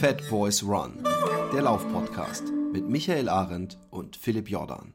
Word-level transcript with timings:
Fat 0.00 0.22
Boys 0.30 0.66
Run, 0.66 1.04
der 1.52 1.60
Laufpodcast 1.60 2.44
mit 2.72 2.88
Michael 2.88 3.28
Arendt 3.28 3.78
und 3.90 4.16
Philipp 4.16 4.48
Jordan. 4.48 4.94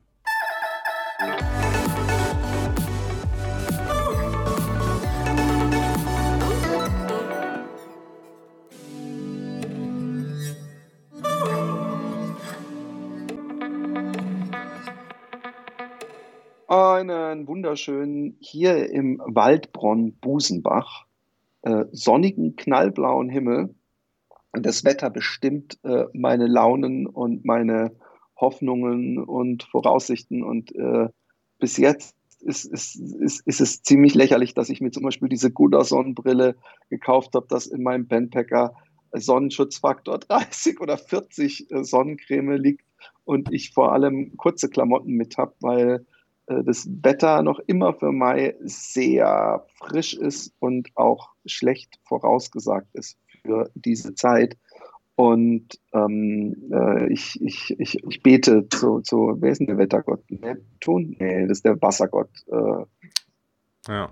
Einen 16.67 17.47
wunderschönen 17.47 18.37
hier 18.39 18.89
im 18.89 19.21
Waldbronn 19.23 20.13
Busenbach, 20.13 21.05
äh, 21.61 21.85
sonnigen, 21.91 22.55
knallblauen 22.55 23.29
Himmel. 23.29 23.75
Das 24.61 24.85
Wetter 24.85 25.09
bestimmt 25.09 25.77
äh, 25.83 26.05
meine 26.13 26.47
Launen 26.47 27.07
und 27.07 27.45
meine 27.45 27.91
Hoffnungen 28.35 29.19
und 29.19 29.63
Voraussichten. 29.63 30.43
Und 30.43 30.73
äh, 30.75 31.09
bis 31.59 31.77
jetzt 31.77 32.15
ist, 32.41 32.65
ist, 32.65 32.95
ist, 32.95 33.45
ist 33.45 33.61
es 33.61 33.81
ziemlich 33.81 34.13
lächerlich, 34.13 34.53
dass 34.53 34.69
ich 34.69 34.81
mir 34.81 34.91
zum 34.91 35.03
Beispiel 35.03 35.29
diese 35.29 35.51
Guda 35.51 35.83
Sonnenbrille 35.83 36.55
gekauft 36.89 37.33
habe, 37.33 37.47
dass 37.47 37.67
in 37.67 37.83
meinem 37.83 38.07
Bandpacker 38.07 38.75
Sonnenschutzfaktor 39.11 40.19
30 40.27 40.79
oder 40.81 40.97
40 40.97 41.71
äh, 41.71 41.83
Sonnencreme 41.83 42.57
liegt 42.57 42.85
und 43.23 43.51
ich 43.51 43.73
vor 43.73 43.93
allem 43.93 44.37
kurze 44.37 44.69
Klamotten 44.69 45.13
mit 45.13 45.37
habe, 45.37 45.55
weil 45.61 46.05
äh, 46.47 46.63
das 46.63 46.87
Wetter 47.01 47.41
noch 47.41 47.59
immer 47.67 47.93
für 47.93 48.11
Mai 48.11 48.55
sehr 48.61 49.65
frisch 49.79 50.13
ist 50.13 50.53
und 50.59 50.89
auch 50.95 51.29
schlecht 51.45 51.99
vorausgesagt 52.03 52.93
ist 52.93 53.17
für 53.45 53.69
diese 53.75 54.15
Zeit. 54.15 54.57
Und 55.15 55.79
ähm, 55.93 56.69
äh, 56.71 57.13
ich, 57.13 57.41
ich, 57.41 57.75
ich, 57.79 58.03
ich 58.03 58.21
bete 58.21 58.67
zu, 58.67 58.99
zu, 58.99 59.37
wer 59.39 59.51
ist 59.51 59.59
denn 59.59 59.67
der 59.67 59.77
Wettergott? 59.77 60.29
Neptun? 60.29 61.15
Nee, 61.19 61.47
das 61.47 61.59
ist 61.59 61.65
der 61.65 61.81
Wassergott. 61.81 62.29
Äh, 62.47 62.85
ja. 63.87 64.11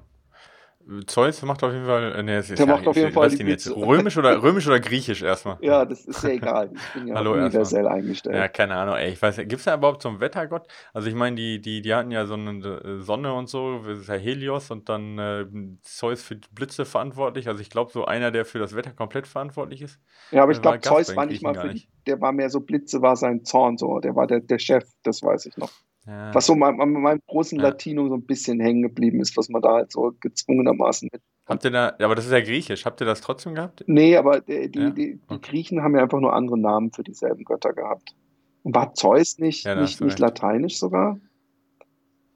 Zeus 1.08 1.42
macht 1.44 1.64
auf 1.64 1.72
jeden 1.72 1.86
Fall. 1.86 2.14
Äh, 2.14 2.24
nee, 2.24 2.42
der 2.42 2.66
macht 2.66 2.88
auf 2.88 2.96
jeden 2.96 3.12
Fall. 3.12 3.30
Die 3.30 3.44
jetzt? 3.44 3.70
Römisch 3.70 4.18
oder 4.18 4.42
römisch 4.42 4.68
oder 4.68 4.80
griechisch 4.80 5.22
erstmal? 5.22 5.58
Ja, 5.62 5.86
das 5.86 6.06
ist 6.06 6.24
ja 6.24 6.32
egal. 6.32 6.72
Ich 6.74 6.94
bin 6.94 7.08
ja 7.08 7.16
Hallo 7.16 7.34
universell 7.34 7.82
erstmal. 7.82 8.00
eingestellt. 8.00 8.36
Ja, 8.36 8.48
keine 8.48 8.76
Ahnung. 8.76 8.96
Ey, 8.96 9.12
ich 9.12 9.22
weiß, 9.22 9.38
gibt 9.38 9.54
es 9.54 9.64
da 9.64 9.76
überhaupt 9.76 10.02
so 10.02 10.10
einen 10.10 10.20
Wettergott? 10.20 10.68
Also 10.94 11.08
ich 11.08 11.16
meine, 11.16 11.36
die, 11.36 11.62
die, 11.62 11.82
die 11.82 11.94
hatten 11.94 12.12
ja 12.12 12.26
so 12.26 12.34
eine 12.34 12.52
äh, 12.52 13.00
Sonne 13.02 13.34
und 13.34 13.50
so, 13.50 13.80
das 13.80 14.00
ist 14.00 14.10
ja 14.10 14.16
Helios 14.16 14.72
und 14.72 14.90
dann 14.90 15.18
äh, 15.18 15.46
Zeus 15.82 16.22
für 16.22 16.36
Blitze 16.52 16.86
verantwortlich. 16.86 17.48
Also 17.48 17.62
ich 17.62 17.70
glaube, 17.70 17.92
so 17.92 18.06
einer, 18.06 18.32
der 18.32 18.46
für 18.46 18.60
das 18.60 18.76
Wetter 18.76 18.92
komplett 18.92 19.28
verantwortlich 19.28 19.82
ist. 19.82 20.00
Ja, 20.32 20.44
aber 20.44 20.52
ich 20.52 20.62
glaube, 20.62 20.82
Zeus 20.82 21.16
war 21.16 21.26
nicht 21.26 21.44
mal 21.44 21.56
für 21.56 21.70
die, 21.70 21.88
der 22.08 22.20
war 22.20 22.32
mehr 22.32 22.50
so 22.50 22.60
Blitze, 22.60 23.02
war 23.02 23.16
sein 23.16 23.46
Zorn 23.46 23.78
so. 23.78 24.00
Der 24.00 24.16
war 24.16 24.28
der, 24.28 24.42
der 24.42 24.60
Chef, 24.60 24.84
das 25.04 25.24
weiß 25.24 25.46
ich 25.46 25.58
noch. 25.58 25.72
Ja. 26.06 26.34
Was 26.34 26.48
so 26.48 26.54
an 26.54 26.76
meinem 26.76 27.22
großen 27.28 27.58
ja. 27.60 27.66
Latino 27.66 28.10
so 28.10 28.16
ein 28.16 28.26
bisschen 28.26 28.60
hängen 28.60 28.82
geblieben 28.82 29.22
ist, 29.22 29.38
was 29.38 29.48
man 29.48 29.62
da 29.62 29.74
halt 29.74 29.92
so 29.92 30.14
gezwungenermaßen 30.20 31.10
mit. 31.12 31.22
Habt 31.46 31.64
ihr 31.64 31.72
da, 31.72 31.96
aber 32.00 32.16
das 32.16 32.26
ist 32.26 32.32
ja 32.32 32.42
griechisch, 32.42 32.86
habt 32.86 33.02
ihr 33.02 33.06
das 33.06 33.22
trotzdem 33.22 33.56
gehabt? 33.56 33.84
Nee, 33.88 34.18
aber 34.18 34.42
die, 34.42 34.70
die, 34.70 34.80
ja? 34.80 34.90
die, 34.90 35.20
die 35.30 35.42
Griechen 35.42 35.82
haben 35.82 35.96
ja 35.96 36.02
einfach 36.02 36.20
nur 36.20 36.34
andere 36.34 36.58
Namen 36.58 36.92
für 36.92 37.04
dieselben 37.04 37.44
Götter 37.46 37.74
gehabt. 37.74 38.16
Und 38.64 38.76
war 38.76 38.94
Zeus 38.94 39.40
nicht, 39.40 39.66
nicht, 39.66 40.02
nicht 40.02 40.20
lateinisch 40.20 40.78
sogar? 40.78 41.20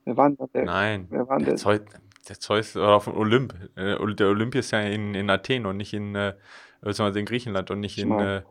Wer 0.06 0.18
war 0.18 0.30
denn 0.30 0.48
der? 0.54 0.66
Nein, 0.66 1.08
wer 1.10 1.28
war 1.28 1.40
der, 1.40 1.56
Zeus, 1.56 1.82
der 2.28 2.40
Zeus 2.40 2.76
war 2.76 2.96
auf 2.96 3.06
dem 3.06 3.16
Olymp. 3.16 3.54
Äh, 3.76 3.98
der 4.16 4.28
Olymp 4.28 4.56
ist 4.56 4.72
ja 4.72 4.82
in, 4.82 5.14
in 5.14 5.30
Athen 5.30 5.66
und 5.66 5.78
nicht 5.78 5.94
in, 5.94 6.16
äh, 6.16 6.34
in 6.82 7.26
Griechenland 7.26 7.72
und 7.72 7.82
nicht 7.82 7.98
in, 7.98 8.12
äh, 8.12 8.42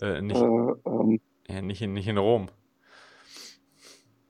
äh, 0.00 0.22
nicht, 0.22 0.40
äh, 0.40 0.46
ähm, 0.86 1.20
nicht, 1.66 1.82
in, 1.82 1.92
nicht 1.92 2.08
in 2.08 2.18
Rom. 2.18 2.48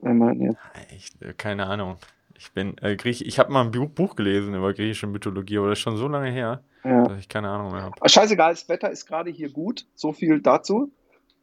Jetzt? 0.03 0.57
Ich, 0.95 1.27
äh, 1.27 1.33
keine 1.33 1.67
Ahnung. 1.67 1.97
Ich 2.37 2.51
bin 2.51 2.75
äh, 2.81 2.95
Griech. 2.95 3.21
Ich 3.21 3.39
habe 3.39 3.51
mal 3.51 3.61
ein 3.61 3.71
Buch, 3.71 3.89
Buch, 3.89 4.15
gelesen 4.15 4.55
über 4.55 4.73
griechische 4.73 5.07
Mythologie, 5.07 5.57
aber 5.57 5.69
das 5.69 5.79
ist 5.79 5.83
schon 5.83 5.97
so 5.97 6.07
lange 6.07 6.31
her, 6.31 6.61
ja. 6.83 7.03
dass 7.03 7.19
ich 7.19 7.29
keine 7.29 7.49
Ahnung 7.49 7.71
mehr 7.71 7.83
habe. 7.83 8.09
Scheißegal, 8.09 8.53
das 8.53 8.67
Wetter 8.67 8.89
ist 8.89 9.05
gerade 9.05 9.31
hier 9.31 9.49
gut. 9.49 9.85
So 9.95 10.11
viel 10.13 10.41
dazu. 10.41 10.91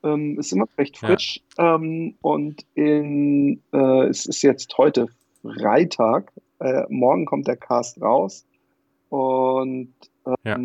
Ähm, 0.02 0.38
ist 0.38 0.52
immer 0.52 0.66
recht 0.78 0.98
frisch. 0.98 1.40
Ja. 1.58 1.76
Ähm, 1.76 2.14
und 2.22 2.64
in, 2.74 3.62
äh, 3.72 4.06
es 4.08 4.26
ist 4.26 4.42
jetzt 4.42 4.76
heute 4.78 5.08
Freitag. 5.42 6.32
Äh, 6.58 6.84
morgen 6.88 7.26
kommt 7.26 7.48
der 7.48 7.56
Cast 7.56 8.00
raus. 8.00 8.46
Und 9.08 9.94
ähm, 10.26 10.36
ja. 10.44 10.56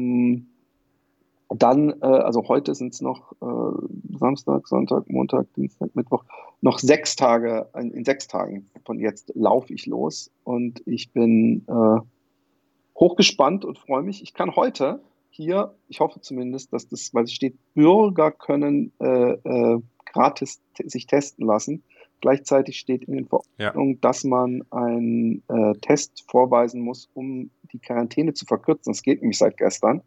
Dann, 1.49 1.89
äh, 2.01 2.05
also 2.05 2.47
heute 2.47 2.73
sind 2.73 2.93
es 2.93 3.01
noch 3.01 3.33
äh, 3.41 4.17
Samstag, 4.17 4.67
Sonntag, 4.67 5.09
Montag, 5.09 5.53
Dienstag, 5.53 5.95
Mittwoch 5.95 6.23
noch 6.61 6.79
sechs 6.79 7.15
Tage, 7.15 7.69
in 7.75 8.03
sechs 8.03 8.27
Tagen 8.27 8.69
von 8.85 8.99
jetzt 8.99 9.31
laufe 9.35 9.73
ich 9.73 9.85
los 9.85 10.31
und 10.43 10.81
ich 10.85 11.11
bin 11.11 11.65
äh, 11.67 11.99
hochgespannt 12.99 13.65
und 13.65 13.77
freue 13.77 14.03
mich. 14.03 14.23
Ich 14.23 14.33
kann 14.33 14.55
heute 14.55 15.01
hier, 15.29 15.75
ich 15.87 15.99
hoffe 15.99 16.21
zumindest, 16.21 16.73
dass 16.73 16.87
das, 16.87 17.13
weil 17.13 17.25
es 17.25 17.33
steht, 17.33 17.55
Bürger 17.73 18.31
können 18.31 18.91
äh, 18.99 19.31
äh, 19.33 19.81
gratis 20.05 20.61
sich 20.83 21.05
testen 21.05 21.45
lassen. 21.45 21.83
Gleichzeitig 22.21 22.79
steht 22.79 23.03
in 23.03 23.13
den 23.13 23.27
Verordnungen, 23.27 23.93
ja. 23.95 23.99
dass 24.01 24.23
man 24.23 24.63
einen 24.71 25.43
äh, 25.49 25.73
Test 25.81 26.23
vorweisen 26.27 26.81
muss, 26.81 27.09
um 27.13 27.51
die 27.73 27.79
Quarantäne 27.79 28.33
zu 28.33 28.45
verkürzen. 28.45 28.93
Das 28.93 29.03
geht 29.03 29.21
nämlich 29.21 29.37
seit 29.37 29.57
gestern 29.57 30.01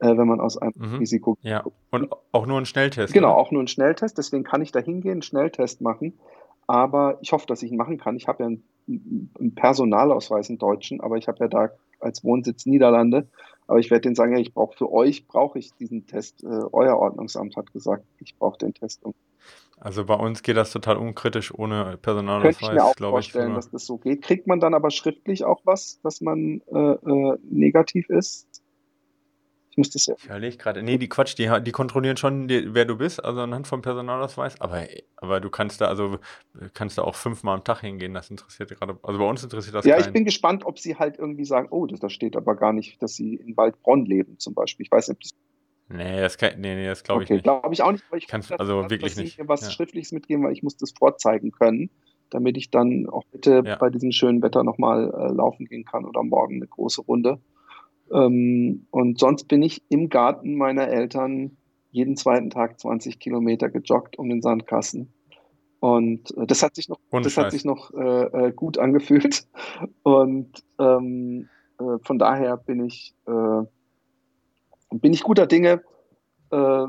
äh, 0.00 0.16
wenn 0.16 0.26
man 0.26 0.40
aus 0.40 0.56
einem 0.56 0.74
mhm. 0.76 0.96
Risiko. 0.96 1.36
Ja, 1.42 1.64
und 1.90 2.10
auch 2.32 2.46
nur 2.46 2.58
ein 2.58 2.66
Schnelltest. 2.66 3.12
Genau, 3.12 3.32
oder? 3.32 3.38
auch 3.38 3.50
nur 3.50 3.62
ein 3.62 3.68
Schnelltest. 3.68 4.18
Deswegen 4.18 4.44
kann 4.44 4.62
ich 4.62 4.72
da 4.72 4.80
hingehen, 4.80 5.12
einen 5.12 5.22
Schnelltest 5.22 5.80
machen. 5.80 6.18
Aber 6.66 7.18
ich 7.22 7.32
hoffe, 7.32 7.46
dass 7.46 7.62
ich 7.62 7.72
ihn 7.72 7.78
machen 7.78 7.98
kann. 7.98 8.16
Ich 8.16 8.28
habe 8.28 8.42
ja 8.42 8.46
einen, 8.46 9.32
einen 9.38 9.54
Personalausweis, 9.54 10.50
einen 10.50 10.58
deutschen, 10.58 11.00
aber 11.00 11.16
ich 11.16 11.26
habe 11.26 11.38
ja 11.40 11.48
da 11.48 11.70
als 12.00 12.22
Wohnsitz 12.24 12.66
Niederlande. 12.66 13.28
Aber 13.66 13.78
ich 13.78 13.90
werde 13.90 14.02
denen 14.02 14.14
sagen, 14.14 14.32
ja, 14.32 14.38
ich 14.38 14.54
brauche 14.54 14.76
für 14.76 14.92
euch 14.92 15.26
brauche 15.26 15.58
ich 15.58 15.72
diesen 15.74 16.06
Test. 16.06 16.44
Äh, 16.44 16.46
euer 16.72 16.96
Ordnungsamt 16.96 17.56
hat 17.56 17.72
gesagt, 17.72 18.04
ich 18.18 18.36
brauche 18.36 18.58
den 18.58 18.74
Test. 18.74 19.02
Also 19.80 20.04
bei 20.04 20.14
uns 20.14 20.42
geht 20.42 20.56
das 20.56 20.72
total 20.72 20.96
unkritisch 20.96 21.54
ohne 21.54 21.96
Personalausweis, 22.00 22.58
glaube 22.58 22.58
ich. 22.58 22.58
Könnte 22.58 22.74
ich 22.74 22.82
mir 22.82 22.84
auch 22.84 23.10
vorstellen, 23.10 23.54
dass 23.54 23.70
das 23.70 23.86
so 23.86 23.96
geht. 23.98 24.22
Kriegt 24.22 24.46
man 24.46 24.60
dann 24.60 24.74
aber 24.74 24.90
schriftlich 24.90 25.44
auch 25.44 25.60
was, 25.64 26.00
dass 26.02 26.20
man 26.20 26.62
äh, 26.72 26.78
äh, 26.78 27.38
negativ 27.48 28.10
ist? 28.10 28.62
Muss 29.78 29.90
das 29.90 30.06
ja. 30.06 30.14
Ich 30.18 30.26
überlege 30.26 30.56
gerade. 30.56 30.82
Nee, 30.82 30.98
die 30.98 31.08
Quatsch, 31.08 31.38
die, 31.38 31.50
die 31.62 31.72
kontrollieren 31.72 32.16
schon, 32.16 32.48
die, 32.48 32.74
wer 32.74 32.84
du 32.84 32.96
bist, 32.96 33.24
also 33.24 33.40
anhand 33.40 33.66
vom 33.66 33.80
Personalausweis. 33.80 34.60
Aber, 34.60 34.86
aber 35.16 35.40
du 35.40 35.48
kannst 35.48 35.80
da, 35.80 35.86
also 35.86 36.18
kannst 36.74 36.98
da 36.98 37.02
auch 37.02 37.14
fünfmal 37.14 37.56
am 37.56 37.64
Tag 37.64 37.80
hingehen. 37.80 38.12
Das 38.12 38.28
interessiert 38.30 38.68
gerade. 38.78 38.98
Also 39.02 39.18
bei 39.18 39.24
uns 39.24 39.42
interessiert 39.42 39.74
das 39.74 39.84
Ja, 39.86 39.96
keinen. 39.96 40.06
ich 40.06 40.12
bin 40.12 40.24
gespannt, 40.24 40.66
ob 40.66 40.78
sie 40.78 40.96
halt 40.96 41.18
irgendwie 41.18 41.44
sagen, 41.44 41.68
oh, 41.70 41.86
das, 41.86 42.00
da 42.00 42.10
steht 42.10 42.36
aber 42.36 42.56
gar 42.56 42.72
nicht, 42.72 43.02
dass 43.02 43.14
sie 43.14 43.36
in 43.36 43.56
Waldbronn 43.56 44.04
leben, 44.04 44.38
zum 44.38 44.54
Beispiel. 44.54 44.84
Ich 44.84 44.92
weiß 44.92 45.08
nicht, 45.08 45.16
ob 45.16 45.20
das. 45.22 45.30
Nee, 45.90 46.20
das, 46.20 46.36
kann, 46.36 46.60
nee, 46.60 46.74
nee, 46.74 46.86
das 46.86 47.02
glaube 47.02 47.22
ich 47.22 47.28
okay, 47.28 47.34
nicht. 47.34 47.44
glaube 47.44 47.72
ich 47.72 47.82
auch 47.82 47.92
nicht, 47.92 48.04
aber 48.08 48.18
ich 48.18 48.26
kann 48.26 48.44
also 48.58 48.82
dass, 48.82 48.90
wirklich 48.90 49.14
dass 49.14 49.24
nicht. 49.24 49.38
mir 49.38 49.48
was 49.48 49.62
ja. 49.62 49.70
Schriftliches 49.70 50.12
mitgeben, 50.12 50.44
weil 50.44 50.52
ich 50.52 50.62
muss 50.62 50.76
das 50.76 50.92
vorzeigen 50.92 51.50
können, 51.50 51.88
damit 52.28 52.58
ich 52.58 52.70
dann 52.70 53.08
auch 53.08 53.24
bitte 53.32 53.62
ja. 53.64 53.76
bei 53.76 53.88
diesem 53.88 54.12
schönen 54.12 54.42
Wetter 54.42 54.64
nochmal 54.64 55.10
äh, 55.10 55.32
laufen 55.32 55.64
gehen 55.64 55.86
kann 55.86 56.04
oder 56.04 56.22
morgen 56.22 56.56
eine 56.56 56.66
große 56.66 57.00
Runde. 57.00 57.40
Ähm, 58.12 58.86
und 58.90 59.18
sonst 59.18 59.44
bin 59.48 59.62
ich 59.62 59.82
im 59.88 60.08
Garten 60.08 60.56
meiner 60.56 60.88
Eltern 60.88 61.56
jeden 61.90 62.16
zweiten 62.16 62.50
Tag 62.50 62.78
20 62.78 63.18
Kilometer 63.18 63.68
gejoggt 63.68 64.18
um 64.18 64.28
den 64.28 64.42
Sandkasten. 64.42 65.12
Und 65.80 66.36
äh, 66.36 66.46
das 66.46 66.62
hat 66.62 66.74
sich 66.74 66.88
noch, 66.88 66.98
das 67.10 67.36
hat 67.36 67.52
sich 67.52 67.64
noch 67.64 67.92
äh, 67.94 68.48
äh, 68.48 68.52
gut 68.52 68.78
angefühlt. 68.78 69.46
Und 70.02 70.64
ähm, 70.78 71.48
äh, 71.78 71.98
von 72.02 72.18
daher 72.18 72.56
bin 72.56 72.84
ich, 72.84 73.14
äh, 73.26 73.62
bin 74.90 75.12
ich 75.12 75.22
guter 75.22 75.46
Dinge. 75.46 75.82
Äh, 76.50 76.86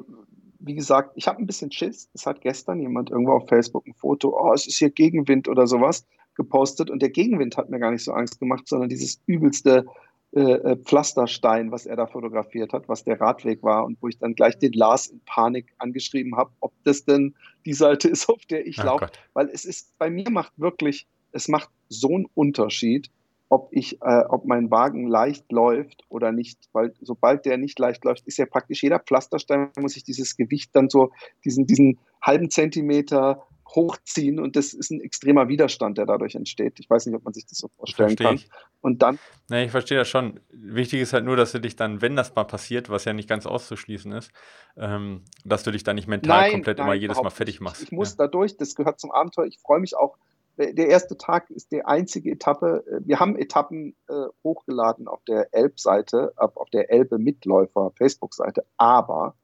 wie 0.62 0.76
gesagt, 0.76 1.12
ich 1.16 1.28
habe 1.28 1.40
ein 1.40 1.46
bisschen 1.46 1.72
Schiss. 1.72 2.10
Es 2.14 2.26
hat 2.26 2.42
gestern 2.42 2.80
jemand 2.80 3.12
irgendwo 3.12 3.34
auf 3.34 3.48
Facebook 3.48 3.88
ein 3.88 3.94
Foto, 3.94 4.38
oh, 4.38 4.54
es 4.54 4.68
ist 4.68 4.78
hier 4.78 4.90
Gegenwind 4.90 5.48
oder 5.48 5.68
sowas 5.68 6.06
gepostet. 6.36 6.90
Und 6.90 7.02
der 7.02 7.10
Gegenwind 7.10 7.58
hat 7.58 7.70
mir 7.70 7.80
gar 7.80 7.92
nicht 7.92 8.04
so 8.04 8.12
Angst 8.12 8.40
gemacht, 8.40 8.68
sondern 8.68 8.90
dieses 8.90 9.22
übelste 9.26 9.86
äh, 10.32 10.42
äh, 10.42 10.76
Pflasterstein, 10.78 11.72
was 11.72 11.88
er 11.88 11.96
da 11.96 12.06
fotografiert 12.06 12.72
hat, 12.72 12.88
was 12.88 13.04
der 13.04 13.20
Radweg 13.20 13.64
war 13.64 13.84
und 13.86 13.98
wo 14.00 14.08
ich 14.08 14.20
dann 14.20 14.36
gleich 14.36 14.60
den 14.60 14.74
Lars 14.74 15.08
in 15.08 15.22
Panik 15.26 15.74
angeschrieben 15.80 16.38
habe, 16.38 16.52
ob 16.60 16.72
das 16.84 17.04
denn 17.04 17.34
die 17.66 17.74
Seite 17.74 18.10
ist, 18.10 18.30
auf 18.30 18.46
der 18.46 18.68
ich 18.68 18.80
oh 18.80 18.86
laufe. 18.86 19.10
Weil 19.34 19.50
es 19.50 19.66
ist, 19.66 19.98
bei 19.98 20.12
mir 20.12 20.30
macht 20.30 20.54
wirklich, 20.58 21.08
es 21.32 21.48
macht 21.48 21.70
so 21.88 22.10
einen 22.10 22.28
Unterschied, 22.36 23.10
ob 23.50 23.70
ich, 23.72 24.00
äh, 24.04 24.24
ob 24.30 24.46
mein 24.46 24.70
Wagen 24.70 25.08
leicht 25.08 25.52
läuft 25.52 26.04
oder 26.10 26.32
nicht, 26.32 26.70
weil 26.74 26.94
sobald 27.02 27.46
der 27.46 27.58
nicht 27.58 27.80
leicht 27.80 28.06
läuft, 28.06 28.28
ist 28.28 28.38
ja 28.38 28.46
praktisch 28.46 28.84
jeder 28.84 29.00
Pflasterstein, 29.00 29.72
muss 29.78 29.98
ich 29.98 30.04
dieses 30.04 30.38
Gewicht 30.38 30.76
dann 30.76 30.90
so, 30.90 31.12
diesen, 31.44 31.66
diesen 31.66 31.98
halben 32.22 32.52
Zentimeter 32.52 33.48
hochziehen 33.76 34.40
und 34.40 34.56
das 34.56 34.74
ist 34.74 34.92
ein 34.92 35.02
extremer 35.02 35.48
Widerstand, 35.48 35.98
der 35.98 36.06
dadurch 36.06 36.36
entsteht. 36.36 36.80
Ich 36.80 36.90
weiß 36.90 37.06
nicht, 37.06 37.16
ob 37.16 37.24
man 37.24 37.34
sich 37.34 37.46
das 37.46 37.58
so 37.58 37.68
vorstellen 37.70 38.16
kann. 38.16 38.36
Ich. 38.36 38.50
Und 38.82 39.02
dann. 39.02 39.20
Nee, 39.50 39.66
ich 39.66 39.72
verstehe 39.72 39.98
das 39.98 40.08
schon. 40.08 40.40
Wichtig 40.52 41.02
ist 41.02 41.14
halt 41.14 41.26
nur, 41.26 41.36
dass 41.36 41.52
du 41.52 41.60
dich 41.60 41.76
dann, 41.76 42.02
wenn 42.02 42.16
das 42.16 42.34
mal 42.36 42.46
passiert, 42.46 42.90
was 42.90 43.06
ja 43.06 43.14
nicht 43.14 43.30
ganz 43.30 43.46
auszuschließen 43.46 44.12
ist, 44.14 44.32
ähm, 44.78 45.24
dass 45.46 45.64
du 45.64 45.72
dich 45.72 45.84
dann 45.84 45.96
nicht 45.96 46.08
mental 46.08 46.42
nein, 46.42 46.52
komplett 46.52 46.78
nein, 46.80 46.88
immer 46.88 46.96
jedes 46.96 47.22
Mal 47.22 47.30
fertig 47.30 47.62
machst. 47.62 47.82
Ich, 47.82 47.88
ich 47.88 47.92
muss 47.92 48.12
ja. 48.12 48.26
dadurch, 48.26 48.58
das 48.58 48.76
gehört 48.76 49.00
zum 49.00 49.12
Abenteuer. 49.12 49.46
Ich 49.46 49.60
freue 49.60 49.80
mich 49.80 49.96
auch. 49.96 50.18
Der 50.58 50.90
erste 50.90 51.16
Tag 51.16 51.50
ist 51.52 51.72
die 51.72 51.86
einzige 51.86 52.32
Etappe. 52.32 52.84
Wir 53.06 53.22
haben 53.22 53.38
Etappen 53.38 53.96
äh, 54.10 54.14
hochgeladen 54.44 55.08
auf 55.08 55.24
der 55.24 55.54
Elb-Seite, 55.54 56.34
auf 56.36 56.70
der 56.72 56.92
Elbe-Mitläufer 56.92 57.94
Facebook-Seite, 57.96 58.66
aber 58.76 59.36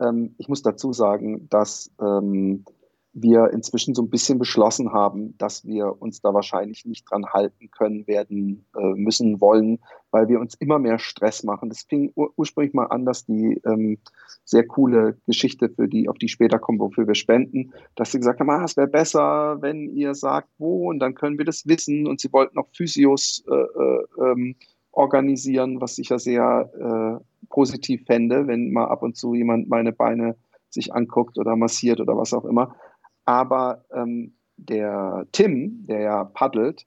ähm, 0.00 0.34
ich 0.38 0.48
muss 0.48 0.62
dazu 0.62 0.94
sagen, 0.94 1.48
dass 1.50 1.90
ähm, 2.00 2.64
wir 3.12 3.50
inzwischen 3.50 3.94
so 3.94 4.02
ein 4.02 4.10
bisschen 4.10 4.38
beschlossen 4.38 4.92
haben, 4.92 5.36
dass 5.36 5.64
wir 5.64 6.00
uns 6.00 6.20
da 6.20 6.32
wahrscheinlich 6.32 6.84
nicht 6.84 7.10
dran 7.10 7.26
halten 7.26 7.70
können, 7.70 8.06
werden 8.06 8.66
äh, 8.76 8.94
müssen 8.94 9.40
wollen, 9.40 9.80
weil 10.12 10.28
wir 10.28 10.38
uns 10.38 10.54
immer 10.54 10.78
mehr 10.78 10.98
Stress 10.98 11.42
machen. 11.42 11.68
Das 11.68 11.82
fing 11.82 12.12
ur 12.14 12.32
ursprünglich 12.36 12.72
mal 12.72 12.86
an, 12.86 13.04
dass 13.04 13.24
die 13.24 13.60
ähm, 13.64 13.98
sehr 14.44 14.66
coole 14.66 15.18
Geschichte, 15.26 15.68
für 15.68 15.88
die, 15.88 16.08
auf 16.08 16.18
die 16.18 16.28
später 16.28 16.58
kommen, 16.58 16.78
wofür 16.78 17.06
wir 17.06 17.16
spenden, 17.16 17.72
dass 17.96 18.12
sie 18.12 18.18
gesagt 18.18 18.38
haben, 18.40 18.50
ah, 18.50 18.64
es 18.64 18.76
wäre 18.76 18.88
besser, 18.88 19.58
wenn 19.60 19.88
ihr 19.88 20.14
sagt, 20.14 20.48
wo, 20.58 20.88
und 20.88 21.00
dann 21.00 21.14
können 21.14 21.38
wir 21.38 21.44
das 21.44 21.66
wissen. 21.66 22.06
Und 22.06 22.20
sie 22.20 22.32
wollten 22.32 22.58
auch 22.58 22.68
Physios 22.72 23.44
äh, 23.50 23.54
äh, 23.54 24.04
ähm, 24.20 24.56
organisieren, 24.92 25.80
was 25.80 25.98
ich 25.98 26.10
ja 26.10 26.18
sehr 26.18 26.70
äh, 27.20 27.46
positiv 27.48 28.04
fände, 28.06 28.46
wenn 28.46 28.72
mal 28.72 28.86
ab 28.86 29.02
und 29.02 29.16
zu 29.16 29.34
jemand 29.34 29.68
meine 29.68 29.92
Beine 29.92 30.36
sich 30.68 30.94
anguckt 30.94 31.38
oder 31.38 31.56
massiert 31.56 32.00
oder 32.00 32.16
was 32.16 32.32
auch 32.32 32.44
immer. 32.44 32.74
Aber 33.30 33.84
ähm, 33.94 34.34
der 34.56 35.24
Tim, 35.30 35.86
der 35.86 36.00
ja 36.00 36.24
paddelt, 36.24 36.84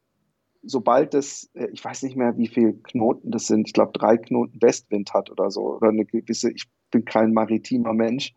sobald 0.62 1.14
es, 1.14 1.50
äh, 1.54 1.70
ich 1.72 1.86
weiß 1.86 2.04
nicht 2.04 2.18
mehr, 2.18 2.38
wie 2.38 2.50
viele 2.50 2.74
Knoten 2.74 3.32
das 3.32 3.48
sind, 3.48 3.70
ich 3.70 3.74
glaube 3.74 3.94
drei 3.98 4.18
Knoten 4.18 4.62
Westwind 4.62 5.14
hat 5.14 5.32
oder 5.32 5.50
so, 5.50 5.78
oder 5.78 5.88
eine 5.88 6.04
gewisse, 6.04 6.52
ich 6.52 6.66
bin 6.92 7.06
kein 7.06 7.32
maritimer 7.32 7.94
Mensch, 7.94 8.36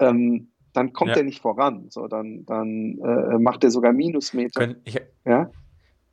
ähm, 0.00 0.48
dann 0.72 0.92
kommt 0.92 1.12
ja. 1.12 1.18
er 1.18 1.22
nicht 1.22 1.42
voran. 1.42 1.86
So, 1.90 2.08
dann 2.08 2.44
dann 2.44 2.98
äh, 2.98 3.38
macht 3.38 3.62
er 3.62 3.70
sogar 3.70 3.92
Minusmeter. 3.92 4.58
Können, 4.58 4.80
ich, 4.82 5.00
ja? 5.24 5.48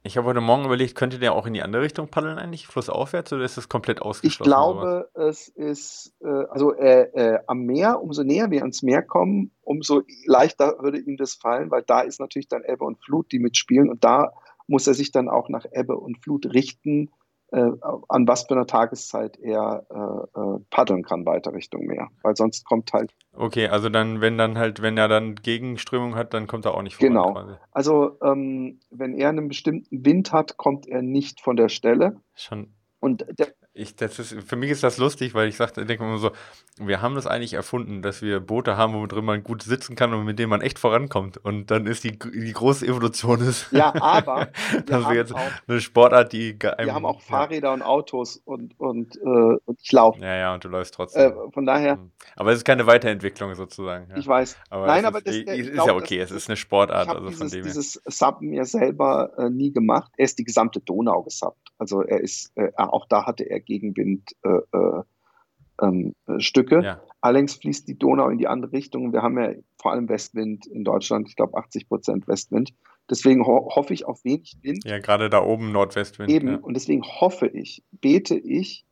Ich 0.04 0.18
habe 0.18 0.28
heute 0.28 0.42
Morgen 0.42 0.66
überlegt, 0.66 0.96
könnte 0.96 1.20
der 1.20 1.34
auch 1.34 1.46
in 1.46 1.54
die 1.54 1.62
andere 1.62 1.84
Richtung 1.84 2.08
paddeln 2.08 2.40
eigentlich, 2.40 2.66
flussaufwärts, 2.66 3.32
oder 3.34 3.44
ist 3.44 3.58
das 3.58 3.70
komplett 3.70 4.02
ausgeschlossen? 4.02 4.50
Ich 4.50 4.56
glaube, 4.56 5.10
es 5.14 5.48
ist, 5.48 6.14
äh, 6.22 6.46
also 6.50 6.74
äh, 6.74 7.04
äh, 7.14 7.40
am 7.46 7.66
Meer, 7.66 8.02
umso 8.02 8.24
näher 8.24 8.50
wir 8.50 8.62
ans 8.62 8.82
Meer 8.82 9.04
kommen, 9.04 9.52
umso 9.62 10.02
leichter 10.26 10.78
würde 10.80 10.98
ihm 10.98 11.18
das 11.18 11.36
fallen, 11.36 11.70
weil 11.70 11.84
da 11.84 12.02
ist 12.02 12.20
natürlich 12.20 12.48
dann 12.48 12.64
Ebbe 12.64 12.84
und 12.84 12.98
Flut, 13.04 13.32
die 13.32 13.38
mitspielen 13.38 13.92
und 13.92 14.04
da 14.04 14.32
muss 14.66 14.88
er 14.88 14.96
sich 14.96 15.12
dann 15.12 15.30
auch 15.30 15.50
nach 15.50 15.66
Ebbe 15.72 15.96
und 15.96 16.18
Flut 16.24 16.48
richten 16.52 17.12
an 17.58 18.28
was 18.28 18.44
für 18.44 18.54
einer 18.54 18.66
Tageszeit 18.66 19.38
er 19.40 19.86
äh, 19.90 20.40
äh, 20.40 20.60
paddeln 20.70 21.04
kann 21.04 21.26
weiter 21.26 21.54
Richtung 21.54 21.86
Meer. 21.86 22.10
Weil 22.24 22.36
sonst 22.36 22.66
kommt 22.66 22.94
halt. 22.94 23.12
Okay, 23.34 23.68
also 23.68 23.90
dann, 23.90 24.22
wenn 24.22 24.38
dann 24.38 24.58
halt, 24.58 24.82
wenn 24.82 24.98
er 24.98 25.08
dann 25.08 25.36
Gegenströmung 25.36 26.16
hat, 26.16 26.34
dann 26.34 26.48
kommt 26.48 26.66
er 26.66 26.76
auch 26.76 26.82
nicht 26.82 26.96
voran. 26.96 27.10
Genau. 27.14 27.34
Quasi. 27.34 27.54
Also 27.72 28.18
ähm, 28.24 28.80
wenn 28.90 29.14
er 29.14 29.30
einen 29.30 29.48
bestimmten 29.48 30.06
Wind 30.06 30.32
hat, 30.32 30.58
kommt 30.58 30.88
er 30.88 31.02
nicht 31.02 31.42
von 31.42 31.56
der 31.56 31.70
Stelle. 31.70 32.22
Schon. 32.36 32.74
Und 33.00 33.26
der, 33.38 33.48
ich, 33.74 33.96
das 33.96 34.20
ist, 34.20 34.36
für 34.44 34.58
mich 34.58 34.70
ist 34.70 34.84
das 34.84 34.98
lustig, 34.98 35.34
weil 35.34 35.48
ich 35.48 35.56
sagte, 35.56 35.86
denke 35.86 36.04
immer 36.04 36.18
so, 36.18 36.32
wir 36.78 37.02
haben 37.02 37.16
das 37.16 37.26
eigentlich 37.26 37.54
erfunden, 37.54 38.02
dass 38.02 38.22
wir 38.22 38.42
Boote 38.42 38.76
haben, 38.76 38.94
wo 38.94 39.06
drin 39.06 39.24
man 39.24 39.44
gut 39.44 39.64
sitzen 39.64 39.96
kann 39.96 40.14
und 40.14 40.26
mit 40.26 40.40
denen 40.40 40.50
man 40.50 40.62
echt 40.62 40.78
vorankommt. 40.78 41.38
Und 41.38 41.72
dann 41.72 41.86
ist 41.86 42.04
die, 42.04 42.18
die 42.18 42.54
große 42.54 42.86
Evolution 42.86 43.42
ist. 43.42 43.72
Ja, 43.82 43.94
aber 44.00 44.50
das 44.86 45.06
ist 45.06 45.12
jetzt 45.12 45.34
auch, 45.34 45.40
eine 45.68 45.82
Sportart, 45.82 46.34
die 46.34 46.56
einem, 46.62 46.88
Wir 46.88 46.94
haben 46.94 47.06
auch 47.06 47.22
Fahrräder 47.22 47.70
ja. 47.70 47.74
und 47.74 47.82
Autos 47.82 48.38
und, 48.46 48.80
und, 48.80 49.16
äh, 49.16 49.20
und 49.66 49.80
ich 49.82 49.92
laufe. 49.92 50.22
Ja, 50.22 50.36
ja, 50.36 50.54
und 50.54 50.64
du 50.64 50.68
läufst 50.68 50.94
trotzdem. 50.94 51.32
Äh, 51.32 51.52
von 51.52 51.66
daher. 51.66 51.94
Hm. 51.94 52.12
Aber 52.36 52.52
es 52.52 52.58
ist 52.58 52.66
keine 52.66 52.86
Weiterentwicklung 52.86 53.56
sozusagen. 53.56 54.10
Ja. 54.10 54.18
Ich 54.18 54.28
weiß. 54.28 54.58
Aber 54.70 54.86
Nein, 54.86 55.06
aber 55.06 55.20
ist, 55.20 55.28
das, 55.28 55.36
ist, 55.58 55.70
ist 55.70 55.76
ja 55.76 55.96
okay, 55.96 56.20
es 56.20 56.32
ist 56.32 56.50
eine 56.50 56.58
Sportart. 56.58 57.08
Ich 57.08 57.14
also 57.14 57.28
dieses, 57.28 57.40
von 57.40 57.50
dem 57.50 57.64
dieses 57.64 57.94
Sub 58.06 58.42
mir 58.42 58.66
selber 58.66 59.32
äh, 59.38 59.50
nie 59.50 59.72
gemacht. 59.72 60.12
Er 60.18 60.26
ist 60.26 60.38
die 60.38 60.44
gesamte 60.44 60.80
Donau 60.82 61.24
gesubbt. 61.24 61.72
Also 61.78 62.02
er 62.02 62.20
ist, 62.20 62.52
äh, 62.56 62.72
auch 62.76 63.08
da 63.08 63.26
hatte 63.26 63.44
er 63.44 63.61
Gegenwind 63.62 64.32
äh, 64.44 64.78
äh, 64.78 65.02
ähm, 65.82 66.16
Stücke. 66.38 66.82
Ja. 66.84 67.02
Allerdings 67.22 67.56
fließt 67.56 67.88
die 67.88 67.98
Donau 67.98 68.30
in 68.30 68.38
die 68.38 68.48
andere 68.48 68.72
Richtung. 68.72 69.14
Wir 69.14 69.22
haben 69.22 69.38
ja 69.38 69.54
vor 69.80 69.92
allem 69.92 70.10
Westwind 70.10 70.66
in 70.68 70.84
Deutschland, 70.84 71.28
ich 71.30 71.36
glaube 71.36 71.58
80 71.58 71.88
Prozent 71.88 72.28
Westwind. 72.28 72.74
Deswegen 73.10 73.46
ho 73.46 73.70
hoffe 73.76 73.94
ich 73.94 74.06
auf 74.06 74.24
wenig 74.24 74.58
Wind. 74.62 74.84
Ja, 74.86 75.00
gerade 75.00 75.30
da 75.30 75.44
oben 75.44 75.72
Nordwestwind. 75.72 76.30
Eben, 76.30 76.48
ja. 76.48 76.56
und 76.58 76.74
deswegen 76.76 77.04
hoffe 77.04 77.48
ich, 77.48 77.84
bete 77.92 78.38
ich, 78.38 78.86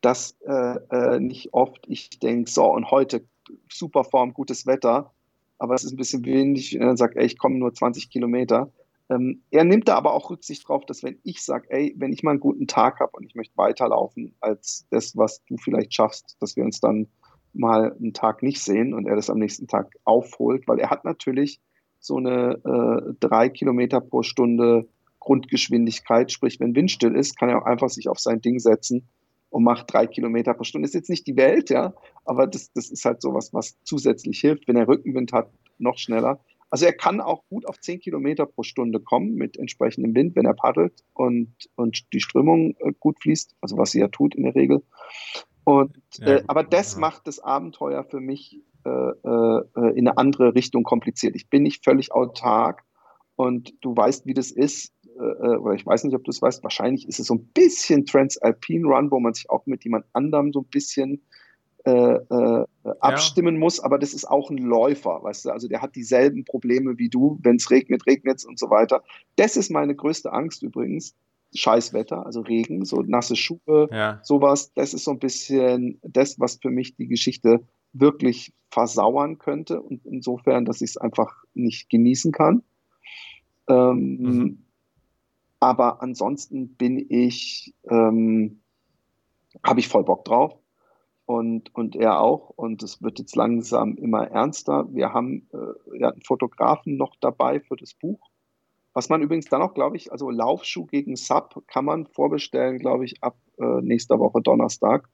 dass 0.00 0.36
äh, 0.46 0.76
äh, 0.90 1.20
nicht 1.20 1.54
oft 1.54 1.84
ich 1.88 2.10
denke, 2.18 2.50
so 2.50 2.66
und 2.66 2.90
heute 2.90 3.24
super 3.70 4.04
Form, 4.04 4.34
gutes 4.34 4.66
Wetter, 4.66 5.12
aber 5.58 5.74
es 5.74 5.84
ist 5.84 5.92
ein 5.92 5.96
bisschen 5.96 6.24
windig 6.24 6.78
und 6.78 6.86
dann 6.86 6.96
sagt, 6.96 7.16
ey, 7.16 7.24
ich 7.24 7.38
komme 7.38 7.58
nur 7.58 7.72
20 7.72 8.10
Kilometer 8.10 8.70
ähm, 9.10 9.42
er 9.50 9.64
nimmt 9.64 9.88
da 9.88 9.96
aber 9.96 10.14
auch 10.14 10.30
Rücksicht 10.30 10.66
drauf, 10.66 10.84
dass 10.86 11.02
wenn 11.02 11.18
ich 11.24 11.42
sage, 11.42 11.66
ey, 11.70 11.94
wenn 11.98 12.12
ich 12.12 12.22
mal 12.22 12.32
einen 12.32 12.40
guten 12.40 12.66
Tag 12.66 13.00
habe 13.00 13.12
und 13.14 13.24
ich 13.24 13.34
möchte 13.34 13.56
weiterlaufen 13.56 14.34
als 14.40 14.86
das, 14.90 15.16
was 15.16 15.44
du 15.44 15.56
vielleicht 15.56 15.92
schaffst, 15.94 16.36
dass 16.40 16.56
wir 16.56 16.64
uns 16.64 16.80
dann 16.80 17.08
mal 17.52 17.92
einen 17.92 18.14
Tag 18.14 18.42
nicht 18.42 18.60
sehen 18.60 18.94
und 18.94 19.06
er 19.06 19.16
das 19.16 19.30
am 19.30 19.38
nächsten 19.38 19.66
Tag 19.68 19.94
aufholt, 20.04 20.66
weil 20.66 20.78
er 20.78 20.90
hat 20.90 21.04
natürlich 21.04 21.60
so 22.00 22.16
eine 22.16 22.60
äh, 22.64 23.14
drei 23.20 23.48
Kilometer 23.48 24.00
pro 24.00 24.22
Stunde 24.22 24.88
Grundgeschwindigkeit, 25.20 26.30
sprich, 26.30 26.60
wenn 26.60 26.74
windstill 26.74 27.16
ist, 27.16 27.38
kann 27.38 27.48
er 27.48 27.62
auch 27.62 27.66
einfach 27.66 27.88
sich 27.88 28.08
auf 28.08 28.18
sein 28.18 28.40
Ding 28.40 28.58
setzen 28.58 29.08
und 29.48 29.64
macht 29.64 29.92
drei 29.92 30.06
Kilometer 30.06 30.52
pro 30.52 30.64
Stunde. 30.64 30.86
Ist 30.86 30.94
jetzt 30.94 31.08
nicht 31.08 31.26
die 31.26 31.36
Welt, 31.36 31.70
ja, 31.70 31.94
aber 32.24 32.46
das, 32.46 32.72
das 32.72 32.90
ist 32.90 33.04
halt 33.04 33.22
sowas, 33.22 33.54
was 33.54 33.78
zusätzlich 33.84 34.40
hilft. 34.40 34.68
Wenn 34.68 34.76
er 34.76 34.86
Rückenwind 34.86 35.32
hat, 35.32 35.48
noch 35.78 35.96
schneller. 35.96 36.40
Also 36.74 36.86
er 36.86 36.92
kann 36.92 37.20
auch 37.20 37.44
gut 37.46 37.68
auf 37.68 37.78
10 37.78 38.00
Kilometer 38.00 38.46
pro 38.46 38.64
Stunde 38.64 38.98
kommen 38.98 39.36
mit 39.36 39.56
entsprechendem 39.56 40.12
Wind, 40.16 40.34
wenn 40.34 40.44
er 40.44 40.54
paddelt 40.54 41.04
und, 41.12 41.54
und 41.76 42.12
die 42.12 42.18
Strömung 42.18 42.74
äh, 42.80 42.92
gut 42.98 43.22
fließt, 43.22 43.54
also 43.60 43.76
was 43.76 43.92
sie 43.92 44.00
ja 44.00 44.08
tut 44.08 44.34
in 44.34 44.42
der 44.42 44.56
Regel. 44.56 44.82
Und, 45.62 45.96
ja, 46.14 46.38
äh, 46.38 46.44
aber 46.48 46.64
das 46.64 46.94
ja. 46.94 46.98
macht 46.98 47.28
das 47.28 47.38
Abenteuer 47.38 48.02
für 48.02 48.18
mich 48.18 48.60
äh, 48.84 48.90
äh, 48.90 49.62
in 49.94 50.08
eine 50.08 50.18
andere 50.18 50.56
Richtung 50.56 50.82
kompliziert. 50.82 51.36
Ich 51.36 51.48
bin 51.48 51.62
nicht 51.62 51.84
völlig 51.84 52.10
autark 52.10 52.82
und 53.36 53.72
du 53.80 53.96
weißt, 53.96 54.26
wie 54.26 54.34
das 54.34 54.50
ist, 54.50 54.92
äh, 55.16 55.22
äh, 55.22 55.56
oder 55.58 55.74
ich 55.74 55.86
weiß 55.86 56.02
nicht, 56.02 56.16
ob 56.16 56.24
du 56.24 56.32
es 56.32 56.42
weißt, 56.42 56.64
wahrscheinlich 56.64 57.06
ist 57.06 57.20
es 57.20 57.28
so 57.28 57.34
ein 57.34 57.52
bisschen 57.54 58.04
Transalpine 58.04 58.88
Run, 58.88 59.12
wo 59.12 59.20
man 59.20 59.32
sich 59.32 59.48
auch 59.48 59.64
mit 59.66 59.84
jemand 59.84 60.06
anderem 60.12 60.52
so 60.52 60.62
ein 60.62 60.70
bisschen 60.72 61.22
äh, 61.84 61.90
äh, 61.90 62.66
abstimmen 63.00 63.56
ja. 63.56 63.60
muss, 63.60 63.78
aber 63.78 63.98
das 63.98 64.14
ist 64.14 64.24
auch 64.24 64.50
ein 64.50 64.56
Läufer, 64.56 65.22
weißt 65.22 65.44
du, 65.44 65.50
also 65.50 65.68
der 65.68 65.82
hat 65.82 65.94
dieselben 65.94 66.44
Probleme 66.46 66.96
wie 66.96 67.10
du, 67.10 67.38
wenn 67.42 67.56
es 67.56 67.70
regnet, 67.70 68.06
regnet 68.06 68.38
es 68.38 68.46
und 68.46 68.58
so 68.58 68.70
weiter. 68.70 69.02
Das 69.36 69.56
ist 69.56 69.70
meine 69.70 69.94
größte 69.94 70.32
Angst 70.32 70.62
übrigens. 70.62 71.14
Scheißwetter, 71.56 72.26
also 72.26 72.40
Regen, 72.40 72.84
so 72.84 73.02
nasse 73.02 73.36
Schuhe, 73.36 73.88
ja. 73.92 74.18
sowas, 74.24 74.72
das 74.74 74.92
ist 74.92 75.04
so 75.04 75.12
ein 75.12 75.20
bisschen 75.20 76.00
das, 76.02 76.40
was 76.40 76.56
für 76.56 76.70
mich 76.70 76.96
die 76.96 77.06
Geschichte 77.06 77.60
wirklich 77.92 78.52
versauern 78.70 79.38
könnte 79.38 79.80
und 79.80 80.04
insofern, 80.04 80.64
dass 80.64 80.80
ich 80.80 80.90
es 80.90 80.96
einfach 80.96 81.44
nicht 81.54 81.90
genießen 81.90 82.32
kann. 82.32 82.64
Ähm, 83.68 84.16
mhm. 84.16 84.64
Aber 85.60 86.02
ansonsten 86.02 86.74
bin 86.74 87.06
ich, 87.08 87.72
ähm, 87.88 88.60
habe 89.62 89.78
ich 89.78 89.86
voll 89.86 90.02
Bock 90.02 90.24
drauf 90.24 90.58
und, 91.26 91.74
und 91.74 91.96
er 91.96 92.20
auch. 92.20 92.50
Und 92.50 92.82
es 92.82 93.02
wird 93.02 93.18
jetzt 93.18 93.36
langsam 93.36 93.96
immer 93.96 94.28
ernster. 94.28 94.86
Wir 94.92 95.12
haben 95.12 95.48
äh, 95.52 95.98
ja, 95.98 96.10
einen 96.10 96.22
Fotografen 96.22 96.96
noch 96.96 97.16
dabei 97.20 97.60
für 97.60 97.76
das 97.76 97.94
Buch. 97.94 98.20
Was 98.92 99.08
man 99.08 99.22
übrigens 99.22 99.46
dann 99.46 99.62
auch, 99.62 99.74
glaube 99.74 99.96
ich, 99.96 100.12
also 100.12 100.30
Laufschuh 100.30 100.86
gegen 100.86 101.16
Sub 101.16 101.62
kann 101.66 101.84
man 101.84 102.06
vorbestellen, 102.06 102.78
glaube 102.78 103.04
ich, 103.04 103.22
ab 103.22 103.36
äh, 103.58 103.80
nächster 103.82 104.18
Woche 104.20 104.40
Donnerstag. 104.40 105.08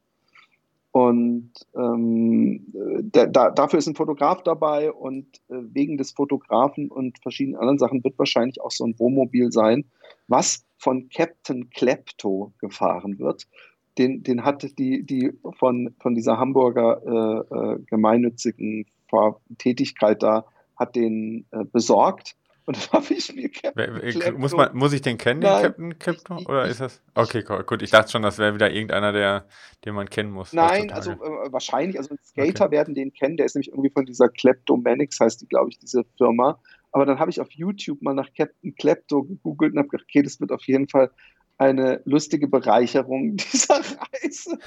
Und 0.92 1.52
ähm, 1.76 2.66
da, 3.12 3.26
da, 3.26 3.50
dafür 3.50 3.78
ist 3.78 3.86
ein 3.86 3.94
Fotograf 3.94 4.42
dabei 4.42 4.90
und 4.90 5.36
äh, 5.48 5.54
wegen 5.72 5.96
des 5.96 6.10
Fotografen 6.10 6.90
und 6.90 7.20
verschiedenen 7.20 7.60
anderen 7.60 7.78
Sachen 7.78 8.02
wird 8.02 8.18
wahrscheinlich 8.18 8.60
auch 8.60 8.72
so 8.72 8.84
ein 8.84 8.98
Wohnmobil 8.98 9.52
sein, 9.52 9.84
was 10.26 10.66
von 10.78 11.08
Captain 11.08 11.70
Klepto 11.70 12.52
gefahren 12.58 13.20
wird 13.20 13.46
den, 13.98 14.22
den 14.22 14.44
hat 14.44 14.78
die, 14.78 15.02
die 15.04 15.32
von, 15.58 15.94
von 16.00 16.14
dieser 16.14 16.38
Hamburger 16.38 17.02
äh, 17.04 17.54
äh, 17.54 17.78
gemeinnützigen 17.86 18.86
Tätigkeit 19.58 20.22
da, 20.22 20.44
hat 20.76 20.94
den 20.94 21.44
äh, 21.50 21.64
besorgt. 21.64 22.36
Und 22.66 22.76
dann 22.76 22.92
habe 23.02 23.14
ich 23.14 23.34
mir 23.34 23.48
Captain 23.50 24.38
muss, 24.38 24.52
man, 24.52 24.76
muss 24.76 24.92
ich 24.92 25.02
den 25.02 25.18
kennen, 25.18 25.40
den 25.40 25.50
Captain 25.50 25.98
Klepto? 25.98 26.36
Oder 26.46 26.66
ist 26.66 26.80
das? 26.80 27.02
Okay, 27.14 27.42
gut. 27.42 27.82
Ich 27.82 27.90
dachte 27.90 28.12
schon, 28.12 28.22
das 28.22 28.38
wäre 28.38 28.54
wieder 28.54 28.70
irgendeiner, 28.70 29.12
der, 29.12 29.46
den 29.84 29.94
man 29.94 30.08
kennen 30.08 30.30
muss. 30.30 30.52
Nein, 30.52 30.92
also 30.92 31.12
äh, 31.12 31.52
wahrscheinlich, 31.52 31.98
also 31.98 32.14
Skater 32.24 32.66
okay. 32.66 32.76
werden 32.76 32.94
den 32.94 33.12
kennen, 33.12 33.36
der 33.36 33.46
ist 33.46 33.56
nämlich 33.56 33.70
irgendwie 33.70 33.90
von 33.90 34.06
dieser 34.06 34.28
Kleptomanics, 34.28 35.18
heißt 35.18 35.40
die, 35.40 35.48
glaube 35.48 35.70
ich, 35.70 35.78
diese 35.78 36.04
Firma. 36.16 36.60
Aber 36.92 37.06
dann 37.06 37.18
habe 37.18 37.30
ich 37.30 37.40
auf 37.40 37.50
YouTube 37.50 38.02
mal 38.02 38.14
nach 38.14 38.28
Captain 38.36 38.74
Klepto 38.74 39.24
gegoogelt 39.24 39.72
und 39.72 39.78
habe 39.78 39.88
gedacht, 39.88 40.06
okay, 40.08 40.22
das 40.22 40.40
wird 40.40 40.52
auf 40.52 40.64
jeden 40.64 40.88
Fall 40.88 41.10
eine 41.60 42.00
lustige 42.06 42.48
Bereicherung 42.48 43.36
dieser 43.52 43.76
Reise. 43.76 44.58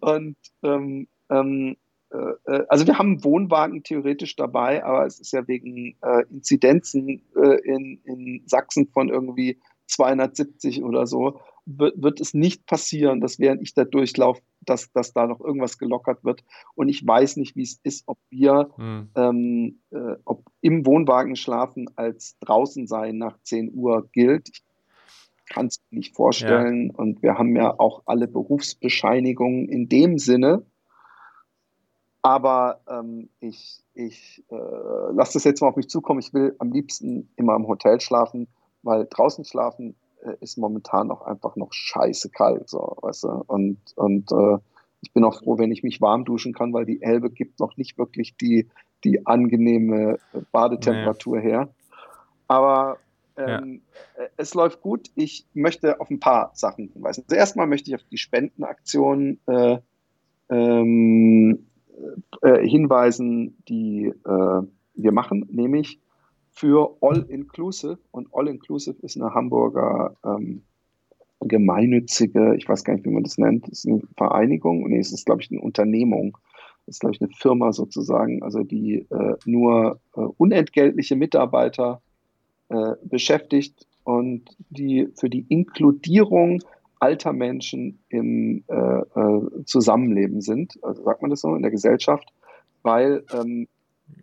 Und 0.00 0.36
ähm, 0.62 1.06
ähm, 1.30 1.76
äh, 2.10 2.16
äh, 2.50 2.64
also 2.68 2.86
wir 2.86 2.98
haben 2.98 3.12
einen 3.12 3.24
Wohnwagen 3.24 3.82
theoretisch 3.82 4.34
dabei, 4.34 4.82
aber 4.82 5.04
es 5.04 5.20
ist 5.20 5.32
ja 5.32 5.46
wegen 5.46 5.94
äh, 6.02 6.24
Inzidenzen 6.30 7.22
äh, 7.36 7.60
in, 7.64 8.00
in 8.04 8.42
Sachsen 8.46 8.88
von 8.88 9.10
irgendwie 9.10 9.60
270 9.88 10.82
oder 10.82 11.06
so, 11.06 11.38
wird, 11.66 12.02
wird 12.02 12.20
es 12.20 12.32
nicht 12.32 12.64
passieren, 12.66 13.20
dass 13.20 13.38
während 13.38 13.60
ich 13.60 13.74
da 13.74 13.84
durchlaufe, 13.84 14.40
dass, 14.62 14.90
dass 14.92 15.12
da 15.12 15.26
noch 15.26 15.40
irgendwas 15.40 15.76
gelockert 15.76 16.24
wird. 16.24 16.44
Und 16.74 16.88
ich 16.88 17.06
weiß 17.06 17.36
nicht, 17.36 17.56
wie 17.56 17.62
es 17.62 17.78
ist, 17.82 18.04
ob 18.06 18.18
wir 18.30 18.70
hm. 18.76 19.10
ähm, 19.14 19.80
äh, 19.90 20.16
ob 20.24 20.44
im 20.62 20.86
Wohnwagen 20.86 21.36
schlafen 21.36 21.90
als 21.96 22.38
draußen 22.40 22.86
sein 22.86 23.18
nach 23.18 23.38
10 23.42 23.74
Uhr 23.74 24.08
gilt. 24.12 24.48
Ich 24.48 24.62
kann 25.48 25.66
es 25.66 25.80
mir 25.90 25.98
nicht 25.98 26.14
vorstellen. 26.14 26.90
Ja. 26.90 26.98
Und 26.98 27.22
wir 27.22 27.38
haben 27.38 27.54
ja 27.56 27.78
auch 27.78 28.02
alle 28.06 28.28
Berufsbescheinigungen 28.28 29.68
in 29.68 29.88
dem 29.88 30.18
Sinne. 30.18 30.64
Aber 32.22 32.80
ähm, 32.88 33.28
ich, 33.40 33.82
ich 33.94 34.44
äh, 34.50 34.54
lasse 35.12 35.34
das 35.34 35.44
jetzt 35.44 35.60
mal 35.60 35.68
auf 35.68 35.76
mich 35.76 35.88
zukommen. 35.88 36.20
Ich 36.20 36.34
will 36.34 36.54
am 36.58 36.72
liebsten 36.72 37.30
immer 37.36 37.54
im 37.54 37.66
Hotel 37.68 38.00
schlafen, 38.00 38.48
weil 38.82 39.06
draußen 39.08 39.44
schlafen 39.44 39.94
äh, 40.22 40.34
ist 40.40 40.58
momentan 40.58 41.10
auch 41.10 41.22
einfach 41.22 41.56
noch 41.56 41.72
scheiße 41.72 42.30
kalt, 42.30 42.68
so, 42.68 42.96
weißt 43.02 43.24
du? 43.24 43.28
Und, 43.46 43.78
und 43.96 44.32
äh, 44.32 44.58
ich 45.00 45.12
bin 45.12 45.24
auch 45.24 45.38
froh, 45.38 45.58
wenn 45.58 45.70
ich 45.70 45.84
mich 45.84 46.00
warm 46.00 46.24
duschen 46.24 46.52
kann, 46.52 46.72
weil 46.72 46.84
die 46.84 47.00
Elbe 47.02 47.30
gibt 47.30 47.60
noch 47.60 47.76
nicht 47.76 47.98
wirklich 47.98 48.36
die, 48.36 48.68
die 49.04 49.26
angenehme 49.26 50.18
Badetemperatur 50.50 51.38
nee. 51.38 51.44
her. 51.44 51.68
Aber 52.48 52.98
ähm, 53.38 53.82
ja. 54.16 54.24
Äh, 54.24 54.28
es 54.36 54.54
läuft 54.54 54.80
gut. 54.80 55.10
Ich 55.14 55.46
möchte 55.54 56.00
auf 56.00 56.10
ein 56.10 56.20
paar 56.20 56.50
Sachen 56.54 56.88
hinweisen. 56.88 57.24
Also 57.28 57.36
erstmal 57.36 57.66
möchte 57.66 57.90
ich 57.90 57.94
auf 57.94 58.04
die 58.10 58.18
Spendenaktion 58.18 59.38
äh, 59.46 59.78
ähm, 60.50 61.66
äh, 62.42 62.66
hinweisen, 62.66 63.56
die 63.68 64.06
äh, 64.06 64.62
wir 64.94 65.12
machen, 65.12 65.46
nämlich 65.50 66.00
für 66.50 66.96
All 67.00 67.24
Inclusive. 67.28 67.98
Und 68.10 68.28
All 68.32 68.48
Inclusive 68.48 68.96
ist 69.02 69.16
eine 69.16 69.32
Hamburger 69.32 70.16
ähm, 70.24 70.62
gemeinnützige, 71.40 72.56
ich 72.56 72.68
weiß 72.68 72.82
gar 72.82 72.94
nicht, 72.94 73.04
wie 73.04 73.10
man 73.10 73.22
das 73.22 73.38
nennt, 73.38 73.68
ist 73.68 73.86
eine 73.86 74.02
Vereinigung, 74.16 74.88
nee, 74.88 74.98
es 74.98 75.12
ist, 75.12 75.26
glaube 75.26 75.40
ich, 75.40 75.50
eine 75.52 75.60
Unternehmung. 75.60 76.36
Das 76.84 76.96
ist, 76.96 77.00
glaube 77.00 77.14
ich, 77.14 77.20
eine 77.20 77.30
Firma 77.30 77.72
sozusagen, 77.72 78.42
also 78.42 78.64
die 78.64 79.06
äh, 79.10 79.36
nur 79.44 80.00
äh, 80.16 80.20
unentgeltliche 80.20 81.14
Mitarbeiter 81.14 82.02
äh, 82.68 82.92
beschäftigt 83.02 83.86
und 84.04 84.56
die 84.70 85.08
für 85.16 85.28
die 85.28 85.44
Inkludierung 85.48 86.62
alter 87.00 87.32
Menschen 87.32 88.00
im 88.08 88.64
äh, 88.68 88.74
äh, 88.74 89.64
Zusammenleben 89.64 90.40
sind, 90.40 90.78
also 90.82 91.04
sagt 91.04 91.22
man 91.22 91.30
das 91.30 91.40
so, 91.40 91.54
in 91.54 91.62
der 91.62 91.70
Gesellschaft, 91.70 92.28
weil, 92.82 93.24
ähm, 93.32 93.68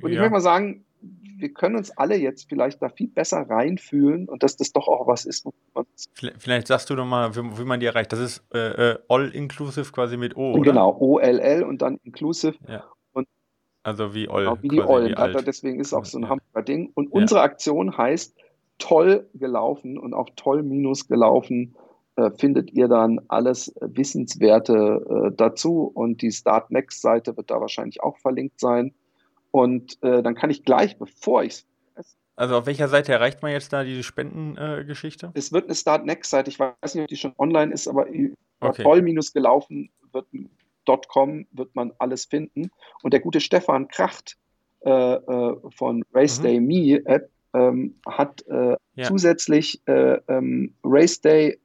und 0.01 0.09
ja. 0.09 0.15
ich 0.15 0.17
möchte 0.17 0.31
mal 0.31 0.41
sagen, 0.41 0.85
wir 1.37 1.53
können 1.53 1.75
uns 1.75 1.91
alle 1.91 2.15
jetzt 2.15 2.47
vielleicht 2.49 2.81
da 2.81 2.89
viel 2.89 3.07
besser 3.07 3.49
reinfühlen 3.49 4.27
und 4.27 4.43
dass 4.43 4.57
das 4.57 4.71
doch 4.71 4.87
auch 4.87 5.07
was 5.07 5.25
ist. 5.25 5.47
Vielleicht 6.37 6.67
sagst 6.67 6.89
du 6.89 6.95
doch 6.95 7.05
mal, 7.05 7.35
wie, 7.35 7.59
wie 7.59 7.65
man 7.65 7.79
die 7.79 7.85
erreicht. 7.85 8.11
Das 8.11 8.19
ist 8.19 8.43
äh, 8.53 8.91
äh 8.91 8.97
all-inclusive 9.09 9.91
quasi 9.91 10.17
mit 10.17 10.35
O, 10.35 10.53
oder? 10.53 10.71
Genau, 10.71 10.97
O-L-L 10.97 11.63
und 11.63 11.81
dann 11.81 11.99
inclusive. 12.03 12.55
Ja. 12.67 12.85
Also 13.85 14.15
wie 14.15 14.27
All. 14.27 14.45
Genau, 14.45 14.63
wie 14.63 14.69
die 14.69 15.15
All. 15.15 15.43
Deswegen 15.43 15.79
ist 15.79 15.93
auch 15.93 16.05
so 16.05 16.17
ein 16.17 16.23
ja. 16.23 16.29
Hamburger 16.29 16.63
Ding. 16.63 16.91
Und 16.95 17.11
unsere 17.11 17.41
Aktion 17.41 17.95
heißt 17.95 18.35
toll 18.79 19.29
gelaufen 19.35 19.99
und 19.99 20.15
auch 20.15 20.29
toll 20.35 20.63
minus 20.63 21.07
gelaufen 21.07 21.75
äh, 22.15 22.31
findet 22.31 22.73
ihr 22.73 22.87
dann 22.87 23.21
alles 23.27 23.75
Wissenswerte 23.79 25.29
äh, 25.29 25.35
dazu 25.35 25.83
und 25.93 26.23
die 26.23 26.31
Start 26.31 26.71
Next 26.71 26.99
Seite 27.03 27.37
wird 27.37 27.51
da 27.51 27.61
wahrscheinlich 27.61 28.01
auch 28.01 28.17
verlinkt 28.17 28.59
sein. 28.59 28.91
Und 29.51 30.01
äh, 30.01 30.23
dann 30.23 30.33
kann 30.33 30.49
ich 30.49 30.65
gleich, 30.65 30.97
bevor 30.97 31.43
ich 31.43 31.65
also 32.37 32.57
auf 32.57 32.65
welcher 32.65 32.89
Seite 32.89 33.13
erreicht 33.13 33.41
man 33.43 33.51
jetzt 33.51 33.71
da 33.71 33.85
diese 33.85 34.03
Spendengeschichte? 34.03 35.31
es 35.35 35.53
wird 35.53 35.65
eine 35.65 35.75
Start 35.75 36.05
Next 36.05 36.31
Seite, 36.31 36.49
ich 36.49 36.59
weiß 36.59 36.95
nicht, 36.95 37.03
ob 37.03 37.07
die 37.07 37.15
schon 37.15 37.33
online 37.37 37.71
ist, 37.71 37.87
aber 37.87 38.07
okay. 38.59 38.83
voll-gelaufen 38.83 39.89
wird.com 40.11 40.49
wird 40.51 40.64
man 41.73 41.93
alles 41.99 42.25
finden. 42.25 42.69
Und 43.03 43.13
der 43.13 43.19
gute 43.19 43.39
Stefan 43.39 43.87
Kracht 43.87 44.37
äh, 44.81 44.89
äh 44.89 45.55
von 45.75 46.03
Race 46.13 46.39
mhm. 46.39 46.43
Day 46.43 46.59
Me 46.59 47.05
App 47.05 47.29
ähm, 47.53 47.95
hat 48.07 48.45
äh, 48.47 48.75
ja. 48.95 49.03
zusätzlich 49.03 49.81
äh, 49.87 50.19
ähm, 50.27 50.75
Raceday 50.83 51.59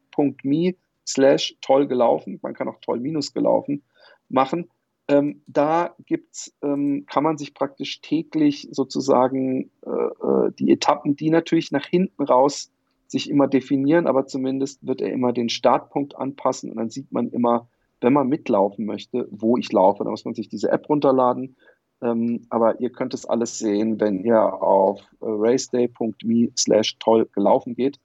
me 0.44 0.74
slash 1.06 1.56
toll 1.62 1.86
gelaufen, 1.86 2.38
man 2.42 2.54
kann 2.54 2.68
auch 2.68 2.78
toll 2.80 3.00
minus 3.00 3.32
gelaufen 3.32 3.82
machen. 4.28 4.68
Ähm, 5.08 5.42
da 5.46 5.96
gibt's, 6.06 6.54
ähm, 6.62 7.06
kann 7.10 7.24
man 7.24 7.38
sich 7.38 7.54
praktisch 7.54 8.00
täglich 8.00 8.68
sozusagen 8.70 9.70
äh, 9.84 9.90
äh, 9.90 10.52
die 10.58 10.70
Etappen, 10.70 11.16
die 11.16 11.30
natürlich 11.30 11.72
nach 11.72 11.86
hinten 11.86 12.22
raus 12.22 12.70
sich 13.08 13.28
immer 13.28 13.48
definieren, 13.48 14.06
aber 14.06 14.26
zumindest 14.26 14.86
wird 14.86 15.00
er 15.00 15.10
immer 15.12 15.32
den 15.32 15.48
Startpunkt 15.48 16.16
anpassen 16.16 16.70
und 16.70 16.76
dann 16.76 16.90
sieht 16.90 17.10
man 17.10 17.30
immer, 17.30 17.68
wenn 18.00 18.12
man 18.12 18.28
mitlaufen 18.28 18.84
möchte, 18.84 19.28
wo 19.30 19.56
ich 19.56 19.72
laufe. 19.72 20.04
Da 20.04 20.10
muss 20.10 20.24
man 20.24 20.34
sich 20.34 20.48
diese 20.48 20.70
App 20.70 20.88
runterladen. 20.88 21.56
Ähm, 22.02 22.46
aber 22.48 22.80
ihr 22.80 22.90
könnt 22.90 23.14
es 23.14 23.26
alles 23.26 23.58
sehen, 23.58 24.00
wenn 24.00 24.24
ihr 24.24 24.40
auf 24.40 25.00
äh, 25.20 25.26
raceday.me 25.26 26.48
slash 26.56 26.98
toll 26.98 27.28
gelaufen 27.32 27.74
geht. 27.74 27.98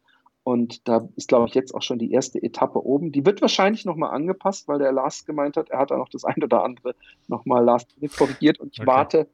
Und 0.43 0.87
da 0.87 1.09
ist, 1.15 1.27
glaube 1.27 1.47
ich, 1.47 1.55
jetzt 1.55 1.73
auch 1.73 1.81
schon 1.81 1.97
die 1.97 2.11
erste 2.11 2.41
Etappe 2.41 2.85
oben. 2.85 3.11
Die 3.11 3.25
wird 3.25 3.41
wahrscheinlich 3.41 3.83
nochmal 3.83 4.11
angepasst, 4.11 4.67
weil 4.67 4.77
der 4.77 4.91
Lars 4.91 5.25
gemeint 5.25 5.57
hat, 5.57 5.71
er 5.71 5.79
hat 5.79 5.89
da 5.89 5.97
noch 5.97 6.09
das 6.09 6.23
ein 6.23 6.43
oder 6.43 6.63
andere 6.63 6.93
nochmal 7.27 7.63
Last 7.63 7.95
korrigiert. 8.15 8.59
Und 8.59 8.73
ich 8.73 8.81
okay. 8.81 8.87
warte 8.87 9.27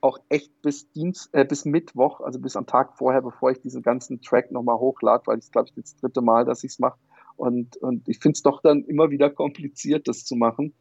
auch 0.00 0.18
echt 0.28 0.50
bis 0.62 0.90
Dienst, 0.90 1.28
äh, 1.32 1.44
bis 1.44 1.64
Mittwoch, 1.66 2.20
also 2.20 2.40
bis 2.40 2.56
am 2.56 2.66
Tag 2.66 2.96
vorher, 2.96 3.22
bevor 3.22 3.50
ich 3.52 3.60
diesen 3.60 3.82
ganzen 3.82 4.20
Track 4.20 4.50
nochmal 4.50 4.78
hochlade, 4.78 5.26
weil 5.26 5.38
es, 5.38 5.50
glaube 5.50 5.68
ich, 5.68 5.74
das 5.74 5.96
dritte 5.96 6.20
Mal, 6.20 6.44
dass 6.44 6.64
ich 6.64 6.72
es 6.72 6.78
mache. 6.78 6.98
Und, 7.36 7.76
und 7.78 8.08
ich 8.08 8.18
finde 8.18 8.36
es 8.36 8.42
doch 8.42 8.60
dann 8.62 8.84
immer 8.84 9.10
wieder 9.10 9.30
kompliziert, 9.30 10.08
das 10.08 10.24
zu 10.24 10.36
machen. 10.36 10.74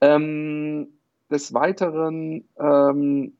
Ähm, 0.00 0.88
des 1.30 1.52
Weiteren 1.54 2.48
ähm, 2.58 3.36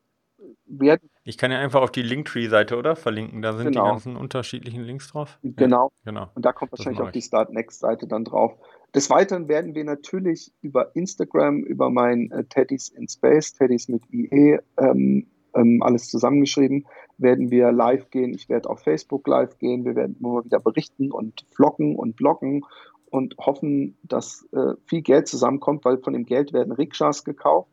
werden 0.66 1.08
ich 1.28 1.38
kann 1.38 1.50
ja 1.50 1.58
einfach 1.58 1.82
auf 1.82 1.90
die 1.90 2.02
Linktree-Seite, 2.02 2.76
oder? 2.76 2.94
Verlinken. 2.94 3.42
Da 3.42 3.52
sind 3.52 3.66
genau. 3.66 3.84
die 3.84 3.90
ganzen 3.90 4.16
unterschiedlichen 4.16 4.84
Links 4.84 5.08
drauf. 5.08 5.40
Genau. 5.42 5.90
Ja, 6.04 6.12
genau. 6.12 6.30
Und 6.36 6.44
da 6.44 6.52
kommt 6.52 6.70
wahrscheinlich 6.70 7.00
auch 7.00 7.10
die 7.10 7.20
Start 7.20 7.52
Next-Seite 7.52 8.06
dann 8.06 8.24
drauf. 8.24 8.52
Des 8.94 9.10
Weiteren 9.10 9.48
werden 9.48 9.74
wir 9.74 9.82
natürlich 9.82 10.52
über 10.62 10.94
Instagram, 10.94 11.64
über 11.64 11.90
mein 11.90 12.30
äh, 12.30 12.44
Teddys 12.44 12.90
in 12.90 13.08
Space, 13.08 13.54
Teddys 13.54 13.88
mit 13.88 14.02
IE, 14.12 14.60
ähm, 14.78 15.26
ähm, 15.56 15.82
alles 15.82 16.08
zusammengeschrieben, 16.08 16.86
werden 17.18 17.50
wir 17.50 17.72
live 17.72 18.10
gehen. 18.10 18.34
Ich 18.34 18.48
werde 18.48 18.68
auf 18.68 18.80
Facebook 18.80 19.26
live 19.26 19.58
gehen. 19.58 19.84
Wir 19.84 19.96
werden 19.96 20.16
immer 20.20 20.44
wieder 20.44 20.60
berichten 20.60 21.10
und 21.10 21.44
vloggen 21.50 21.96
und 21.96 22.16
bloggen 22.16 22.64
und 23.10 23.36
hoffen, 23.38 23.96
dass 24.02 24.46
äh, 24.52 24.74
viel 24.86 25.02
Geld 25.02 25.28
zusammenkommt, 25.28 25.84
weil 25.84 25.98
von 25.98 26.12
dem 26.12 26.26
Geld 26.26 26.52
werden 26.52 26.72
Rikschas 26.72 27.24
gekauft. 27.24 27.70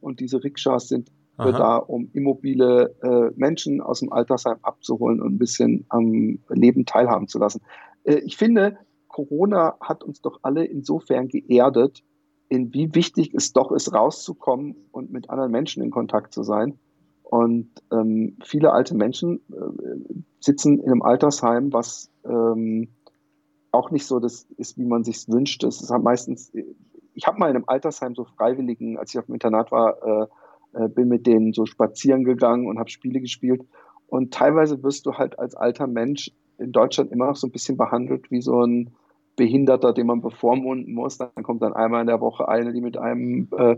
Und 0.00 0.20
diese 0.20 0.42
Rikschas 0.42 0.88
sind 0.88 1.10
Aha. 1.36 1.52
da, 1.52 1.76
um 1.76 2.10
immobile 2.12 2.94
äh, 3.02 3.30
Menschen 3.36 3.80
aus 3.80 4.00
dem 4.00 4.12
Altersheim 4.12 4.58
abzuholen 4.62 5.20
und 5.20 5.34
ein 5.34 5.38
bisschen 5.38 5.84
am 5.88 6.38
Leben 6.48 6.86
teilhaben 6.86 7.28
zu 7.28 7.38
lassen. 7.38 7.62
Äh, 8.04 8.16
ich 8.24 8.36
finde, 8.36 8.78
Corona 9.08 9.76
hat 9.80 10.02
uns 10.04 10.20
doch 10.20 10.40
alle 10.42 10.64
insofern 10.64 11.28
geerdet, 11.28 12.02
in 12.48 12.72
wie 12.74 12.94
wichtig 12.94 13.32
es 13.34 13.52
doch 13.52 13.70
ist, 13.70 13.92
rauszukommen 13.92 14.74
und 14.90 15.12
mit 15.12 15.30
anderen 15.30 15.52
Menschen 15.52 15.82
in 15.82 15.90
Kontakt 15.90 16.32
zu 16.32 16.42
sein. 16.42 16.78
Und 17.30 17.70
ähm, 17.92 18.36
viele 18.42 18.72
alte 18.72 18.96
Menschen 18.96 19.40
äh, 19.52 20.16
sitzen 20.40 20.80
in 20.80 20.90
einem 20.90 21.02
Altersheim, 21.02 21.72
was 21.72 22.10
ähm, 22.24 22.88
auch 23.70 23.92
nicht 23.92 24.04
so 24.04 24.18
das 24.18 24.48
ist, 24.56 24.76
wie 24.78 24.84
man 24.84 25.04
sich 25.04 25.28
wünscht. 25.28 25.62
Es 25.62 25.80
ist 25.80 25.90
halt 25.90 26.02
meistens, 26.02 26.52
ich 27.14 27.26
habe 27.28 27.38
mal 27.38 27.48
in 27.48 27.54
einem 27.54 27.68
Altersheim 27.68 28.16
so 28.16 28.24
Freiwilligen, 28.24 28.98
als 28.98 29.14
ich 29.14 29.20
auf 29.20 29.26
dem 29.26 29.34
Internat 29.34 29.70
war, 29.70 30.02
äh, 30.02 30.26
äh, 30.72 30.88
bin 30.88 31.06
mit 31.06 31.24
denen 31.24 31.52
so 31.52 31.66
spazieren 31.66 32.24
gegangen 32.24 32.66
und 32.66 32.80
habe 32.80 32.90
Spiele 32.90 33.20
gespielt. 33.20 33.62
Und 34.08 34.34
teilweise 34.34 34.82
wirst 34.82 35.06
du 35.06 35.12
halt 35.14 35.38
als 35.38 35.54
alter 35.54 35.86
Mensch 35.86 36.32
in 36.58 36.72
Deutschland 36.72 37.12
immer 37.12 37.26
noch 37.26 37.36
so 37.36 37.46
ein 37.46 37.52
bisschen 37.52 37.76
behandelt 37.76 38.28
wie 38.32 38.42
so 38.42 38.64
ein 38.64 38.90
Behinderter, 39.36 39.92
den 39.92 40.08
man 40.08 40.20
bevormunden 40.20 40.94
muss. 40.94 41.16
Dann 41.16 41.44
kommt 41.44 41.62
dann 41.62 41.74
einmal 41.74 42.00
in 42.00 42.08
der 42.08 42.20
Woche 42.20 42.48
eine, 42.48 42.72
die 42.72 42.80
mit 42.80 42.98
einem 42.98 43.46
äh, 43.56 43.76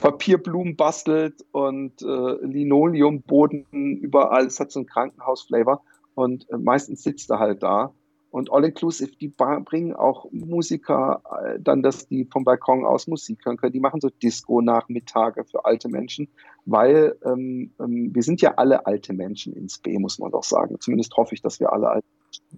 Papierblumen 0.00 0.76
bastelt 0.76 1.44
und 1.52 2.02
äh, 2.02 2.46
Linoleumboden 2.46 3.66
überall. 3.72 4.46
Es 4.46 4.60
hat 4.60 4.72
so 4.72 4.80
einen 4.80 4.86
Krankenhausflavor. 4.86 5.82
Und 6.14 6.48
äh, 6.50 6.56
meistens 6.56 7.02
sitzt 7.02 7.30
er 7.30 7.38
halt 7.38 7.62
da. 7.62 7.92
Und 8.30 8.52
All 8.52 8.64
Inclusive, 8.64 9.12
die 9.16 9.28
bringen 9.28 9.94
auch 9.94 10.30
Musiker 10.30 11.22
äh, 11.42 11.58
dann, 11.58 11.82
dass 11.82 12.06
die 12.08 12.26
vom 12.30 12.44
Balkon 12.44 12.84
aus 12.84 13.06
Musik 13.06 13.38
hören 13.44 13.56
können. 13.56 13.72
Die 13.72 13.80
machen 13.80 14.00
so 14.00 14.10
Disco-Nachmittage 14.10 15.44
für 15.44 15.64
alte 15.64 15.88
Menschen, 15.88 16.28
weil 16.66 17.16
ähm, 17.24 17.70
ähm, 17.80 18.14
wir 18.14 18.22
sind 18.22 18.42
ja 18.42 18.54
alle 18.56 18.84
alte 18.84 19.14
Menschen 19.14 19.54
ins 19.54 19.78
B, 19.78 19.98
muss 19.98 20.18
man 20.18 20.32
doch 20.32 20.42
sagen. 20.42 20.76
Zumindest 20.80 21.16
hoffe 21.16 21.34
ich, 21.34 21.40
dass 21.40 21.60
wir 21.60 21.72
alle 21.72 21.88
alte 21.88 22.06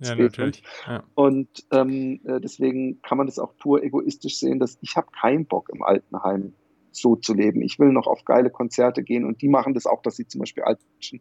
ja, 0.00 0.16
sind. 0.30 0.62
Ja. 0.86 1.04
Und 1.14 1.48
ähm, 1.70 2.20
äh, 2.24 2.40
deswegen 2.40 3.00
kann 3.02 3.18
man 3.18 3.26
das 3.26 3.38
auch 3.38 3.54
pur 3.58 3.82
egoistisch 3.82 4.38
sehen, 4.38 4.58
dass 4.58 4.78
ich 4.80 4.96
habe 4.96 5.08
keinen 5.12 5.46
Bock 5.46 5.68
im 5.72 5.82
Altenheim 5.82 6.54
so 7.00 7.16
zu 7.16 7.34
leben. 7.34 7.62
Ich 7.62 7.78
will 7.78 7.92
noch 7.92 8.06
auf 8.06 8.24
geile 8.24 8.50
Konzerte 8.50 9.02
gehen 9.02 9.24
und 9.24 9.42
die 9.42 9.48
machen 9.48 9.74
das 9.74 9.86
auch, 9.86 10.02
dass 10.02 10.16
sie 10.16 10.26
zum 10.26 10.40
Beispiel 10.40 10.64
alte 10.64 10.84
Menschen 10.94 11.20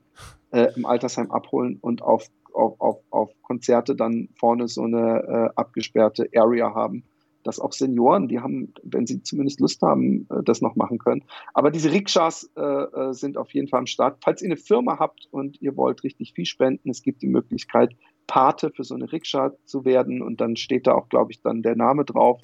äh, 0.52 0.68
im 0.76 0.86
Altersheim 0.86 1.32
abholen 1.32 1.78
und 1.82 2.02
auf, 2.02 2.28
auf, 2.54 2.80
auf, 2.80 2.98
auf 3.10 3.32
Konzerte 3.42 3.96
dann 3.96 4.30
vorne 4.38 4.68
so 4.68 4.84
eine 4.84 5.24
äh, 5.24 5.50
abgesperrte 5.56 6.30
Area 6.36 6.74
haben, 6.74 7.04
dass 7.44 7.60
auch 7.60 7.72
Senioren, 7.72 8.28
die 8.28 8.40
haben, 8.40 8.74
wenn 8.84 9.08
sie 9.08 9.24
zumindest 9.24 9.60
Lust 9.60 9.82
haben, 9.82 10.28
äh, 10.30 10.44
das 10.44 10.62
noch 10.62 10.76
machen 10.76 10.98
können. 10.98 11.24
Aber 11.54 11.72
diese 11.72 11.92
Rikschas 11.92 12.50
äh, 12.56 12.62
äh, 12.62 13.14
sind 13.14 13.38
auf 13.38 13.54
jeden 13.54 13.68
Fall 13.68 13.80
am 13.80 13.88
Start. 13.88 14.20
Falls 14.24 14.42
ihr 14.42 14.48
eine 14.48 14.58
Firma 14.58 15.00
habt 15.00 15.28
und 15.32 15.62
ihr 15.62 15.78
wollt 15.78 16.04
richtig 16.04 16.34
viel 16.34 16.46
spenden, 16.46 16.90
es 16.90 17.02
gibt 17.02 17.22
die 17.22 17.28
Möglichkeit, 17.28 17.96
Pate 18.28 18.72
für 18.76 18.84
so 18.84 18.96
eine 18.96 19.12
Rikscha 19.12 19.54
zu 19.64 19.86
werden 19.86 20.22
und 20.22 20.42
dann 20.42 20.58
steht 20.58 20.86
da 20.86 20.94
auch, 20.94 21.08
glaube 21.08 21.32
ich, 21.32 21.42
dann 21.42 21.64
der 21.64 21.76
Name 21.76 22.04
drauf 22.04 22.42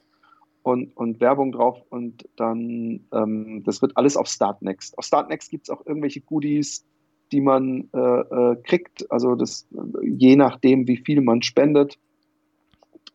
und, 0.64 0.96
und 0.96 1.20
Werbung 1.20 1.52
drauf 1.52 1.82
und 1.90 2.28
dann, 2.38 3.02
ähm, 3.12 3.64
das 3.66 3.82
wird 3.82 3.98
alles 3.98 4.18
auf 4.18 4.28
Startnext. 4.28 4.98
Auf 4.98 5.06
Startnext 5.06 5.52
gibt 5.52 5.66
es 5.66 5.70
auch 5.70 5.86
irgendwelche 5.86 6.22
Goodies, 6.22 6.86
die 7.32 7.42
man 7.42 7.90
äh, 7.94 8.00
äh, 8.00 8.56
kriegt, 8.64 9.12
also 9.12 9.36
das 9.36 9.68
je 10.02 10.36
nachdem, 10.36 10.88
wie 10.88 10.98
viel 10.98 11.22
man 11.22 11.42
spendet. 11.42 12.00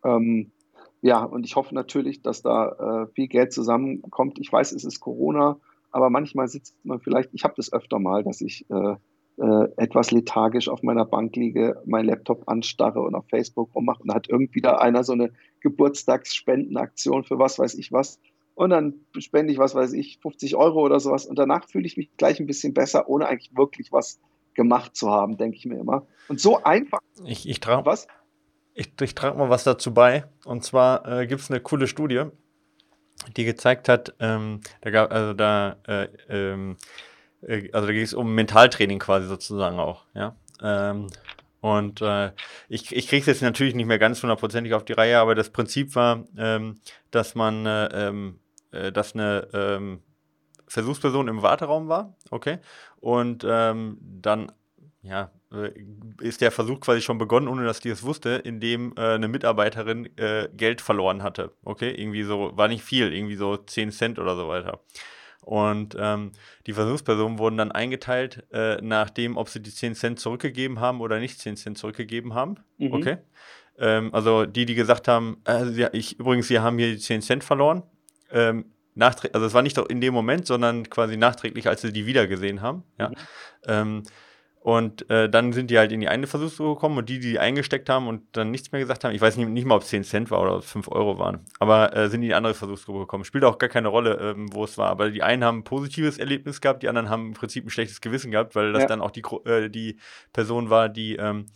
Ähm, 0.05 0.51
ja, 1.01 1.23
und 1.23 1.47
ich 1.47 1.57
hoffe 1.57 1.75
natürlich, 1.75 2.23
dass 2.23 2.43
da 2.43 3.05
äh, 3.05 3.07
viel 3.15 3.29
Geld 3.29 3.53
zusammenkommt. 3.53 4.39
Ich 4.41 4.53
weiß, 4.53 4.73
es 4.73 4.85
ist 4.85 5.01
Corona, 5.01 5.59
aber 5.91 6.11
manchmal 6.11 6.49
sitzt 6.49 6.75
man 6.85 7.01
vielleicht, 7.01 7.31
ich 7.33 7.45
habe 7.45 7.55
das 7.57 7.73
öfter 7.73 7.99
mal, 7.99 8.25
dass 8.25 8.41
ich 8.41 8.69
äh, 8.71 8.97
äh, 9.39 9.69
etwas 9.77 10.11
lethargisch 10.11 10.69
auf 10.69 10.83
meiner 10.83 11.05
Bank 11.05 11.37
liege, 11.37 11.81
mein 11.87 12.07
Laptop 12.07 12.49
anstarre 12.49 13.01
und 13.01 13.15
auf 13.15 13.27
Facebook 13.29 13.75
rummache 13.75 14.03
und 14.03 14.15
hat 14.15 14.29
irgendwie 14.29 14.61
da 14.61 14.77
einer 14.77 15.05
so 15.05 15.13
eine 15.13 15.31
Geburtstagsspendenaktion 15.61 17.25
für 17.25 17.39
was 17.39 17.59
weiß 17.59 17.75
ich 17.75 17.93
was 17.93 18.21
und 18.59 18.71
dann 18.71 18.95
spende 19.19 19.53
ich, 19.53 19.59
was 19.59 19.77
weiß 19.77 19.93
ich, 19.93 20.19
50 20.21 20.57
Euro 20.57 20.81
oder 20.81 20.99
sowas 20.99 21.27
und 21.27 21.39
danach 21.39 21.69
fühle 21.69 21.87
ich 21.87 21.97
mich 21.97 22.11
gleich 22.17 22.41
ein 22.41 22.47
bisschen 22.47 22.75
besser, 22.75 23.09
ohne 23.09 23.29
eigentlich 23.29 23.57
wirklich 23.57 23.93
was 23.93 24.19
gemacht 24.55 24.97
zu 24.97 25.09
haben, 25.09 25.37
denke 25.37 25.57
ich 25.57 25.65
mir 25.65 25.79
immer. 25.79 26.09
Und 26.27 26.41
so 26.41 26.65
einfach. 26.65 26.99
Ich, 27.25 27.49
ich 27.49 27.61
trage 27.61 27.87
was? 27.87 28.09
Ich, 28.75 28.91
ich 29.01 29.15
trage 29.15 29.39
mal 29.39 29.49
was 29.49 29.63
dazu 29.63 29.95
bei. 29.95 30.25
Und 30.45 30.65
zwar 30.65 31.07
äh, 31.07 31.29
gibt 31.29 31.41
es 31.41 31.53
eine 31.53 31.61
coole 31.61 31.87
Studie, 31.87 32.25
die 33.37 33.45
gezeigt 33.45 33.89
hat, 33.89 34.17
ähm, 34.19 34.61
da 34.81 34.91
gab, 34.91 35.13
also 35.13 35.35
da 35.35 35.77
äh, 35.87 36.09
ähm, 36.29 36.73
äh, 36.73 36.75
also 37.43 37.87
da 37.87 37.93
ging 37.93 38.03
es 38.03 38.15
um 38.15 38.35
Mentaltraining 38.35 38.99
quasi 38.99 39.27
sozusagen 39.27 39.79
auch, 39.79 40.05
ja. 40.15 40.37
Ähm, 40.63 41.09
und 41.61 42.03
äh, 42.03 42.33
ich, 42.69 42.95
ich 42.95 43.09
kriege 43.09 43.21
es 43.21 43.27
jetzt 43.27 43.43
natürlich 43.43 43.75
nicht 43.75 43.87
mehr 43.87 43.99
ganz 43.99 44.23
hundertprozentig 44.23 44.75
auf 44.75 44.85
die 44.85 44.93
Reihe, 44.93 45.19
aber 45.19 45.35
das 45.35 45.51
Prinzip 45.51 45.95
war, 45.97 46.25
ähm, 46.37 46.81
dass 47.11 47.35
man, 47.35 47.67
äh, 47.67 48.09
ähm, 48.09 48.39
äh, 48.71 48.93
dass 48.93 49.15
eine 49.15 49.49
ähm, 49.53 50.03
Versuchsperson 50.69 51.29
im 51.29 51.43
Warteraum 51.43 51.89
war, 51.89 52.17
okay, 52.31 52.59
und 53.01 53.45
ähm, 53.49 53.99
dann, 54.01 54.53
ja, 55.03 55.31
äh, 55.53 55.73
ist 56.21 56.41
der 56.41 56.53
Versuch 56.53 56.81
quasi 56.81 57.01
schon 57.01 57.19
begonnen, 57.19 57.49
ohne 57.49 57.65
dass 57.65 57.81
die 57.81 57.89
es 57.89 58.03
wusste, 58.03 58.31
indem 58.31 58.93
äh, 58.97 59.15
eine 59.15 59.29
Mitarbeiterin 59.29 60.17
äh, 60.17 60.49
Geld 60.55 60.81
verloren 60.81 61.23
hatte, 61.23 61.53
okay, 61.65 61.91
irgendwie 61.91 62.23
so, 62.23 62.57
war 62.57 62.69
nicht 62.69 62.85
viel, 62.85 63.13
irgendwie 63.13 63.37
so 63.37 63.57
10 63.57 63.91
Cent 63.91 64.19
oder 64.19 64.37
so 64.37 64.49
weiter. 64.49 64.81
Und 65.49 65.97
ähm, 65.99 66.33
die 66.67 66.75
Versuchspersonen 66.75 67.39
wurden 67.39 67.57
dann 67.57 67.73
eingeteilt, 67.73 68.45
äh, 68.53 68.77
nach 68.83 69.09
dem, 69.09 69.39
ob 69.39 69.49
sie 69.49 69.63
die 69.63 69.73
10 69.73 69.95
Cent 69.95 70.21
zurückgegeben 70.21 70.79
haben 70.79 71.01
oder 71.01 71.21
nicht 71.21 71.41
10 71.41 71.57
Cent 71.57 71.79
zurückgegeben 71.79 72.35
haben. 72.35 72.57
Mhm. 72.77 72.93
Okay. 72.93 73.17
Ähm, 73.79 74.13
also 74.13 74.45
die, 74.45 74.67
die 74.67 74.75
gesagt 74.75 75.09
haben, 75.09 75.39
äh, 75.49 75.71
ja, 75.71 75.89
ich, 75.95 76.21
übrigens, 76.21 76.49
sie 76.49 76.59
haben 76.59 76.77
hier 76.77 76.91
die 76.93 76.99
10 76.99 77.23
Cent 77.23 77.45
verloren. 77.45 77.83
Ähm, 78.31 78.67
also 79.01 79.47
es 79.47 79.55
war 79.55 79.63
nicht 79.63 79.79
in 79.79 80.03
dem 80.03 80.13
Moment, 80.13 80.47
sondern 80.47 80.91
quasi 80.91 81.17
nachträglich, 81.17 81.67
als 81.67 81.81
sie 81.81 81.95
die 81.95 82.05
wiedergesehen 82.05 82.61
haben. 82.61 82.83
Ja. 82.99 83.09
Mhm. 83.67 84.03
Und 84.61 85.09
äh, 85.09 85.31
dann 85.31 85.53
sind 85.53 85.71
die 85.71 85.79
halt 85.79 85.93
in 85.93 86.01
die 86.01 86.09
eine 86.09 86.27
Versuchsgruppe 86.27 86.75
gekommen 86.75 86.99
und 86.99 87.09
die, 87.09 87.21
die 87.21 87.39
eingesteckt 87.39 87.89
haben 87.89 88.09
und 88.09 88.23
dann 88.33 88.51
nichts 88.51 88.73
mehr 88.73 88.81
gesagt 88.81 89.05
haben, 89.05 89.15
ich 89.15 89.21
weiß 89.21 89.37
nicht, 89.37 89.49
nicht 89.49 89.65
mal, 89.65 89.77
ob 89.77 89.83
es 89.83 89.89
10 89.89 90.05
Cent 90.05 90.31
war 90.31 90.43
oder 90.43 90.57
ob 90.57 90.63
es 90.63 90.71
5 90.71 90.89
Euro 90.89 91.19
waren, 91.19 91.41
aber 91.61 91.97
äh, 91.97 92.09
sind 92.09 92.23
in 92.23 92.29
die 92.29 92.35
andere 92.35 92.55
Versuchsgruppe 92.55 93.01
gekommen. 93.01 93.25
Spielt 93.25 93.45
auch 93.45 93.59
gar 93.59 93.69
keine 93.69 93.89
Rolle, 93.89 94.19
ähm, 94.21 94.53
wo 94.53 94.65
es 94.65 94.77
war. 94.77 94.91
Aber 94.91 95.11
die 95.11 95.23
einen 95.23 95.45
haben 95.45 95.59
ein 95.59 95.65
positives 95.65 96.19
Erlebnis 96.19 96.61
gehabt, 96.61 96.83
die 96.83 96.89
anderen 96.89 97.09
haben 97.09 97.29
im 97.29 97.35
Prinzip 97.35 97.67
ein 97.67 97.71
schlechtes 97.71 98.01
Gewissen 98.01 98.31
gehabt, 98.31 98.57
weil 98.57 98.73
das 98.73 98.83
ja. 98.83 98.89
dann 98.89 99.01
auch 99.01 99.13
die, 99.13 99.23
äh, 99.45 99.69
die 99.69 99.97
Person 100.33 100.71
war, 100.71 100.89
die 100.89 101.17
ähm, 101.17 101.47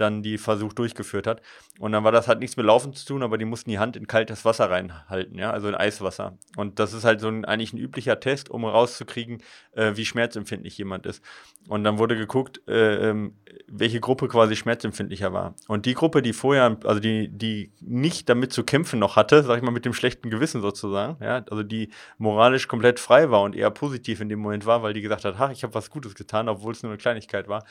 dann 0.00 0.22
die 0.22 0.38
Versuch 0.38 0.72
durchgeführt 0.72 1.26
hat. 1.26 1.42
Und 1.78 1.92
dann 1.92 2.04
war 2.04 2.12
das 2.12 2.28
halt 2.28 2.40
nichts 2.40 2.56
mit 2.56 2.66
Laufen 2.66 2.92
zu 2.92 3.06
tun, 3.06 3.22
aber 3.22 3.38
die 3.38 3.44
mussten 3.44 3.70
die 3.70 3.78
Hand 3.78 3.96
in 3.96 4.06
kaltes 4.06 4.44
Wasser 4.44 4.70
reinhalten, 4.70 5.38
ja, 5.38 5.50
also 5.50 5.68
in 5.68 5.74
Eiswasser. 5.74 6.36
Und 6.56 6.78
das 6.78 6.92
ist 6.92 7.04
halt 7.04 7.20
so 7.20 7.28
ein, 7.28 7.44
eigentlich 7.44 7.72
ein 7.72 7.78
üblicher 7.78 8.18
Test, 8.18 8.50
um 8.50 8.64
rauszukriegen, 8.64 9.42
äh, 9.72 9.92
wie 9.94 10.04
schmerzempfindlich 10.04 10.76
jemand 10.78 11.06
ist. 11.06 11.22
Und 11.68 11.84
dann 11.84 11.98
wurde 11.98 12.16
geguckt, 12.16 12.62
äh, 12.66 13.10
ähm, 13.10 13.34
welche 13.66 14.00
Gruppe 14.00 14.28
quasi 14.28 14.56
schmerzempfindlicher 14.56 15.32
war. 15.32 15.54
Und 15.68 15.86
die 15.86 15.94
Gruppe, 15.94 16.22
die 16.22 16.32
vorher, 16.32 16.78
also 16.84 17.00
die, 17.00 17.28
die 17.28 17.72
nicht 17.80 18.28
damit 18.28 18.52
zu 18.52 18.64
kämpfen 18.64 18.98
noch 18.98 19.16
hatte, 19.16 19.42
sag 19.42 19.58
ich 19.58 19.62
mal, 19.62 19.70
mit 19.70 19.84
dem 19.84 19.92
schlechten 19.92 20.30
Gewissen 20.30 20.62
sozusagen, 20.62 21.22
ja, 21.22 21.44
also 21.50 21.62
die 21.62 21.90
moralisch 22.16 22.68
komplett 22.68 22.98
frei 23.00 23.30
war 23.30 23.42
und 23.42 23.54
eher 23.54 23.70
positiv 23.70 24.20
in 24.20 24.28
dem 24.28 24.40
Moment 24.40 24.66
war, 24.66 24.82
weil 24.82 24.94
die 24.94 25.02
gesagt 25.02 25.24
hat, 25.24 25.38
ha, 25.38 25.50
ich 25.50 25.62
habe 25.62 25.74
was 25.74 25.90
Gutes 25.90 26.14
getan, 26.14 26.48
obwohl 26.48 26.72
es 26.72 26.82
nur 26.82 26.90
eine 26.90 26.98
Kleinigkeit 26.98 27.48
war, 27.48 27.64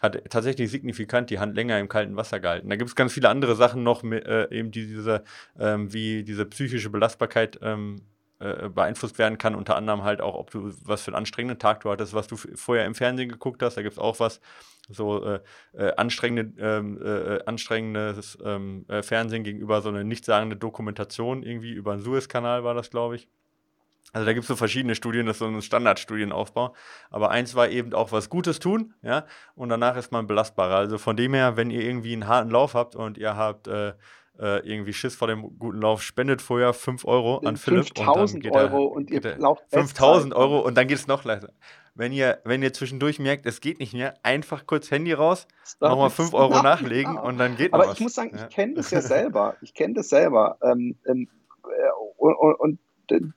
hat 0.00 0.22
tatsächlich 0.30 0.70
signifikant 0.70 1.30
die 1.30 1.38
Hand 1.38 1.54
länger 1.54 1.78
im 1.78 1.88
kalten 1.88 2.16
Wasser 2.16 2.40
gehalten. 2.40 2.68
Da 2.70 2.76
gibt 2.76 2.88
es 2.88 2.96
ganz 2.96 3.12
viele 3.12 3.28
andere 3.28 3.54
Sachen 3.56 3.82
noch, 3.82 4.02
äh, 4.04 4.48
eben 4.50 4.70
die 4.70 4.86
diese, 4.86 5.24
ähm, 5.58 5.92
wie 5.92 6.24
diese 6.24 6.46
psychische 6.46 6.90
Belastbarkeit 6.90 7.58
ähm, 7.62 8.02
äh, 8.40 8.68
beeinflusst 8.68 9.18
werden 9.18 9.36
kann, 9.38 9.54
unter 9.54 9.76
anderem 9.76 10.02
halt 10.02 10.20
auch, 10.20 10.34
ob 10.34 10.50
du 10.50 10.72
was 10.84 11.02
für 11.02 11.08
einen 11.08 11.16
anstrengenden 11.16 11.58
Tag 11.58 11.80
du 11.80 11.90
hattest, 11.90 12.14
was 12.14 12.26
du 12.26 12.36
vorher 12.36 12.86
im 12.86 12.94
Fernsehen 12.94 13.28
geguckt 13.28 13.62
hast, 13.62 13.76
da 13.76 13.82
gibt 13.82 13.92
es 13.92 13.98
auch 13.98 14.18
was, 14.18 14.40
so 14.88 15.24
äh, 15.24 15.40
äh, 15.74 15.94
anstrengende, 15.96 16.52
ähm, 16.58 17.00
äh, 17.02 17.36
äh, 17.36 17.44
anstrengendes 17.44 18.38
ähm, 18.44 18.84
äh, 18.88 19.02
Fernsehen 19.02 19.44
gegenüber 19.44 19.82
so 19.82 19.88
eine 19.90 20.04
nichtssagende 20.04 20.56
Dokumentation 20.56 21.42
irgendwie 21.42 21.72
über 21.72 21.94
den 21.94 22.00
Suezkanal 22.02 22.64
war 22.64 22.74
das, 22.74 22.90
glaube 22.90 23.16
ich. 23.16 23.28
Also 24.12 24.26
da 24.26 24.32
gibt 24.32 24.42
es 24.42 24.48
so 24.48 24.56
verschiedene 24.56 24.94
Studien, 24.94 25.26
das 25.26 25.36
ist 25.36 25.40
so 25.40 25.46
ein 25.46 25.62
Standardstudienaufbau. 25.62 26.74
Aber 27.10 27.30
eins 27.30 27.54
war 27.54 27.68
eben 27.68 27.94
auch 27.94 28.10
was 28.12 28.28
Gutes 28.28 28.58
tun, 28.58 28.94
ja, 29.02 29.24
und 29.54 29.68
danach 29.68 29.96
ist 29.96 30.10
man 30.10 30.26
belastbarer. 30.26 30.76
Also 30.76 30.98
von 30.98 31.16
dem 31.16 31.34
her, 31.34 31.56
wenn 31.56 31.70
ihr 31.70 31.82
irgendwie 31.82 32.12
einen 32.12 32.26
harten 32.26 32.50
Lauf 32.50 32.74
habt 32.74 32.96
und 32.96 33.18
ihr 33.18 33.36
habt 33.36 33.68
äh, 33.68 33.92
äh, 34.40 34.66
irgendwie 34.66 34.92
Schiss 34.92 35.14
vor 35.14 35.28
dem 35.28 35.58
guten 35.58 35.80
Lauf, 35.80 36.02
spendet 36.02 36.42
vorher 36.42 36.72
5 36.72 37.04
Euro 37.04 37.38
an 37.38 37.56
Philipp. 37.56 37.86
5000 37.86 38.50
Euro 38.50 38.84
und 38.84 39.10
ihr 39.10 39.20
lauft 39.38 39.62
5000 39.70 40.34
Euro 40.34 40.60
und 40.60 40.76
dann 40.76 40.88
geht 40.88 40.98
es 40.98 41.06
noch 41.06 41.24
leichter. 41.24 41.52
Wenn 41.94 42.12
ihr, 42.12 42.40
wenn 42.44 42.62
ihr 42.62 42.72
zwischendurch 42.72 43.18
merkt, 43.18 43.46
es 43.46 43.60
geht 43.60 43.78
nicht 43.78 43.92
mehr, 43.92 44.14
einfach 44.22 44.66
kurz 44.66 44.90
Handy 44.90 45.12
raus, 45.12 45.46
nochmal 45.80 46.10
5 46.10 46.32
Euro 46.34 46.62
nachlegen 46.62 47.18
und 47.18 47.38
dann 47.38 47.56
geht 47.56 47.74
Aber 47.74 47.84
noch 47.86 47.92
ich 47.92 47.98
was. 47.98 48.00
muss 48.00 48.14
sagen, 48.14 48.36
ja. 48.36 48.44
ich 48.44 48.54
kenne 48.54 48.74
das 48.74 48.90
ja 48.90 49.00
selber. 49.02 49.56
Ich 49.60 49.74
kenne 49.74 49.94
das 49.94 50.08
selber. 50.08 50.56
Ähm, 50.62 50.98
ähm, 51.06 51.28
äh, 51.64 51.90
und, 52.16 52.34
und 52.34 52.78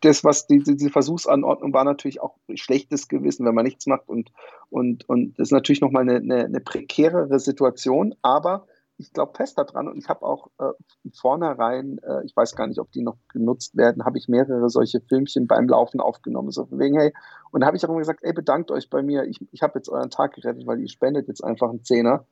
das, 0.01 0.23
was 0.23 0.47
die, 0.47 0.59
diese 0.59 0.89
Versuchsanordnung 0.89 1.73
war 1.73 1.83
natürlich 1.83 2.21
auch 2.21 2.37
schlechtes 2.53 3.07
Gewissen, 3.07 3.45
wenn 3.45 3.55
man 3.55 3.65
nichts 3.65 3.87
macht 3.87 4.07
und, 4.07 4.31
und, 4.69 5.07
und 5.09 5.37
das 5.39 5.49
ist 5.49 5.51
natürlich 5.51 5.81
nochmal 5.81 6.03
eine, 6.03 6.15
eine, 6.15 6.45
eine 6.45 6.59
prekärere 6.59 7.39
Situation, 7.39 8.15
aber 8.21 8.67
ich 8.97 9.11
glaube 9.11 9.33
fest 9.35 9.57
daran 9.57 9.87
und 9.87 9.97
ich 9.97 10.07
habe 10.07 10.23
auch 10.23 10.49
äh, 10.59 10.71
vornherein, 11.13 11.99
äh, 12.03 12.23
ich 12.25 12.35
weiß 12.35 12.55
gar 12.55 12.67
nicht, 12.67 12.79
ob 12.79 12.91
die 12.91 13.01
noch 13.01 13.17
genutzt 13.31 13.75
werden, 13.75 14.05
habe 14.05 14.17
ich 14.17 14.27
mehrere 14.27 14.69
solche 14.69 15.01
Filmchen 15.01 15.47
beim 15.47 15.67
Laufen 15.67 15.99
aufgenommen. 15.99 16.51
So 16.51 16.65
von 16.65 16.79
wegen, 16.79 16.97
hey, 16.97 17.11
und 17.51 17.61
da 17.61 17.67
habe 17.67 17.75
ich 17.75 17.83
auch 17.83 17.89
immer 17.89 17.99
gesagt, 17.99 18.19
ey, 18.23 18.33
bedankt 18.33 18.71
euch 18.71 18.89
bei 18.89 19.01
mir, 19.01 19.23
ich, 19.23 19.39
ich 19.51 19.61
habe 19.61 19.79
jetzt 19.79 19.89
euren 19.89 20.09
Tag 20.09 20.35
gerettet, 20.35 20.67
weil 20.67 20.79
ihr 20.79 20.89
spendet 20.89 21.27
jetzt 21.27 21.43
einfach 21.43 21.69
einen 21.69 21.83
Zehner 21.83 22.25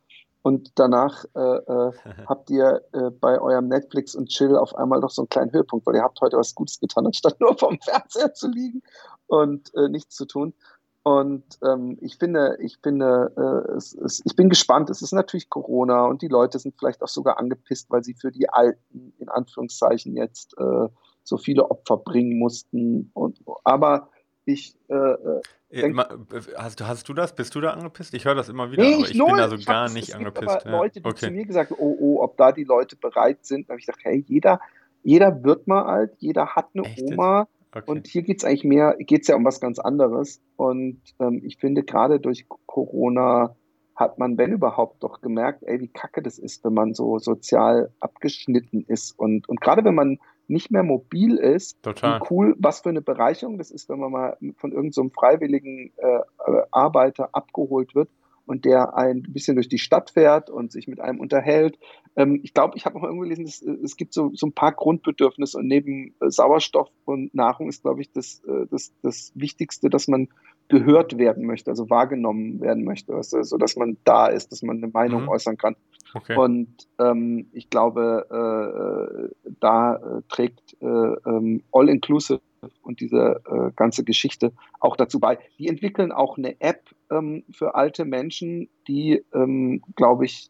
und 0.43 0.71
danach 0.75 1.25
äh, 1.35 1.39
äh, 1.39 1.91
habt 2.27 2.49
ihr 2.49 2.81
äh, 2.93 3.09
bei 3.11 3.39
eurem 3.39 3.67
Netflix 3.67 4.15
und 4.15 4.29
Chill 4.29 4.55
auf 4.55 4.75
einmal 4.75 4.99
noch 4.99 5.11
so 5.11 5.21
einen 5.21 5.29
kleinen 5.29 5.51
Höhepunkt, 5.51 5.85
weil 5.85 5.95
ihr 5.95 6.03
habt 6.03 6.21
heute 6.21 6.37
was 6.37 6.55
Gutes 6.55 6.79
getan, 6.79 7.05
anstatt 7.07 7.39
nur 7.39 7.57
vom 7.57 7.79
Fernseher 7.79 8.33
zu 8.33 8.47
liegen 8.47 8.81
und 9.27 9.73
äh, 9.75 9.89
nichts 9.89 10.15
zu 10.15 10.25
tun. 10.25 10.53
Und 11.03 11.57
ähm, 11.63 11.97
ich 11.99 12.17
finde, 12.17 12.57
ich 12.59 12.77
finde, 12.83 13.31
äh, 13.35 13.71
es, 13.73 13.93
es, 13.95 14.21
ich 14.23 14.35
bin 14.35 14.49
gespannt. 14.49 14.89
Es 14.91 15.01
ist 15.01 15.13
natürlich 15.13 15.49
Corona 15.49 16.05
und 16.05 16.21
die 16.21 16.27
Leute 16.27 16.59
sind 16.59 16.75
vielleicht 16.77 17.01
auch 17.01 17.07
sogar 17.07 17.39
angepisst, 17.39 17.89
weil 17.89 18.03
sie 18.03 18.13
für 18.13 18.31
die 18.31 18.49
Alten 18.49 19.13
in 19.17 19.27
Anführungszeichen 19.27 20.15
jetzt 20.15 20.55
äh, 20.59 20.87
so 21.23 21.37
viele 21.37 21.71
Opfer 21.71 21.97
bringen 21.97 22.37
mussten. 22.37 23.09
Und, 23.15 23.39
aber 23.63 24.09
Ich, 24.45 24.75
äh, 24.89 24.95
äh, 24.95 25.41
äh 25.69 25.81
denk, 25.81 25.97
hast, 26.57 26.81
hast, 26.81 27.09
du 27.09 27.13
das? 27.13 27.35
Bist 27.35 27.53
du 27.53 27.61
da 27.61 27.71
angepisst? 27.71 28.13
Ich 28.13 28.25
höre 28.25 28.35
das 28.35 28.49
immer 28.49 28.71
wieder, 28.71 28.83
nee, 28.83 28.93
aber 28.93 29.03
ich, 29.03 29.11
ich 29.11 29.17
bin 29.17 29.37
da 29.37 29.49
so 29.49 29.55
ich 29.55 29.65
gar 29.65 29.89
nicht 29.89 30.15
angepisst. 30.15 30.65
Ja. 30.65 30.71
Leute, 30.71 31.01
die 31.01 31.07
okay. 31.07 31.27
zu 31.27 31.31
mir 31.31 31.45
gesagt 31.45 31.71
oh, 31.77 31.97
oh, 31.99 32.21
ob 32.21 32.37
da 32.37 32.51
die 32.51 32.63
Leute 32.63 32.95
bereit 32.95 33.45
sind. 33.45 33.69
Da 33.69 33.73
habe 33.73 33.79
ich 33.79 33.85
gesagt, 33.85 34.03
hey, 34.03 34.23
jeder, 34.27 34.59
jeder 35.03 35.43
wird 35.43 35.67
mal 35.67 35.83
alt, 35.83 36.13
jeder 36.17 36.55
hat 36.55 36.69
eine 36.73 36.85
Echt? 36.85 37.03
Oma. 37.03 37.47
Okay. 37.73 37.89
Und 37.89 38.07
hier 38.07 38.23
geht 38.23 38.39
es 38.39 38.43
eigentlich 38.43 38.65
mehr, 38.65 38.95
geht 38.99 39.21
es 39.21 39.27
ja 39.27 39.35
um 39.35 39.45
was 39.45 39.61
ganz 39.61 39.79
anderes. 39.79 40.41
Und 40.57 41.01
ähm, 41.19 41.41
ich 41.45 41.57
finde, 41.57 41.83
gerade 41.83 42.19
durch 42.19 42.47
Corona 42.65 43.55
hat 43.95 44.17
man, 44.19 44.37
wenn 44.37 44.51
überhaupt, 44.51 45.03
doch 45.03 45.21
gemerkt, 45.21 45.63
ey, 45.63 45.79
wie 45.79 45.87
kacke 45.87 46.21
das 46.21 46.37
ist, 46.37 46.63
wenn 46.65 46.73
man 46.73 46.93
so 46.93 47.19
sozial 47.19 47.93
abgeschnitten 47.99 48.83
ist. 48.87 49.17
Und, 49.17 49.47
und 49.47 49.61
gerade 49.61 49.85
wenn 49.85 49.95
man 49.95 50.19
nicht 50.51 50.69
mehr 50.69 50.83
mobil 50.83 51.37
ist, 51.37 51.81
Total. 51.81 52.21
cool, 52.29 52.55
was 52.59 52.81
für 52.81 52.89
eine 52.89 53.01
Bereicherung 53.01 53.57
das 53.57 53.71
ist, 53.71 53.89
wenn 53.89 53.99
man 53.99 54.11
mal 54.11 54.37
von 54.57 54.71
irgendeinem 54.71 54.91
so 54.91 55.09
freiwilligen 55.09 55.91
äh, 55.97 56.07
äh, 56.07 56.61
Arbeiter 56.71 57.29
abgeholt 57.33 57.95
wird 57.95 58.09
und 58.45 58.65
der 58.65 58.97
ein 58.97 59.23
bisschen 59.23 59.55
durch 59.55 59.69
die 59.69 59.77
Stadt 59.77 60.11
fährt 60.11 60.49
und 60.49 60.71
sich 60.71 60.87
mit 60.87 60.99
einem 60.99 61.19
unterhält. 61.19 61.79
Ähm, 62.15 62.41
ich 62.43 62.53
glaube, 62.53 62.75
ich 62.75 62.85
habe 62.85 62.97
noch 62.97 63.03
irgendwo 63.03 63.23
gelesen, 63.23 63.45
dass, 63.45 63.61
es 63.61 63.95
gibt 63.95 64.13
so, 64.13 64.31
so 64.33 64.47
ein 64.47 64.53
paar 64.53 64.73
Grundbedürfnisse 64.73 65.57
und 65.57 65.67
neben 65.67 66.15
äh, 66.19 66.29
Sauerstoff 66.29 66.89
und 67.05 67.33
Nahrung 67.33 67.69
ist, 67.69 67.83
glaube 67.83 68.01
ich, 68.01 68.11
das, 68.11 68.41
äh, 68.45 68.65
das, 68.69 68.93
das 69.01 69.31
Wichtigste, 69.35 69.89
dass 69.89 70.07
man 70.07 70.27
gehört 70.67 71.17
werden 71.17 71.45
möchte, 71.45 71.69
also 71.69 71.89
wahrgenommen 71.89 72.61
werden 72.61 72.83
möchte, 72.83 73.13
also, 73.13 73.41
so 73.43 73.57
dass 73.57 73.75
man 73.75 73.97
da 74.03 74.27
ist, 74.27 74.51
dass 74.51 74.61
man 74.61 74.77
eine 74.77 74.87
Meinung 74.87 75.23
mhm. 75.23 75.29
äußern 75.29 75.57
kann. 75.57 75.75
Okay. 76.13 76.35
Und 76.35 76.87
ähm, 76.99 77.47
ich 77.53 77.69
glaube, 77.69 78.27
äh, 78.29 79.25
äh 79.25 79.53
da 79.59 79.95
äh, 79.95 80.21
trägt 80.29 80.75
äh, 80.81 80.85
ähm, 80.85 81.63
All 81.71 81.89
Inclusive 81.89 82.41
und 82.81 82.99
diese 82.99 83.41
äh, 83.45 83.71
ganze 83.75 84.03
Geschichte 84.03 84.53
auch 84.79 84.95
dazu 84.95 85.19
bei. 85.19 85.39
Die 85.57 85.67
entwickeln 85.67 86.11
auch 86.11 86.37
eine 86.37 86.59
App 86.61 86.89
ähm, 87.09 87.43
für 87.51 87.75
alte 87.75 88.05
Menschen, 88.05 88.69
die, 88.87 89.23
ähm, 89.33 89.81
glaube 89.95 90.25
ich, 90.25 90.49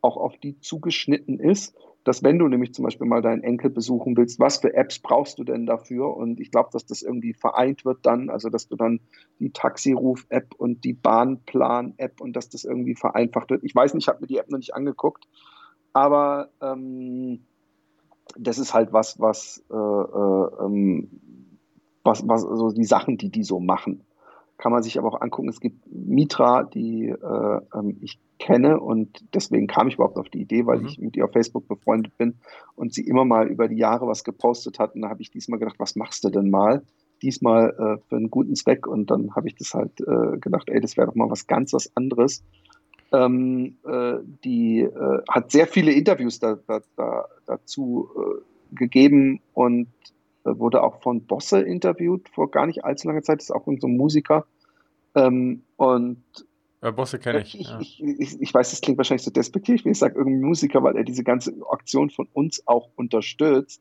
auch 0.00 0.16
auf 0.16 0.36
die 0.38 0.60
zugeschnitten 0.60 1.40
ist 1.40 1.74
dass 2.04 2.22
wenn 2.22 2.38
du 2.38 2.46
nämlich 2.48 2.74
zum 2.74 2.84
Beispiel 2.84 3.06
mal 3.06 3.22
deinen 3.22 3.42
Enkel 3.42 3.70
besuchen 3.70 4.16
willst, 4.16 4.38
was 4.38 4.58
für 4.58 4.74
Apps 4.74 4.98
brauchst 4.98 5.38
du 5.38 5.44
denn 5.44 5.66
dafür? 5.66 6.16
Und 6.16 6.38
ich 6.38 6.50
glaube, 6.50 6.68
dass 6.72 6.84
das 6.84 7.02
irgendwie 7.02 7.32
vereint 7.32 7.84
wird 7.84 7.98
dann, 8.02 8.30
also 8.30 8.50
dass 8.50 8.68
du 8.68 8.76
dann 8.76 9.00
die 9.40 9.50
Taxiruf-App 9.50 10.54
und 10.56 10.84
die 10.84 10.92
Bahnplan-App 10.92 12.20
und 12.20 12.34
dass 12.36 12.50
das 12.50 12.64
irgendwie 12.64 12.94
vereinfacht 12.94 13.50
wird. 13.50 13.64
Ich 13.64 13.74
weiß 13.74 13.94
nicht, 13.94 14.04
ich 14.04 14.08
habe 14.08 14.20
mir 14.20 14.26
die 14.26 14.36
App 14.36 14.50
noch 14.50 14.58
nicht 14.58 14.74
angeguckt, 14.74 15.26
aber 15.94 16.50
ähm, 16.60 17.46
das 18.38 18.58
ist 18.58 18.74
halt 18.74 18.92
was, 18.92 19.18
was, 19.18 19.64
äh, 19.70 19.74
äh, 19.74 20.64
ähm, 20.64 21.08
was, 22.04 22.26
was, 22.28 22.44
also 22.44 22.70
die 22.70 22.84
Sachen, 22.84 23.16
die 23.16 23.30
die 23.30 23.44
so 23.44 23.60
machen 23.60 24.03
kann 24.58 24.72
man 24.72 24.82
sich 24.82 24.98
aber 24.98 25.08
auch 25.08 25.20
angucken. 25.20 25.48
Es 25.48 25.60
gibt 25.60 25.84
Mitra, 25.90 26.62
die 26.62 27.08
äh, 27.08 27.60
ähm, 27.74 27.98
ich 28.00 28.18
kenne 28.38 28.80
und 28.80 29.24
deswegen 29.34 29.66
kam 29.66 29.88
ich 29.88 29.94
überhaupt 29.94 30.16
auf 30.16 30.28
die 30.28 30.40
Idee, 30.40 30.66
weil 30.66 30.80
mhm. 30.80 30.86
ich 30.86 30.98
mit 30.98 31.16
ihr 31.16 31.24
auf 31.24 31.32
Facebook 31.32 31.66
befreundet 31.66 32.16
bin 32.18 32.34
und 32.76 32.92
sie 32.92 33.06
immer 33.06 33.24
mal 33.24 33.48
über 33.48 33.68
die 33.68 33.76
Jahre 33.76 34.06
was 34.06 34.24
gepostet 34.24 34.78
hat. 34.78 34.94
Und 34.94 35.02
da 35.02 35.08
habe 35.08 35.22
ich 35.22 35.30
diesmal 35.30 35.58
gedacht, 35.58 35.76
was 35.78 35.96
machst 35.96 36.24
du 36.24 36.30
denn 36.30 36.50
mal? 36.50 36.82
Diesmal 37.22 37.70
äh, 37.70 38.08
für 38.08 38.16
einen 38.16 38.30
guten 38.30 38.54
Zweck. 38.54 38.86
Und 38.86 39.10
dann 39.10 39.34
habe 39.34 39.48
ich 39.48 39.54
das 39.56 39.74
halt 39.74 40.00
äh, 40.00 40.38
gedacht, 40.38 40.68
ey, 40.68 40.80
das 40.80 40.96
wäre 40.96 41.08
doch 41.08 41.14
mal 41.14 41.30
was 41.30 41.46
ganz 41.46 41.72
was 41.72 41.90
anderes. 41.96 42.44
Ähm, 43.12 43.76
äh, 43.86 44.14
die 44.44 44.80
äh, 44.80 45.22
hat 45.28 45.50
sehr 45.50 45.66
viele 45.66 45.92
Interviews 45.92 46.38
da, 46.38 46.58
da, 46.66 46.80
da, 46.96 47.26
dazu 47.46 48.08
äh, 48.16 48.74
gegeben 48.74 49.40
und 49.52 49.88
wurde 50.44 50.82
auch 50.82 51.02
von 51.02 51.24
Bosse 51.24 51.60
interviewt 51.60 52.28
vor 52.28 52.50
gar 52.50 52.66
nicht 52.66 52.84
allzu 52.84 53.08
langer 53.08 53.22
Zeit. 53.22 53.38
Das 53.38 53.46
ist 53.46 53.50
auch 53.50 53.64
so 53.66 53.86
ein 53.86 53.96
Musiker. 53.96 54.46
Ähm, 55.14 55.62
und 55.76 56.22
ja, 56.82 56.90
Bosse 56.90 57.18
kenne 57.18 57.40
ich. 57.40 57.58
Ich, 57.58 57.68
ja. 57.68 57.78
ich, 57.80 58.02
ich, 58.02 58.42
ich, 58.42 58.52
weiß, 58.52 58.70
das 58.70 58.82
klingt 58.82 58.98
wahrscheinlich 58.98 59.24
so 59.24 59.30
despektierlich, 59.30 59.86
wenn 59.86 59.92
ich 59.92 59.98
sage 59.98 60.18
irgendwie 60.18 60.44
Musiker, 60.44 60.82
weil 60.82 60.96
er 60.96 61.04
diese 61.04 61.24
ganze 61.24 61.54
Aktion 61.70 62.10
von 62.10 62.28
uns 62.34 62.66
auch 62.66 62.90
unterstützt. 62.96 63.80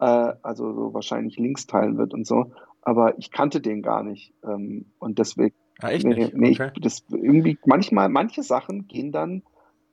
Äh, 0.00 0.34
also 0.42 0.72
so 0.74 0.92
wahrscheinlich 0.92 1.38
Links 1.38 1.68
teilen 1.68 1.98
wird 1.98 2.12
und 2.12 2.26
so. 2.26 2.50
Aber 2.80 3.16
ich 3.16 3.30
kannte 3.30 3.60
den 3.60 3.80
gar 3.80 4.02
nicht. 4.02 4.34
Ähm, 4.42 4.86
und 4.98 5.20
deswegen. 5.20 5.54
Ja, 5.80 5.90
echt 5.90 6.04
nee, 6.04 6.14
nicht? 6.14 6.34
Nee, 6.34 6.50
okay. 6.50 6.72
das 6.80 7.04
irgendwie, 7.10 7.58
manchmal, 7.64 8.08
manche 8.08 8.42
Sachen 8.42 8.88
gehen 8.88 9.12
dann 9.12 9.42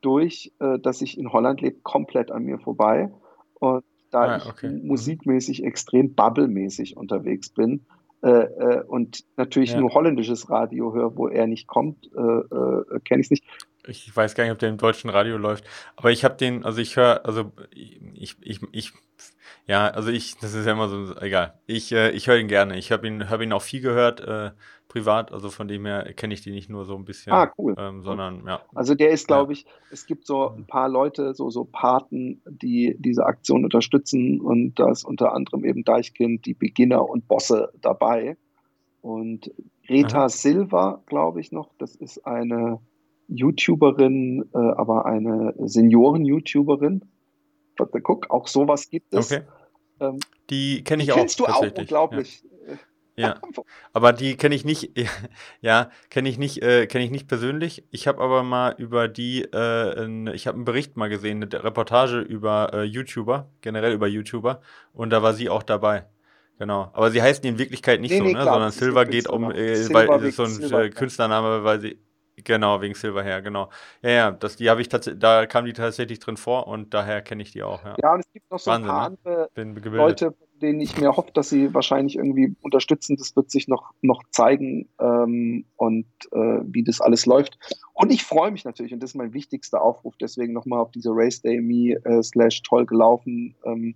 durch, 0.02 0.52
äh, 0.60 0.80
dass 0.80 1.04
ich 1.04 1.20
in 1.20 1.32
Holland 1.32 1.62
lebe, 1.62 1.78
komplett 1.84 2.32
an 2.32 2.46
mir 2.46 2.58
vorbei. 2.58 3.12
Und 3.60 3.84
da 4.12 4.22
ah, 4.22 4.38
ich 4.38 4.64
mhm. 4.64 4.88
musikmäßig 4.88 5.64
extrem 5.64 6.14
bubblemäßig 6.14 6.98
unterwegs 6.98 7.50
bin 7.50 7.86
äh, 8.22 8.30
äh, 8.30 8.84
und 8.84 9.24
natürlich 9.38 9.72
ja. 9.72 9.80
nur 9.80 9.94
holländisches 9.94 10.50
Radio 10.50 10.94
höre, 10.94 11.16
wo 11.16 11.28
er 11.28 11.48
nicht 11.48 11.68
kommt, 11.68 12.10
äh, 12.16 12.20
äh 12.20 13.00
kenne 13.06 13.22
ich 13.22 13.28
es 13.28 13.32
nicht. 13.32 13.46
Ich 13.90 14.16
weiß 14.16 14.36
gar 14.36 14.44
nicht, 14.44 14.54
ob 14.54 14.60
der 14.60 14.70
im 14.70 14.78
deutschen 14.78 15.10
Radio 15.10 15.38
läuft, 15.38 15.66
aber 15.96 16.12
ich 16.12 16.24
habe 16.24 16.36
den, 16.36 16.64
also 16.64 16.80
ich 16.80 16.96
höre, 16.96 17.26
also 17.26 17.52
ich, 17.74 18.38
ich, 18.42 18.60
ich, 18.72 18.94
ja, 19.66 19.88
also 19.88 20.10
ich, 20.10 20.38
das 20.38 20.54
ist 20.54 20.66
ja 20.66 20.74
immer 20.74 20.88
so, 20.88 21.16
egal. 21.18 21.60
Ich, 21.66 21.92
äh, 21.92 22.12
ich 22.12 22.28
höre 22.28 22.38
ihn 22.38 22.48
gerne. 22.48 22.78
Ich 22.78 22.92
habe 22.92 23.08
ihn, 23.08 23.30
hab 23.30 23.42
ihn 23.42 23.54
auch 23.54 23.62
viel 23.62 23.82
gehört. 23.82 24.22
Äh, 24.22 24.52
privat, 24.90 25.32
also 25.32 25.50
von 25.50 25.70
dem 25.70 25.86
her 25.86 26.12
kenne 26.16 26.34
ich 26.34 26.42
die 26.42 26.52
nicht 26.52 26.70
nur 26.70 26.84
so 26.84 26.96
ein 26.96 27.06
bisschen, 27.06 27.32
ah, 27.32 27.54
cool. 27.58 27.76
ähm, 27.78 28.02
sondern 28.02 28.46
ja. 28.46 28.62
Also 28.76 28.96
der 28.96 29.12
ist, 29.12 29.28
glaube 29.28 29.54
ich, 29.54 29.66
es 29.92 30.06
gibt 30.06 30.26
so 30.26 30.50
ein 30.50 30.66
paar 30.66 30.90
Leute, 30.90 31.34
so, 31.36 31.50
so 31.50 31.64
Paten, 31.64 32.42
die 32.46 32.96
diese 33.00 33.26
Aktion 33.26 33.64
unterstützen 33.64 34.42
und 34.42 34.80
da 34.80 34.92
ist 34.92 35.06
unter 35.06 35.34
anderem 35.34 35.64
eben 35.64 35.86
Deichkind, 35.86 36.46
die 36.46 36.56
Beginner 36.56 37.08
und 37.08 37.28
Bosse 37.28 37.72
dabei. 37.80 38.36
Und 39.02 39.52
Reta 39.88 40.22
Aha. 40.22 40.30
Silva, 40.30 41.02
glaube 41.06 41.40
ich 41.40 41.52
noch, 41.52 41.70
das 41.78 41.96
ist 41.96 42.26
eine 42.26 42.82
YouTuberin, 43.30 44.50
äh, 44.54 44.58
aber 44.58 45.06
eine 45.06 45.54
Senioren-YouTuberin. 45.58 47.02
Guck, 48.04 48.30
auch 48.30 48.48
sowas 48.48 48.90
gibt 48.90 49.14
es. 49.14 49.32
Okay. 49.32 49.44
Ähm, 50.02 50.20
die 50.50 50.84
kenne 50.84 51.04
ich 51.04 51.12
auch. 51.12 51.18
Kennst 51.18 51.40
du 51.40 51.46
auch, 51.46 51.62
unglaublich. 51.62 52.44
Ja. 52.44 52.50
Ja, 53.20 53.36
aber 53.94 54.14
die 54.14 54.38
kenne 54.38 54.56
ich 54.56 54.64
nicht, 54.64 54.92
ja, 55.62 55.92
kenne 56.10 56.30
ich 56.30 56.38
nicht, 56.38 56.62
äh, 56.62 56.88
kenne 56.88 57.04
ich 57.04 57.12
nicht 57.12 57.28
persönlich. 57.28 57.84
Ich 57.92 58.08
habe 58.08 58.22
aber 58.22 58.44
mal 58.44 58.76
über 58.78 59.10
die, 59.10 59.44
äh, 59.44 60.06
in, 60.06 60.28
ich 60.28 60.48
habe 60.48 60.56
einen 60.56 60.64
Bericht 60.64 60.96
mal 60.96 61.10
gesehen, 61.10 61.44
eine 61.44 61.64
Reportage 61.64 62.20
über 62.20 62.74
äh, 62.74 62.84
YouTuber, 62.84 63.50
generell 63.60 63.94
über 63.94 64.08
YouTuber, 64.08 64.62
und 64.94 65.10
da 65.10 65.22
war 65.22 65.34
sie 65.34 65.50
auch 65.50 65.64
dabei. 65.64 66.06
Genau. 66.60 66.92
Aber 66.94 67.12
sie 67.12 67.22
heißt 67.22 67.44
in 67.46 67.58
Wirklichkeit 67.58 68.02
nicht 68.02 68.12
nee, 68.12 68.18
so, 68.18 68.24
nee, 68.24 68.34
ne? 68.34 68.42
Klar, 68.42 68.54
sondern 68.54 68.72
Silver 68.72 69.06
geht 69.06 69.30
um, 69.30 69.52
äh, 69.52 69.94
weil 69.94 70.10
es 70.24 70.24
ist 70.24 70.36
so 70.38 70.44
ein 70.78 70.86
äh, 70.86 70.90
Künstlername, 70.90 71.64
weil 71.64 71.80
sie, 71.82 72.00
Genau, 72.44 72.82
wegen 72.82 72.96
Silver 72.96 73.24
her, 73.24 73.42
genau. 73.42 73.70
Ja, 74.02 74.10
ja, 74.10 74.32
das, 74.32 74.56
die 74.56 74.70
habe 74.70 74.82
ich 74.82 74.90
da 74.90 75.46
kam 75.46 75.66
die 75.66 75.74
tatsächlich 75.74 76.20
drin 76.20 76.38
vor 76.38 76.68
und 76.68 76.94
daher 76.94 77.22
kenne 77.22 77.44
ich 77.44 77.52
die 77.52 77.64
auch. 77.64 77.84
Ja. 77.84 77.96
ja, 78.02 78.14
und 78.14 78.20
es 78.22 78.32
gibt 78.32 78.50
noch 78.52 78.60
so 78.60 78.72
Wahnsinn, 78.72 78.90
ein 78.90 78.94
paar 78.94 79.10
ne? 79.10 79.50
andere 79.56 79.90
Leute, 79.98 80.36
denen 80.62 80.82
ich 80.82 81.00
mir 81.00 81.16
hoffe, 81.16 81.32
dass 81.34 81.50
sie 81.50 81.74
wahrscheinlich 81.74 82.18
irgendwie 82.18 82.56
unterstützen. 82.62 83.16
Das 83.18 83.36
wird 83.36 83.50
sich 83.52 83.68
noch, 83.68 83.92
noch 84.02 84.24
zeigen 84.32 84.90
ähm, 85.00 85.66
und 85.76 86.06
äh, 86.32 86.60
wie 86.64 86.84
das 86.84 87.02
alles 87.02 87.26
läuft. 87.26 87.58
Und 87.94 88.12
ich 88.12 88.24
freue 88.24 88.52
mich 88.52 88.66
natürlich, 88.66 88.94
und 88.94 89.02
das 89.02 89.12
ist 89.12 89.16
mein 89.16 89.34
wichtigster 89.34 89.82
Aufruf, 89.82 90.16
deswegen 90.18 90.54
nochmal 90.54 90.80
auf 90.80 90.92
diese 90.92 91.12
Race 91.12 91.42
Day 91.42 91.62
Me 91.62 91.96
äh, 92.06 92.24
slash 92.24 92.62
toll 92.64 92.86
gelaufen 92.86 93.56
ähm, 93.66 93.96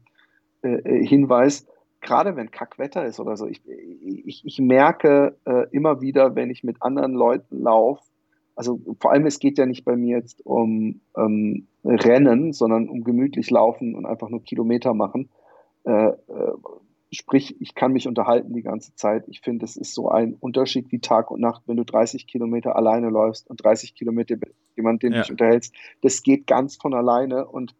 äh, 0.62 0.76
äh, 0.76 1.06
Hinweis. 1.06 1.66
Gerade 2.02 2.36
wenn 2.36 2.52
Kackwetter 2.52 3.06
ist 3.06 3.20
oder 3.20 3.38
so, 3.38 3.48
ich, 3.48 3.62
ich, 3.66 4.46
ich 4.46 4.60
merke 4.60 5.38
äh, 5.46 5.70
immer 5.72 6.02
wieder, 6.02 6.36
wenn 6.36 6.50
ich 6.50 6.64
mit 6.64 6.82
anderen 6.82 7.14
Leuten 7.14 7.62
laufe, 7.62 8.04
also 8.56 8.80
vor 9.00 9.12
allem 9.12 9.26
es 9.26 9.40
geht 9.40 9.58
ja 9.58 9.66
nicht 9.66 9.86
bei 9.86 9.96
mir 9.96 10.18
jetzt 10.18 10.46
um 10.46 11.02
ähm, 11.18 11.68
Rennen, 11.84 12.54
sondern 12.54 12.88
um 12.88 13.04
gemütlich 13.04 13.50
laufen 13.50 13.96
und 13.96 14.06
einfach 14.06 14.30
nur 14.30 14.44
Kilometer 14.44 14.94
machen. 14.94 15.30
Äh, 15.86 16.10
äh, 16.10 16.16
sprich, 17.12 17.60
ich 17.60 17.76
kann 17.76 17.94
mich 17.94 18.08
unterhalten 18.08 18.54
die 18.54 18.62
ganze 18.62 18.96
Zeit. 18.96 19.26
Ich 19.28 19.42
finde, 19.42 19.66
es 19.66 19.76
ist 19.76 19.94
so 19.94 20.10
ein 20.10 20.36
Unterschied 20.40 20.92
wie 20.92 21.00
Tag 21.00 21.32
und 21.32 21.42
Nacht, 21.42 21.64
wenn 21.68 21.78
du 21.78 21.84
30 21.84 22.28
Kilometer 22.28 22.76
alleine 22.76 23.10
läufst 23.10 23.50
und 23.50 23.64
30 23.64 23.96
Kilometer 23.96 24.36
mit 24.36 24.54
jemandem, 24.76 25.10
den 25.10 25.14
ja. 25.14 25.18
du 25.18 25.24
dich 25.24 25.32
unterhältst. 25.32 25.76
Das 26.02 26.24
geht 26.24 26.48
ganz 26.48 26.76
von 26.76 26.94
alleine 26.94 27.46
und 27.46 27.76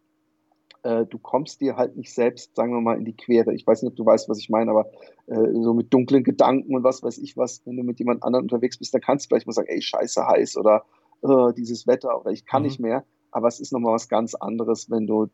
äh, 0.84 1.06
du 1.06 1.18
kommst 1.18 1.60
dir 1.60 1.76
halt 1.76 1.96
nicht 1.96 2.12
selbst, 2.12 2.54
sagen 2.54 2.72
wir 2.72 2.80
mal, 2.80 2.98
in 2.98 3.04
die 3.04 3.16
Quere. 3.16 3.54
Ich 3.54 3.66
weiß 3.66 3.82
nicht, 3.82 3.92
ob 3.92 3.96
du 3.96 4.04
weißt, 4.06 4.28
was 4.28 4.38
ich 4.38 4.50
meine, 4.50 4.70
aber 4.70 4.90
äh, 5.26 5.52
so 5.62 5.72
mit 5.72 5.92
dunklen 5.92 6.22
Gedanken 6.22 6.76
und 6.76 6.84
was 6.84 7.02
weiß 7.02 7.18
ich 7.18 7.36
was, 7.36 7.62
wenn 7.64 7.76
du 7.76 7.82
mit 7.82 7.98
jemand 7.98 8.22
anderem 8.22 8.44
unterwegs 8.44 8.78
bist, 8.78 8.92
dann 8.92 9.00
kannst 9.00 9.24
du 9.24 9.28
vielleicht 9.28 9.46
mal 9.46 9.54
sagen, 9.54 9.68
ey, 9.68 9.80
scheiße 9.80 10.26
heiß 10.26 10.56
oder 10.58 10.84
äh, 11.22 11.52
dieses 11.54 11.86
Wetter 11.86 12.20
oder 12.20 12.30
ich 12.30 12.44
kann 12.44 12.62
mhm. 12.62 12.68
nicht 12.68 12.80
mehr. 12.80 13.04
Aber 13.30 13.48
es 13.48 13.60
ist 13.60 13.72
nochmal 13.72 13.94
was 13.94 14.08
ganz 14.08 14.34
anderes, 14.34 14.90
wenn 14.90 15.06
du 15.06 15.28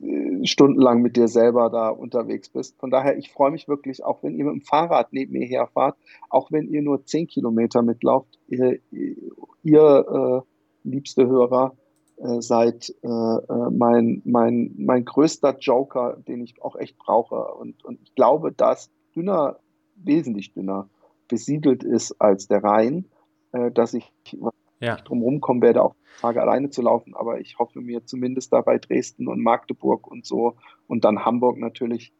äh, 0.00 0.46
stundenlang 0.46 1.02
mit 1.02 1.16
dir 1.16 1.26
selber 1.26 1.68
da 1.68 1.88
unterwegs 1.88 2.48
bist. 2.48 2.78
Von 2.78 2.90
daher, 2.90 3.18
ich 3.18 3.32
freue 3.32 3.50
mich 3.50 3.66
wirklich, 3.66 4.04
auch 4.04 4.22
wenn 4.22 4.36
ihr 4.36 4.44
mit 4.44 4.54
dem 4.54 4.62
Fahrrad 4.62 5.12
neben 5.12 5.32
mir 5.32 5.46
herfahrt, 5.46 5.96
auch 6.30 6.52
wenn 6.52 6.68
ihr 6.68 6.82
nur 6.82 7.04
zehn 7.04 7.26
Kilometer 7.26 7.82
mitlauft, 7.82 8.38
ihr, 8.46 8.78
ihr 9.64 10.44
äh, 10.44 10.88
liebste 10.88 11.26
Hörer, 11.26 11.74
äh, 11.74 11.85
seid 12.40 12.94
äh, 13.02 13.08
äh, 13.08 13.70
mein, 13.70 14.22
mein, 14.24 14.74
mein 14.78 15.04
größter 15.04 15.58
Joker, 15.58 16.16
den 16.26 16.40
ich 16.42 16.62
auch 16.62 16.76
echt 16.76 16.98
brauche. 16.98 17.54
Und, 17.54 17.84
und 17.84 18.00
ich 18.02 18.14
glaube, 18.14 18.52
dass 18.52 18.90
dünner 19.14 19.58
wesentlich 19.96 20.52
dünner 20.52 20.88
besiedelt 21.28 21.82
ist 21.82 22.20
als 22.20 22.48
der 22.48 22.62
Rhein, 22.62 23.06
äh, 23.52 23.70
dass 23.70 23.94
ich 23.94 24.12
ja. 24.80 24.96
drumherum 24.96 25.40
kommen 25.40 25.62
werde, 25.62 25.82
auch 25.82 25.94
Tage 26.20 26.40
alleine 26.40 26.70
zu 26.70 26.82
laufen. 26.82 27.14
Aber 27.14 27.40
ich 27.40 27.58
hoffe 27.58 27.80
mir 27.80 28.04
zumindest 28.04 28.52
da 28.52 28.60
bei 28.60 28.78
Dresden 28.78 29.28
und 29.28 29.42
Magdeburg 29.42 30.06
und 30.06 30.24
so 30.24 30.56
und 30.86 31.04
dann 31.04 31.24
Hamburg 31.24 31.58
natürlich, 31.58 32.12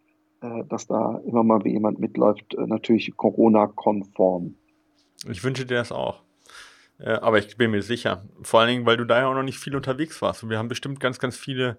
äh, 0.42 0.64
dass 0.68 0.86
da 0.86 1.20
immer 1.26 1.42
mal 1.42 1.64
wie 1.64 1.72
jemand 1.72 1.98
mitläuft, 1.98 2.54
äh, 2.54 2.66
natürlich 2.66 3.16
Corona-konform. 3.16 4.56
Ich 5.30 5.42
wünsche 5.42 5.64
dir 5.64 5.76
das 5.76 5.92
auch. 5.92 6.25
Äh, 6.98 7.10
aber 7.10 7.38
ich 7.38 7.56
bin 7.56 7.70
mir 7.70 7.82
sicher. 7.82 8.24
Vor 8.42 8.60
allen 8.60 8.68
Dingen, 8.68 8.86
weil 8.86 8.96
du 8.96 9.04
da 9.04 9.20
ja 9.20 9.26
auch 9.26 9.34
noch 9.34 9.42
nicht 9.42 9.58
viel 9.58 9.76
unterwegs 9.76 10.20
warst. 10.22 10.42
Und 10.42 10.50
wir 10.50 10.58
haben 10.58 10.68
bestimmt 10.68 11.00
ganz, 11.00 11.18
ganz 11.18 11.36
viele 11.36 11.78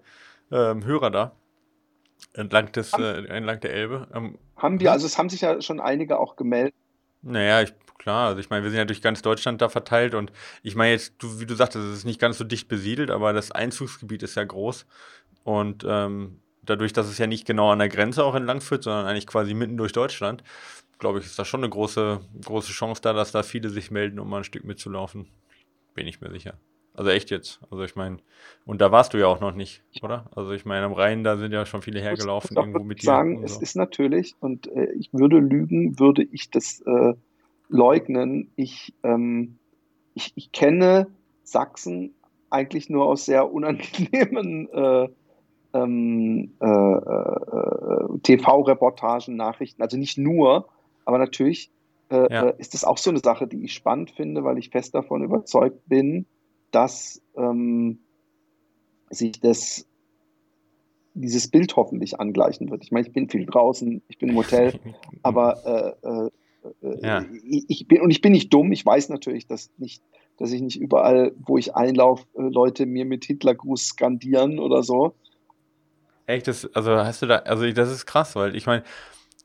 ähm, 0.50 0.84
Hörer 0.84 1.10
da. 1.10 1.32
Entlang, 2.32 2.72
des, 2.72 2.92
äh, 2.94 3.24
entlang 3.26 3.60
der 3.60 3.72
Elbe. 3.72 4.08
Ähm, 4.14 4.38
haben 4.56 4.80
wir, 4.80 4.92
also 4.92 5.06
es 5.06 5.18
haben 5.18 5.28
sich 5.28 5.40
ja 5.40 5.60
schon 5.60 5.80
einige 5.80 6.18
auch 6.18 6.36
gemeldet. 6.36 6.74
Naja, 7.22 7.62
ich, 7.62 7.72
klar, 7.98 8.28
also 8.28 8.40
ich 8.40 8.50
meine, 8.50 8.64
wir 8.64 8.70
sind 8.70 8.78
ja 8.78 8.84
durch 8.84 9.02
ganz 9.02 9.22
Deutschland 9.22 9.60
da 9.60 9.68
verteilt 9.68 10.14
und 10.14 10.32
ich 10.62 10.74
meine 10.74 10.92
jetzt, 10.92 11.14
du, 11.18 11.40
wie 11.40 11.46
du 11.46 11.54
sagtest, 11.54 11.84
es 11.84 11.98
ist 11.98 12.04
nicht 12.04 12.20
ganz 12.20 12.38
so 12.38 12.44
dicht 12.44 12.68
besiedelt, 12.68 13.10
aber 13.10 13.32
das 13.32 13.50
Einzugsgebiet 13.50 14.22
ist 14.22 14.34
ja 14.34 14.44
groß 14.44 14.86
und 15.44 15.84
ähm, 15.88 16.40
dadurch, 16.62 16.92
dass 16.92 17.08
es 17.08 17.18
ja 17.18 17.26
nicht 17.26 17.46
genau 17.46 17.70
an 17.70 17.78
der 17.78 17.88
Grenze 17.88 18.24
auch 18.24 18.34
entlang 18.34 18.60
führt, 18.60 18.84
sondern 18.84 19.06
eigentlich 19.06 19.26
quasi 19.26 19.54
mitten 19.54 19.76
durch 19.76 19.92
Deutschland, 19.92 20.42
glaube 20.98 21.18
ich, 21.18 21.26
ist 21.26 21.38
da 21.38 21.44
schon 21.44 21.60
eine 21.60 21.70
große, 21.70 22.20
große 22.44 22.72
Chance 22.72 23.00
da, 23.02 23.12
dass 23.12 23.32
da 23.32 23.42
viele 23.42 23.70
sich 23.70 23.90
melden, 23.90 24.18
um 24.18 24.28
mal 24.28 24.38
ein 24.38 24.44
Stück 24.44 24.64
mitzulaufen. 24.64 25.28
Bin 25.94 26.06
ich 26.06 26.20
mir 26.20 26.30
sicher. 26.30 26.54
Also 26.94 27.10
echt 27.10 27.30
jetzt. 27.30 27.60
Also 27.70 27.84
ich 27.84 27.94
meine, 27.94 28.18
und 28.66 28.80
da 28.80 28.90
warst 28.90 29.14
du 29.14 29.18
ja 29.18 29.28
auch 29.28 29.40
noch 29.40 29.54
nicht, 29.54 29.84
oder? 30.02 30.26
Also 30.34 30.50
ich 30.50 30.64
meine, 30.64 30.86
am 30.86 30.92
Rhein, 30.92 31.22
da 31.22 31.36
sind 31.36 31.52
ja 31.52 31.64
schon 31.64 31.80
viele 31.80 32.00
hergelaufen 32.00 32.50
ich 32.52 32.56
irgendwo 32.56 32.82
mit 32.82 33.02
dir. 33.02 33.06
sagen, 33.06 33.44
es 33.44 33.56
ist 33.56 33.76
natürlich, 33.76 34.34
und 34.40 34.66
äh, 34.66 34.92
ich 34.94 35.12
würde 35.12 35.38
lügen, 35.38 36.00
würde 36.00 36.24
ich 36.24 36.50
das 36.50 36.80
äh, 36.80 37.14
leugnen. 37.68 38.50
Ich, 38.56 38.94
ähm, 39.04 39.58
ich, 40.14 40.32
ich 40.34 40.50
kenne 40.50 41.06
Sachsen 41.44 42.14
eigentlich 42.50 42.90
nur 42.90 43.06
aus 43.06 43.26
sehr 43.26 43.52
unangenehmen 43.52 44.68
äh, 44.72 45.08
ähm, 45.74 46.52
äh, 46.60 46.66
äh, 46.66 48.18
TV-Reportagen, 48.24 49.36
Nachrichten. 49.36 49.82
Also 49.82 49.96
nicht 49.96 50.18
nur, 50.18 50.68
aber 51.08 51.16
natürlich 51.16 51.70
äh, 52.10 52.30
ja. 52.30 52.50
ist 52.50 52.74
das 52.74 52.84
auch 52.84 52.98
so 52.98 53.08
eine 53.08 53.20
Sache, 53.20 53.46
die 53.46 53.64
ich 53.64 53.72
spannend 53.72 54.10
finde, 54.10 54.44
weil 54.44 54.58
ich 54.58 54.68
fest 54.68 54.94
davon 54.94 55.24
überzeugt 55.24 55.88
bin, 55.88 56.26
dass 56.70 57.22
ähm, 57.34 57.98
sich 59.08 59.40
das 59.40 59.86
dieses 61.14 61.48
Bild 61.48 61.76
hoffentlich 61.76 62.20
angleichen 62.20 62.70
wird. 62.70 62.84
Ich 62.84 62.92
meine, 62.92 63.06
ich 63.06 63.12
bin 63.14 63.30
viel 63.30 63.46
draußen, 63.46 64.02
ich 64.06 64.18
bin 64.18 64.28
im 64.28 64.36
Hotel, 64.36 64.78
aber 65.22 65.96
äh, 66.02 66.06
äh, 66.06 66.30
äh, 66.86 67.06
ja. 67.06 67.24
ich, 67.42 67.64
ich, 67.68 67.88
bin 67.88 68.02
und 68.02 68.10
ich 68.10 68.20
bin 68.20 68.32
nicht 68.32 68.52
dumm. 68.52 68.70
Ich 68.70 68.84
weiß 68.84 69.08
natürlich, 69.08 69.46
dass 69.46 69.70
nicht, 69.78 70.02
dass 70.36 70.52
ich 70.52 70.60
nicht 70.60 70.78
überall, 70.78 71.32
wo 71.38 71.56
ich 71.56 71.74
einlaufe, 71.74 72.26
äh, 72.36 72.42
Leute 72.42 72.84
mir 72.84 73.06
mit 73.06 73.24
Hitlergruß 73.24 73.82
skandieren 73.82 74.58
oder 74.58 74.82
so. 74.82 75.14
Echt, 76.26 76.48
das, 76.48 76.66
also 76.74 76.96
hast 76.96 77.22
du 77.22 77.26
da, 77.26 77.36
also 77.36 77.66
das 77.72 77.90
ist 77.90 78.04
krass, 78.04 78.36
weil 78.36 78.54
ich 78.54 78.66
meine, 78.66 78.84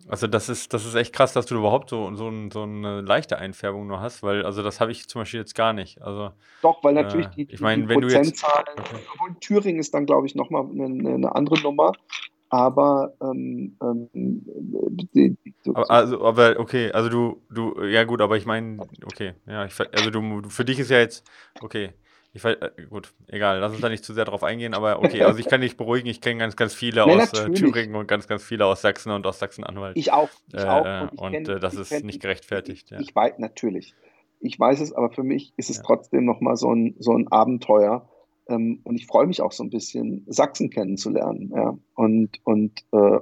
also 0.08 0.28
das 0.28 0.50
ist, 0.50 0.74
das 0.74 0.86
ist 0.86 0.96
echt 0.96 1.14
krass, 1.14 1.34
dass 1.34 1.46
du 1.46 1.56
überhaupt 1.56 1.90
so, 1.90 2.14
so, 2.16 2.28
ein, 2.28 2.52
so 2.52 2.64
eine 2.64 3.02
leichte 3.02 3.38
Einfärbung 3.38 3.88
nur 3.88 4.02
hast, 4.02 4.24
weil 4.24 4.46
also 4.46 4.64
das 4.64 4.80
habe 4.80 4.92
ich 4.92 5.08
zum 5.08 5.22
Beispiel 5.22 5.40
jetzt 5.40 5.56
gar 5.56 5.74
nicht. 5.74 6.02
Also, 6.02 6.32
Doch, 6.62 6.84
weil 6.84 6.94
natürlich 6.94 7.28
äh, 7.28 7.36
die, 7.36 7.54
ich 7.54 7.60
mein, 7.62 7.84
die 7.84 7.90
wenn 7.90 8.02
Prozentzahlen, 8.02 8.66
okay. 8.78 9.36
Thüringen 9.40 9.80
ist 9.80 9.94
dann, 9.94 10.06
glaube 10.06 10.28
ich, 10.28 10.36
nochmal 10.36 10.66
eine, 10.70 11.14
eine 11.14 11.36
andere 11.36 11.60
Nummer. 11.62 11.92
Aber, 12.50 13.16
ähm, 13.20 13.76
ähm, 13.82 14.10
die, 14.14 15.36
aber, 15.74 15.90
also, 15.90 16.24
aber 16.24 16.60
okay, 16.60 16.92
also 16.92 17.10
du, 17.10 17.42
du, 17.50 17.84
ja 17.84 18.04
gut, 18.04 18.22
aber 18.22 18.38
ich 18.38 18.46
meine, 18.46 18.78
okay, 19.06 19.34
ja, 19.48 19.66
ich, 19.66 19.74
also 19.80 20.12
du, 20.12 20.50
für 20.50 20.64
dich 20.64 20.78
ist 20.78 20.92
ja 20.92 21.00
jetzt, 21.00 21.28
okay, 21.62 21.94
ich 22.36 22.44
weiß, 22.44 22.58
äh, 22.62 22.72
gut, 22.90 23.14
egal, 23.28 23.60
lass 23.60 23.72
uns 23.74 23.82
da 23.82 23.90
nicht 23.90 24.04
zu 24.04 24.14
sehr 24.14 24.26
drauf 24.26 24.44
eingehen, 24.44 24.74
aber 24.74 25.00
okay, 25.00 25.22
also 25.22 25.38
ich 25.38 25.48
kann 25.48 25.62
dich 25.62 25.78
beruhigen, 25.78 26.08
ich 26.08 26.20
kenne 26.20 26.40
ganz, 26.40 26.56
ganz 26.56 26.74
viele 26.74 27.06
nee, 27.06 27.22
aus 27.22 27.32
äh, 27.34 27.52
Thüringen 27.52 27.96
und 27.96 28.08
ganz, 28.08 28.28
ganz 28.28 28.44
viele 28.44 28.66
aus 28.66 28.82
Sachsen 28.82 29.12
und 29.12 29.26
aus 29.28 29.38
Sachsen-Anhalt. 29.38 29.96
Ich 29.96 30.12
auch. 30.12 30.30
Ich 30.52 30.64
äh, 30.64 30.68
auch. 30.68 31.12
Und, 31.12 31.20
und 31.20 31.32
kenn, 31.32 31.58
äh, 31.58 31.60
das 31.60 31.76
ist 31.76 31.90
kenn, 31.90 32.06
nicht 32.08 32.22
gerechtfertigt. 32.22 32.86
Ich, 32.86 32.92
ja. 32.92 33.00
ich, 33.00 33.16
weiß, 33.16 33.38
natürlich. 33.38 33.94
Ich 34.40 34.60
weiß 34.60 34.82
es, 34.82 34.94
aber 34.94 35.12
für 35.12 35.24
mich 35.24 35.54
ist 35.58 35.70
es 35.70 35.78
ja. 35.78 35.84
trotzdem 35.86 36.26
nochmal 36.26 36.56
so 36.56 36.74
ein, 36.74 36.96
so 36.98 37.16
ein 37.16 37.28
Abenteuer. 37.28 38.10
Ähm, 38.50 38.82
und 38.84 38.96
ich 38.96 39.06
freue 39.06 39.28
mich 39.28 39.42
auch 39.42 39.52
so 39.52 39.64
ein 39.64 39.70
bisschen, 39.70 40.26
Sachsen 40.28 40.72
kennenzulernen. 40.72 41.54
Ja. 41.56 41.78
Und, 41.94 42.40
und 42.46 42.84
äh, 42.94 43.20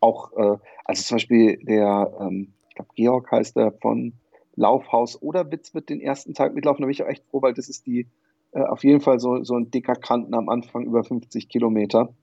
auch, 0.00 0.32
äh, 0.36 0.58
also 0.84 1.02
zum 1.02 1.14
Beispiel 1.14 1.56
der, 1.64 2.14
ähm, 2.20 2.52
ich 2.68 2.74
glaube, 2.74 2.90
Georg 2.94 3.32
heißt 3.32 3.56
der 3.56 3.72
von 3.72 4.12
Laufhaus 4.56 5.20
oder 5.20 5.50
Witz 5.52 5.74
wird 5.74 5.88
den 5.88 6.00
ersten 6.00 6.34
Tag 6.34 6.54
mitlaufen. 6.54 6.82
Da 6.82 6.86
bin 6.86 6.92
ich 6.92 7.02
auch 7.02 7.08
echt 7.08 7.24
froh, 7.26 7.42
weil 7.42 7.54
das 7.54 7.68
ist 7.68 7.86
die 7.86 8.08
äh, 8.52 8.62
auf 8.62 8.84
jeden 8.84 9.00
Fall 9.00 9.20
so, 9.20 9.44
so 9.44 9.54
ein 9.54 9.70
dicker 9.70 9.94
Kanten 9.94 10.34
am 10.34 10.48
Anfang 10.48 10.84
über 10.84 11.04
50 11.04 11.48
Kilometer. 11.48 12.14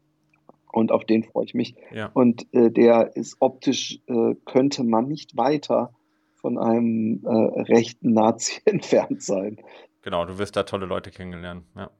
Und 0.71 0.91
auf 0.91 1.05
den 1.05 1.23
freue 1.23 1.45
ich 1.45 1.53
mich. 1.53 1.75
Ja. 1.91 2.09
Und 2.13 2.51
äh, 2.53 2.71
der 2.71 3.15
ist 3.15 3.37
optisch, 3.39 3.99
äh, 4.07 4.35
könnte 4.45 4.83
man 4.83 5.07
nicht 5.07 5.37
weiter 5.37 5.93
von 6.33 6.57
einem 6.57 7.21
äh, 7.23 7.61
rechten 7.61 8.13
Nazi 8.13 8.59
entfernt 8.65 9.21
sein. 9.21 9.57
Genau, 10.01 10.25
du 10.25 10.39
wirst 10.39 10.55
da 10.55 10.63
tolle 10.63 10.87
Leute 10.87 11.11
kennenlernen, 11.11 11.63
ja. 11.75 11.91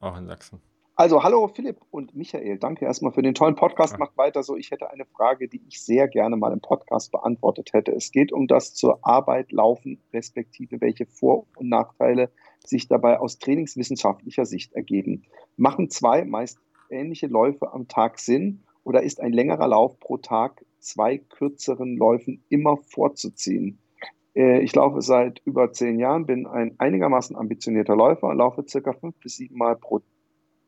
Auch 0.00 0.16
in 0.16 0.26
Sachsen. 0.26 0.60
Also, 1.00 1.22
hallo 1.22 1.46
Philipp 1.46 1.76
und 1.92 2.16
Michael, 2.16 2.58
danke 2.58 2.84
erstmal 2.84 3.12
für 3.12 3.22
den 3.22 3.32
tollen 3.32 3.54
Podcast. 3.54 3.92
Ja. 3.92 3.98
Macht 4.00 4.18
weiter 4.18 4.42
so. 4.42 4.56
Ich 4.56 4.72
hätte 4.72 4.90
eine 4.90 5.04
Frage, 5.04 5.46
die 5.46 5.62
ich 5.68 5.80
sehr 5.80 6.08
gerne 6.08 6.36
mal 6.36 6.52
im 6.52 6.60
Podcast 6.60 7.12
beantwortet 7.12 7.72
hätte. 7.72 7.92
Es 7.92 8.10
geht 8.10 8.32
um 8.32 8.48
das 8.48 8.74
zur 8.74 8.98
Arbeit 9.02 9.52
laufen, 9.52 10.02
respektive 10.12 10.80
welche 10.80 11.06
Vor- 11.06 11.46
und 11.54 11.68
Nachteile 11.68 12.32
sich 12.66 12.88
dabei 12.88 13.20
aus 13.20 13.38
trainingswissenschaftlicher 13.38 14.44
Sicht 14.44 14.72
ergeben. 14.72 15.22
Machen 15.56 15.88
zwei 15.88 16.24
meist 16.24 16.58
ähnliche 16.90 17.28
Läufe 17.28 17.72
am 17.72 17.86
Tag 17.86 18.18
Sinn 18.18 18.64
oder 18.82 19.04
ist 19.04 19.20
ein 19.20 19.32
längerer 19.32 19.68
Lauf 19.68 20.00
pro 20.00 20.16
Tag 20.16 20.64
zwei 20.80 21.18
kürzeren 21.18 21.96
Läufen 21.96 22.42
immer 22.48 22.76
vorzuziehen? 22.76 23.78
Äh, 24.34 24.62
ich 24.62 24.74
laufe 24.74 25.00
seit 25.00 25.42
über 25.44 25.70
zehn 25.70 26.00
Jahren, 26.00 26.26
bin 26.26 26.48
ein 26.48 26.74
einigermaßen 26.78 27.36
ambitionierter 27.36 27.94
Läufer 27.94 28.26
und 28.26 28.38
laufe 28.38 28.64
circa 28.66 28.94
fünf 28.94 29.14
bis 29.20 29.36
sieben 29.36 29.58
Mal 29.58 29.76
pro 29.76 30.00
Tag 30.00 30.17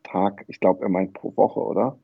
Tag, 0.02 0.44
ich 0.48 0.60
glaube, 0.60 0.82
er 0.82 0.88
meint 0.88 1.14
pro 1.14 1.36
Woche, 1.36 1.60
oder? 1.60 1.98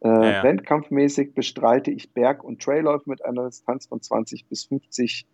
Äh, 0.00 0.08
ja, 0.08 0.30
ja. 0.30 0.42
Wettkampfmäßig 0.42 1.34
bestreite 1.34 1.90
ich 1.90 2.12
Berg- 2.12 2.44
und 2.44 2.60
Trailläufe 2.60 3.08
mit 3.08 3.24
einer 3.24 3.46
Distanz 3.46 3.86
von 3.86 4.00
20 4.00 4.46
bis 4.46 4.64
50 4.64 5.26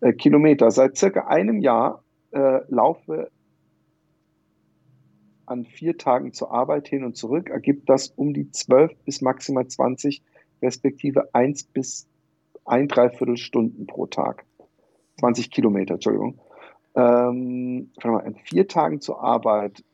äh, 0.00 0.12
Kilometer. 0.12 0.70
Seit 0.70 0.96
circa 0.96 1.26
einem 1.26 1.60
Jahr 1.60 2.02
äh, 2.32 2.60
laufe 2.68 3.30
an 5.46 5.66
vier 5.66 5.98
Tagen 5.98 6.32
zur 6.32 6.52
Arbeit 6.52 6.88
hin 6.88 7.04
und 7.04 7.16
zurück, 7.16 7.50
ergibt 7.50 7.88
das 7.88 8.08
um 8.08 8.32
die 8.32 8.50
12 8.50 8.96
bis 9.04 9.20
maximal 9.20 9.66
20, 9.66 10.22
respektive 10.62 11.34
1 11.34 11.64
bis 11.64 12.08
ein 12.64 12.88
Dreiviertel 12.88 13.36
Stunden 13.36 13.86
pro 13.86 14.06
Tag. 14.06 14.46
20 15.20 15.50
Kilometer, 15.50 15.94
Entschuldigung. 15.94 16.40
Ähm, 16.94 17.90
an 18.02 18.36
vier 18.44 18.68
Tagen 18.68 19.00
zur 19.00 19.22
Arbeit 19.22 19.84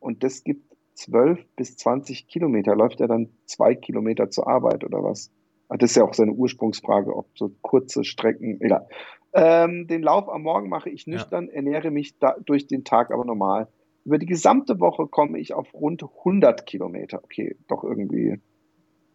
und 0.00 0.22
das 0.22 0.44
gibt 0.44 0.76
12 0.94 1.44
bis 1.56 1.76
20 1.76 2.26
Kilometer. 2.26 2.74
Läuft 2.74 3.00
er 3.00 3.08
dann 3.08 3.28
zwei 3.44 3.74
Kilometer 3.74 4.30
zur 4.30 4.48
Arbeit 4.48 4.84
oder 4.84 5.02
was? 5.02 5.30
Ah, 5.68 5.76
das 5.76 5.90
ist 5.90 5.96
ja 5.96 6.04
auch 6.04 6.14
seine 6.14 6.32
Ursprungsfrage, 6.32 7.14
ob 7.14 7.26
so 7.36 7.50
kurze 7.60 8.04
Strecken, 8.04 8.60
egal. 8.60 8.88
Ähm, 9.32 9.86
den 9.86 10.02
Lauf 10.02 10.28
am 10.28 10.42
Morgen 10.42 10.68
mache 10.68 10.88
ich 10.88 11.06
nüchtern, 11.06 11.48
ja. 11.48 11.54
ernähre 11.54 11.90
mich 11.90 12.18
da, 12.18 12.36
durch 12.44 12.66
den 12.66 12.84
Tag 12.84 13.10
aber 13.10 13.24
normal. 13.24 13.68
Über 14.04 14.18
die 14.18 14.26
gesamte 14.26 14.78
Woche 14.80 15.08
komme 15.08 15.38
ich 15.38 15.52
auf 15.52 15.74
rund 15.74 16.02
100 16.02 16.64
Kilometer. 16.64 17.22
Okay, 17.22 17.56
doch 17.68 17.82
irgendwie, 17.82 18.40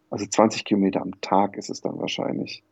also 0.09 0.25
20 0.25 0.65
Kilometer 0.65 1.01
am 1.01 1.19
Tag 1.21 1.57
ist 1.57 1.69
es 1.69 1.81
dann 1.81 1.97
wahrscheinlich. 1.97 2.63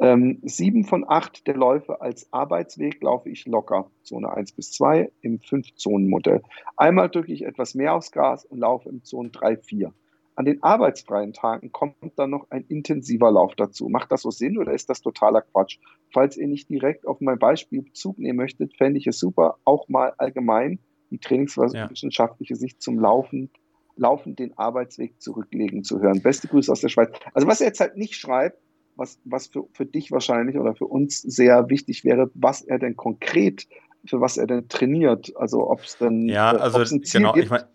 Ähm, 0.00 0.38
sieben 0.42 0.84
von 0.84 1.04
acht 1.08 1.46
der 1.48 1.56
Läufe 1.56 2.00
als 2.00 2.32
Arbeitsweg 2.32 3.02
laufe 3.02 3.28
ich 3.28 3.46
locker, 3.46 3.90
Zone 4.04 4.32
1 4.32 4.52
bis 4.52 4.70
2 4.72 5.10
im 5.22 5.40
Fünf-Zonen-Modell. 5.40 6.42
Einmal 6.76 7.08
drücke 7.08 7.32
ich 7.32 7.44
etwas 7.44 7.74
mehr 7.74 7.94
aufs 7.94 8.12
Gas 8.12 8.44
und 8.44 8.58
laufe 8.58 8.88
im 8.88 9.02
Zone 9.02 9.30
3, 9.30 9.56
4. 9.56 9.92
An 10.36 10.44
den 10.44 10.62
arbeitsfreien 10.62 11.32
Tagen 11.32 11.72
kommt 11.72 11.96
dann 12.14 12.30
noch 12.30 12.46
ein 12.50 12.64
intensiver 12.68 13.32
Lauf 13.32 13.56
dazu. 13.56 13.88
Macht 13.88 14.12
das 14.12 14.22
so 14.22 14.30
Sinn 14.30 14.56
oder 14.56 14.72
ist 14.72 14.88
das 14.88 15.00
totaler 15.00 15.42
Quatsch? 15.42 15.78
Falls 16.12 16.36
ihr 16.36 16.46
nicht 16.46 16.70
direkt 16.70 17.08
auf 17.08 17.20
mein 17.20 17.40
Beispiel 17.40 17.82
Bezug 17.82 18.20
nehmen 18.20 18.36
möchtet, 18.36 18.76
fände 18.76 19.00
ich 19.00 19.08
es 19.08 19.18
super, 19.18 19.56
auch 19.64 19.88
mal 19.88 20.12
allgemein 20.16 20.78
die 21.10 21.18
trainingswissenschaftliche 21.18 22.54
ja. 22.54 22.56
Sicht 22.56 22.80
zum 22.80 23.00
Laufen, 23.00 23.50
Laufen 23.96 24.36
den 24.36 24.56
Arbeitsweg 24.56 25.20
zurücklegen 25.20 25.82
zu 25.82 26.00
hören. 26.00 26.22
Beste 26.22 26.46
Grüße 26.46 26.70
aus 26.70 26.82
der 26.82 26.88
Schweiz. 26.88 27.10
Also 27.34 27.48
was 27.48 27.60
er 27.60 27.66
jetzt 27.66 27.80
halt 27.80 27.96
nicht 27.96 28.14
schreibt, 28.14 28.62
was, 28.98 29.18
was 29.24 29.46
für, 29.46 29.64
für 29.72 29.86
dich 29.86 30.10
wahrscheinlich 30.12 30.58
oder 30.58 30.74
für 30.74 30.86
uns 30.86 31.22
sehr 31.22 31.70
wichtig 31.70 32.04
wäre, 32.04 32.30
was 32.34 32.62
er 32.62 32.78
denn 32.78 32.96
konkret, 32.96 33.66
für 34.04 34.20
was 34.20 34.36
er 34.36 34.46
denn 34.46 34.68
trainiert. 34.68 35.32
Also 35.36 35.70
ob 35.70 35.80
es 35.80 35.96
denn 35.96 36.28
ja, 36.28 36.52
äh, 36.52 36.58
also 36.58 36.78
ein 36.78 37.04
Ziel 37.04 37.20
genau, 37.20 37.32
gibt. 37.32 37.44
ich 37.44 37.50
meine, 37.50 37.68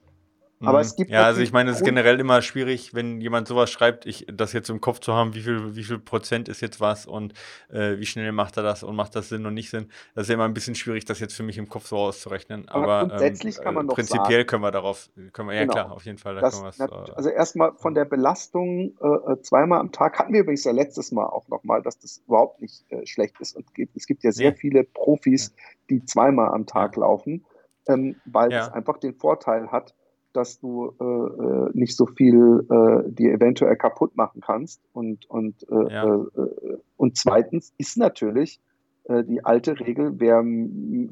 Aber 0.66 0.82
es 0.82 0.96
gibt 0.96 1.12
ja, 1.12 1.24
also 1.24 1.42
ich 1.42 1.52
meine, 1.52 1.72
es 1.72 1.78
ist 1.78 1.86
generell 1.86 2.20
immer 2.20 2.42
schwierig, 2.42 2.94
wenn 2.94 3.22
jemand 3.22 3.48
sowas 3.48 3.70
schreibt, 3.70 4.06
ich, 4.06 4.26
das 4.32 4.54
jetzt 4.54 4.70
im 4.70 4.82
Kopf 4.82 5.00
zu 5.00 5.14
haben, 5.14 5.34
wie 5.34 5.42
viel, 5.42 5.76
wie 5.76 5.84
viel 5.84 6.00
Prozent 6.00 6.50
ist 6.50 6.62
jetzt 6.62 6.80
was 6.82 7.06
und 7.06 7.34
äh, 7.70 7.98
wie 7.98 8.06
schnell 8.06 8.32
macht 8.32 8.58
er 8.58 8.64
das 8.64 8.84
und 8.84 8.96
macht 8.96 9.16
das 9.16 9.30
Sinn 9.30 9.46
und 9.46 9.54
nicht 9.54 9.70
Sinn. 9.70 9.90
Das 10.16 10.24
ist 10.24 10.30
ja 10.30 10.36
immer 10.36 10.46
ein 10.46 10.54
bisschen 10.54 10.76
schwierig, 10.76 11.06
das 11.06 11.20
jetzt 11.20 11.36
für 11.36 11.44
mich 11.44 11.58
im 11.58 11.70
Kopf 11.70 11.88
so 11.88 11.98
auszurechnen. 11.98 12.68
Aber, 12.70 12.94
Aber 12.94 13.10
grundsätzlich 13.10 13.58
ähm, 13.58 13.64
kann 13.64 13.74
man 13.76 13.86
äh, 13.86 13.88
doch 13.90 13.96
prinzipiell 13.96 14.40
sagen, 14.40 14.48
können 14.48 14.64
wir 14.64 14.72
darauf, 14.72 15.10
können 15.32 15.50
wir, 15.50 15.56
ja 15.56 15.62
genau, 15.62 15.74
klar, 15.74 15.92
auf 15.92 16.06
jeden 16.06 16.18
Fall. 16.18 16.36
Das, 16.36 16.80
äh, 16.80 16.88
also 17.16 17.30
erstmal 17.30 17.74
von 17.76 17.94
der 17.94 18.06
Belastung 18.06 18.94
äh, 19.02 19.42
zweimal 19.42 19.80
am 19.80 19.92
Tag 19.92 20.20
hatten 20.20 20.34
wir 20.34 20.42
übrigens 20.42 20.64
ja 20.64 20.72
letztes 20.72 21.12
Mal 21.12 21.26
auch 21.26 21.48
nochmal, 21.48 21.82
dass 21.82 22.00
das 22.00 22.22
überhaupt 22.28 22.62
nicht 22.62 22.86
äh, 22.90 23.06
schlecht 23.06 23.40
ist 23.40 23.56
und 23.56 23.74
gibt, 23.74 23.96
es 23.96 24.08
gibt 24.08 24.24
ja 24.24 24.32
sehr 24.32 24.52
nee. 24.52 24.58
viele 24.58 24.84
Profis, 24.84 25.54
die 25.90 26.04
zweimal 26.06 26.50
am 26.50 26.66
Tag 26.66 26.96
laufen, 26.96 27.46
ähm, 27.88 28.16
weil 28.26 28.52
ja. 28.52 28.62
es 28.62 28.70
einfach 28.70 28.98
den 28.98 29.14
Vorteil 29.14 29.72
hat, 29.72 29.94
dass 30.34 30.60
du 30.60 30.94
äh, 31.00 31.04
äh, 31.04 31.70
nicht 31.74 31.96
so 31.96 32.06
viel 32.06 32.66
äh, 32.70 33.10
dir 33.12 33.34
eventuell 33.34 33.76
kaputt 33.76 34.16
machen 34.16 34.42
kannst. 34.42 34.82
Und, 34.94 35.30
und, 35.30 35.64
äh, 35.70 35.94
ja. 35.94 36.16
Äh, 36.16 36.78
und 36.98 37.18
zweitens 37.18 37.74
ist 37.78 37.98
natürlich 37.98 38.60
äh, 39.06 39.24
die 39.24 39.46
alte 39.46 39.80
Regel, 39.80 40.14
wer 40.20 40.44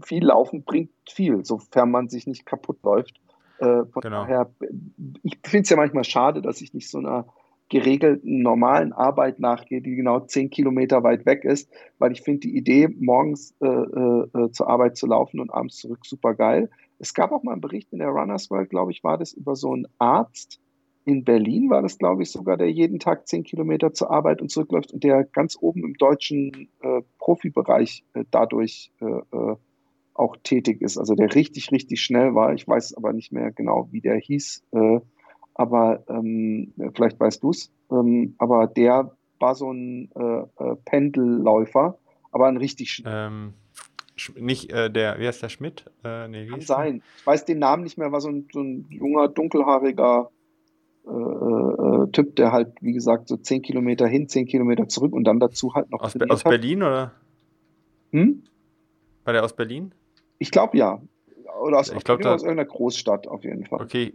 viel 0.04 0.26
laufen 0.26 0.64
bringt 0.64 0.92
viel, 1.10 1.46
sofern 1.46 1.92
man 1.92 2.10
sich 2.10 2.28
nicht 2.28 2.46
kaputt 2.46 2.80
läuft. 2.84 3.20
von 3.60 3.86
genau. 4.02 4.26
daher, 4.26 4.50
ich 5.22 5.38
finde 5.46 5.64
es 5.64 5.70
ja 5.70 5.78
manchmal 5.78 6.04
schade, 6.04 6.42
dass 6.42 6.62
ich 6.62 6.74
nicht 6.74 6.90
so 6.90 6.98
einer 6.98 7.28
geregelten 7.72 8.42
normalen 8.42 8.92
Arbeit 8.92 9.40
nachgehe, 9.40 9.82
die 9.82 9.96
genau 9.96 10.20
zehn 10.20 10.50
Kilometer 10.50 11.04
weit 11.04 11.26
weg 11.26 11.46
ist, 11.46 11.72
weil 12.00 12.12
ich 12.12 12.22
finde 12.22 12.42
die 12.42 12.58
Idee, 12.58 12.90
morgens 13.00 13.56
äh, 13.62 13.66
äh, 13.66 14.52
zur 14.52 14.68
Arbeit 14.68 14.98
zu 14.98 15.08
laufen 15.08 15.40
und 15.40 15.54
abends 15.54 15.78
zurück 15.78 16.06
super 16.06 16.34
geil. 16.34 16.70
Es 17.02 17.14
gab 17.14 17.32
auch 17.32 17.44
mal 17.44 17.54
einen 17.54 17.62
Bericht 17.62 17.92
in 17.92 18.00
der 18.00 18.10
Runners 18.10 18.50
World, 18.50 18.70
glaube 18.70 18.92
ich, 18.92 19.04
war 19.04 19.18
das 19.18 19.34
über 19.34 19.56
so 19.56 19.74
einen 19.74 19.88
Arzt 19.98 20.60
in 21.04 21.24
Berlin, 21.24 21.70
war 21.70 21.82
das, 21.82 21.98
glaube 21.98 22.22
ich, 22.22 22.32
sogar, 22.32 22.58
der 22.58 22.70
jeden 22.72 23.00
Tag 23.00 23.28
zehn 23.28 23.44
Kilometer 23.44 23.92
zur 23.92 24.12
Arbeit 24.12 24.42
und 24.42 24.52
zurückläuft 24.52 24.92
und 24.92 25.04
der 25.04 25.24
ganz 25.24 25.58
oben 25.60 25.84
im 25.84 25.96
deutschen 25.96 26.70
äh, 26.82 27.02
Profibereich 27.18 28.06
äh, 28.14 28.24
dadurch 28.30 28.92
äh, 29.02 29.06
äh, 29.06 29.56
auch 30.14 30.38
tätig 30.44 30.82
ist. 30.82 30.98
Also 31.00 31.16
der 31.16 31.34
richtig, 31.34 31.72
richtig 31.72 32.02
schnell 32.02 32.36
war. 32.36 32.54
Ich 32.54 32.68
weiß 32.68 32.96
aber 32.96 33.14
nicht 33.14 33.32
mehr 33.32 33.52
genau, 33.52 33.88
wie 33.92 34.02
der 34.02 34.18
hieß 34.18 34.62
aber 35.54 36.04
ähm, 36.10 36.74
vielleicht 36.96 37.20
weißt 37.20 37.44
du 37.44 37.52
es, 37.52 37.72
ähm, 37.92 38.36
aber 38.38 38.68
der 38.68 39.16
war 39.40 39.56
so 39.56 39.72
ein 39.72 40.10
äh, 40.16 40.42
äh, 40.64 40.76
Pendelläufer, 40.86 41.98
aber 42.32 42.48
ein 42.48 42.58
richtig 42.58 43.04
ähm, 43.06 43.54
nicht 44.36 44.72
äh, 44.72 44.90
der, 44.90 45.20
wie 45.20 45.28
heißt 45.28 45.42
der 45.42 45.50
Schmidt? 45.50 45.86
Äh, 46.04 46.28
nee, 46.28 46.48
Kann 46.48 46.62
sein. 46.62 47.04
Ich 47.18 47.26
weiß 47.26 47.46
den 47.46 47.60
Namen 47.60 47.84
nicht 47.84 47.98
mehr, 47.98 48.12
war 48.12 48.22
so 48.22 48.30
ein, 48.30 48.48
so 48.52 48.62
ein 48.62 48.88
junger, 48.90 49.28
dunkelhaariger 49.28 50.30
äh, 51.06 51.12
äh, 51.12 52.12
Typ, 52.12 52.36
der 52.36 52.52
halt, 52.52 52.74
wie 52.82 52.94
gesagt, 52.94 53.28
so 53.28 53.38
10 53.38 53.62
Kilometer 53.62 54.08
hin, 54.08 54.28
10 54.28 54.46
Kilometer 54.46 54.88
zurück 54.88 55.14
und 55.14 55.24
dann 55.24 55.40
dazu 55.40 55.74
halt 55.74 55.90
noch. 55.92 56.02
Aus, 56.02 56.14
Be 56.14 56.26
aus 56.30 56.44
Berlin 56.44 56.84
oder? 56.84 57.12
Hm? 58.12 58.44
War 59.24 59.34
der 59.34 59.44
aus 59.44 59.56
Berlin? 59.56 59.94
Ich 60.40 60.52
glaube 60.52 60.78
ja. 60.78 61.02
Oder 61.62 61.80
aus, 61.80 61.92
ich 61.92 62.04
glaub, 62.04 62.22
da, 62.22 62.34
aus 62.34 62.44
irgendeiner 62.44 62.68
Großstadt 62.68 63.28
auf 63.28 63.44
jeden 63.44 63.66
Fall. 63.66 63.82
Okay, 63.82 64.14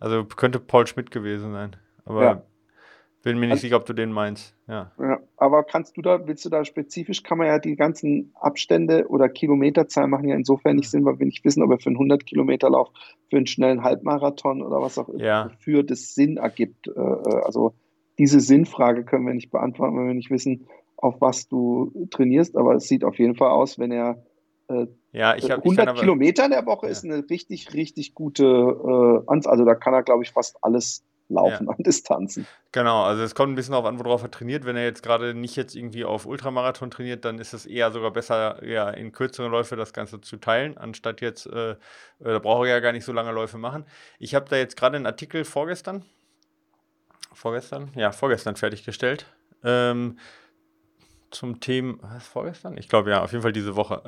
also 0.00 0.24
könnte 0.24 0.58
Paul 0.58 0.86
Schmidt 0.86 1.10
gewesen 1.10 1.52
sein. 1.52 1.76
Aber 2.04 2.22
ja. 2.22 2.42
Bin 3.22 3.38
mir 3.38 3.46
nicht 3.46 3.52
also, 3.52 3.62
sicher, 3.62 3.76
ob 3.76 3.86
du 3.86 3.92
den 3.92 4.12
meinst. 4.12 4.54
Ja. 4.66 4.92
ja. 4.98 5.18
Aber 5.36 5.62
kannst 5.64 5.96
du 5.96 6.02
da, 6.02 6.26
willst 6.26 6.44
du 6.44 6.48
da 6.48 6.64
spezifisch, 6.64 7.22
kann 7.22 7.38
man 7.38 7.46
ja 7.46 7.58
die 7.58 7.76
ganzen 7.76 8.32
Abstände 8.34 9.06
oder 9.08 9.28
Kilometerzahlen 9.28 10.10
machen 10.10 10.28
ja 10.28 10.36
insofern 10.36 10.76
nicht 10.76 10.90
Sinn, 10.90 11.04
weil 11.04 11.18
wir 11.18 11.26
nicht 11.26 11.44
wissen, 11.44 11.62
ob 11.62 11.70
er 11.70 11.78
für 11.78 11.88
einen 11.88 11.96
100 11.96 12.24
Kilometer 12.24 12.70
Lauf, 12.70 12.88
für 13.28 13.36
einen 13.36 13.46
schnellen 13.46 13.82
Halbmarathon 13.82 14.62
oder 14.62 14.80
was 14.80 14.98
auch 14.98 15.08
immer 15.08 15.22
ja. 15.22 15.50
für 15.58 15.82
das 15.82 16.14
Sinn 16.14 16.38
ergibt. 16.38 16.88
Äh, 16.88 16.92
äh, 16.92 17.42
also 17.44 17.74
diese 18.18 18.40
Sinnfrage 18.40 19.04
können 19.04 19.26
wir 19.26 19.34
nicht 19.34 19.50
beantworten, 19.50 19.98
wenn 19.98 20.06
wir 20.06 20.14
nicht 20.14 20.30
wissen, 20.30 20.66
auf 20.96 21.20
was 21.20 21.48
du 21.48 22.08
trainierst. 22.10 22.56
Aber 22.56 22.74
es 22.74 22.88
sieht 22.88 23.04
auf 23.04 23.18
jeden 23.18 23.34
Fall 23.34 23.50
aus, 23.50 23.78
wenn 23.78 23.92
er 23.92 24.22
äh, 24.68 24.86
ja, 25.12 25.36
ich 25.36 25.50
hab, 25.50 25.64
100 25.64 25.94
ich 25.94 26.00
Kilometer 26.00 26.44
in 26.44 26.52
der 26.52 26.64
Woche 26.66 26.86
ja. 26.86 26.92
ist 26.92 27.04
eine 27.04 27.28
richtig, 27.28 27.74
richtig 27.74 28.14
gute 28.14 28.44
äh, 28.44 29.30
Anzahl. 29.30 29.52
Also 29.52 29.64
da 29.64 29.74
kann 29.74 29.92
er, 29.92 30.02
glaube 30.02 30.22
ich, 30.22 30.30
fast 30.30 30.56
alles 30.62 31.04
laufen 31.30 31.66
ja. 31.66 31.72
an 31.72 31.82
Distanzen. 31.82 32.46
Genau, 32.72 33.04
also 33.04 33.22
es 33.22 33.34
kommt 33.34 33.52
ein 33.52 33.54
bisschen 33.56 33.72
darauf 33.72 33.86
an, 33.86 33.98
worauf 33.98 34.22
er 34.22 34.30
trainiert. 34.30 34.64
Wenn 34.64 34.76
er 34.76 34.84
jetzt 34.84 35.02
gerade 35.02 35.34
nicht 35.34 35.56
jetzt 35.56 35.74
irgendwie 35.74 36.04
auf 36.04 36.26
Ultramarathon 36.26 36.90
trainiert, 36.90 37.24
dann 37.24 37.38
ist 37.38 37.52
es 37.52 37.66
eher 37.66 37.90
sogar 37.90 38.10
besser, 38.10 38.64
ja, 38.64 38.90
in 38.90 39.12
kürzeren 39.12 39.50
Läufe 39.50 39.76
das 39.76 39.92
Ganze 39.92 40.20
zu 40.20 40.36
teilen, 40.36 40.76
anstatt 40.76 41.20
jetzt, 41.20 41.46
äh, 41.46 41.72
äh 41.72 41.76
da 42.18 42.38
braucht 42.38 42.66
er 42.66 42.74
ja 42.74 42.80
gar 42.80 42.92
nicht 42.92 43.04
so 43.04 43.12
lange 43.12 43.32
Läufe 43.32 43.58
machen. 43.58 43.84
Ich 44.18 44.34
habe 44.34 44.48
da 44.48 44.56
jetzt 44.56 44.76
gerade 44.76 44.96
einen 44.96 45.06
Artikel 45.06 45.44
vorgestern, 45.44 46.04
vorgestern, 47.32 47.90
ja, 47.94 48.12
vorgestern 48.12 48.56
fertiggestellt. 48.56 49.26
Ähm, 49.64 50.18
zum 51.30 51.60
Thema, 51.60 51.98
was, 52.02 52.26
vorgestern? 52.26 52.76
Ich 52.76 52.88
glaube 52.88 53.10
ja, 53.10 53.22
auf 53.22 53.32
jeden 53.32 53.42
Fall 53.42 53.52
diese 53.52 53.76
Woche, 53.76 54.04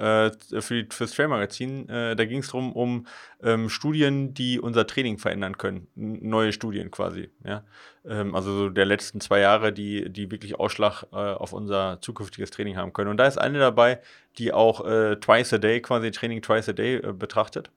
äh, 0.52 0.60
für, 0.60 0.84
das 0.84 1.12
Trail-Magazin. 1.12 1.88
Äh, 1.88 2.16
da 2.16 2.24
ging 2.24 2.40
es 2.40 2.48
darum, 2.48 2.72
um 2.72 3.06
ähm, 3.42 3.68
Studien, 3.68 4.34
die 4.34 4.60
unser 4.60 4.86
Training 4.86 5.18
verändern 5.18 5.58
können. 5.58 5.88
Neue 5.94 6.52
Studien 6.52 6.90
quasi, 6.90 7.30
ja. 7.44 7.64
Ähm, 8.04 8.34
also 8.34 8.52
so 8.56 8.68
der 8.68 8.86
letzten 8.86 9.20
zwei 9.20 9.40
Jahre, 9.40 9.72
die, 9.72 10.10
die 10.10 10.30
wirklich 10.30 10.58
Ausschlag 10.58 11.04
äh, 11.12 11.16
auf 11.16 11.52
unser 11.52 12.00
zukünftiges 12.00 12.50
Training 12.50 12.76
haben 12.76 12.92
können. 12.92 13.10
Und 13.10 13.16
da 13.16 13.26
ist 13.26 13.38
eine 13.38 13.58
dabei, 13.58 14.00
die 14.38 14.52
auch 14.52 14.84
äh, 14.84 15.16
twice 15.16 15.52
a 15.52 15.58
day, 15.58 15.80
quasi 15.80 16.10
Training 16.10 16.42
twice 16.42 16.68
a 16.68 16.72
day 16.72 16.96
äh, 16.96 17.12
betrachtet. 17.12 17.70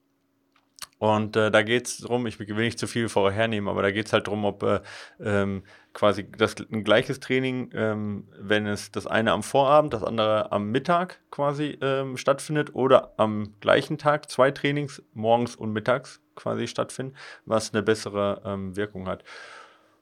Und 0.97 1.35
äh, 1.35 1.51
da 1.51 1.61
geht 1.61 1.87
es 1.87 1.97
darum, 1.97 2.25
ich 2.25 2.39
will 2.39 2.55
nicht 2.55 2.79
zu 2.79 2.87
viel 2.87 3.09
vorhernehmen, 3.09 3.69
aber 3.69 3.81
da 3.81 3.91
geht 3.91 4.07
es 4.07 4.13
halt 4.13 4.27
darum, 4.27 4.45
ob 4.45 4.63
äh, 4.63 4.79
ähm, 5.19 5.63
quasi 5.93 6.29
das 6.31 6.55
ein 6.71 6.83
gleiches 6.85 7.19
Training, 7.19 7.69
ähm, 7.73 8.27
wenn 8.39 8.65
es 8.65 8.91
das 8.91 9.05
eine 9.05 9.33
am 9.33 9.43
Vorabend, 9.43 9.93
das 9.93 10.03
andere 10.03 10.51
am 10.53 10.71
Mittag 10.71 11.19
quasi 11.31 11.77
ähm, 11.81 12.15
stattfindet 12.15 12.75
oder 12.75 13.13
am 13.17 13.53
gleichen 13.59 13.97
Tag 13.97 14.29
zwei 14.29 14.51
Trainings 14.51 15.03
morgens 15.13 15.55
und 15.55 15.73
mittags 15.73 16.21
quasi 16.35 16.67
stattfinden, 16.67 17.15
was 17.45 17.73
eine 17.73 17.83
bessere 17.83 18.41
ähm, 18.45 18.75
Wirkung 18.77 19.07
hat. 19.07 19.23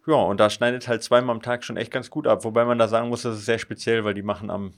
Ja, 0.05 0.15
und 0.15 0.39
da 0.39 0.49
schneidet 0.49 0.87
halt 0.87 1.01
zweimal 1.01 1.35
am 1.35 1.41
Tag 1.41 1.63
schon 1.63 1.77
echt 1.77 1.91
ganz 1.91 2.09
gut 2.09 2.27
ab, 2.27 2.43
wobei 2.43 2.65
man 2.65 2.77
da 2.77 2.87
sagen 2.87 3.09
muss, 3.09 3.23
das 3.23 3.37
ist 3.37 3.45
sehr 3.45 3.59
speziell, 3.59 4.03
weil 4.03 4.13
die 4.13 4.21
machen 4.21 4.49
am 4.49 4.73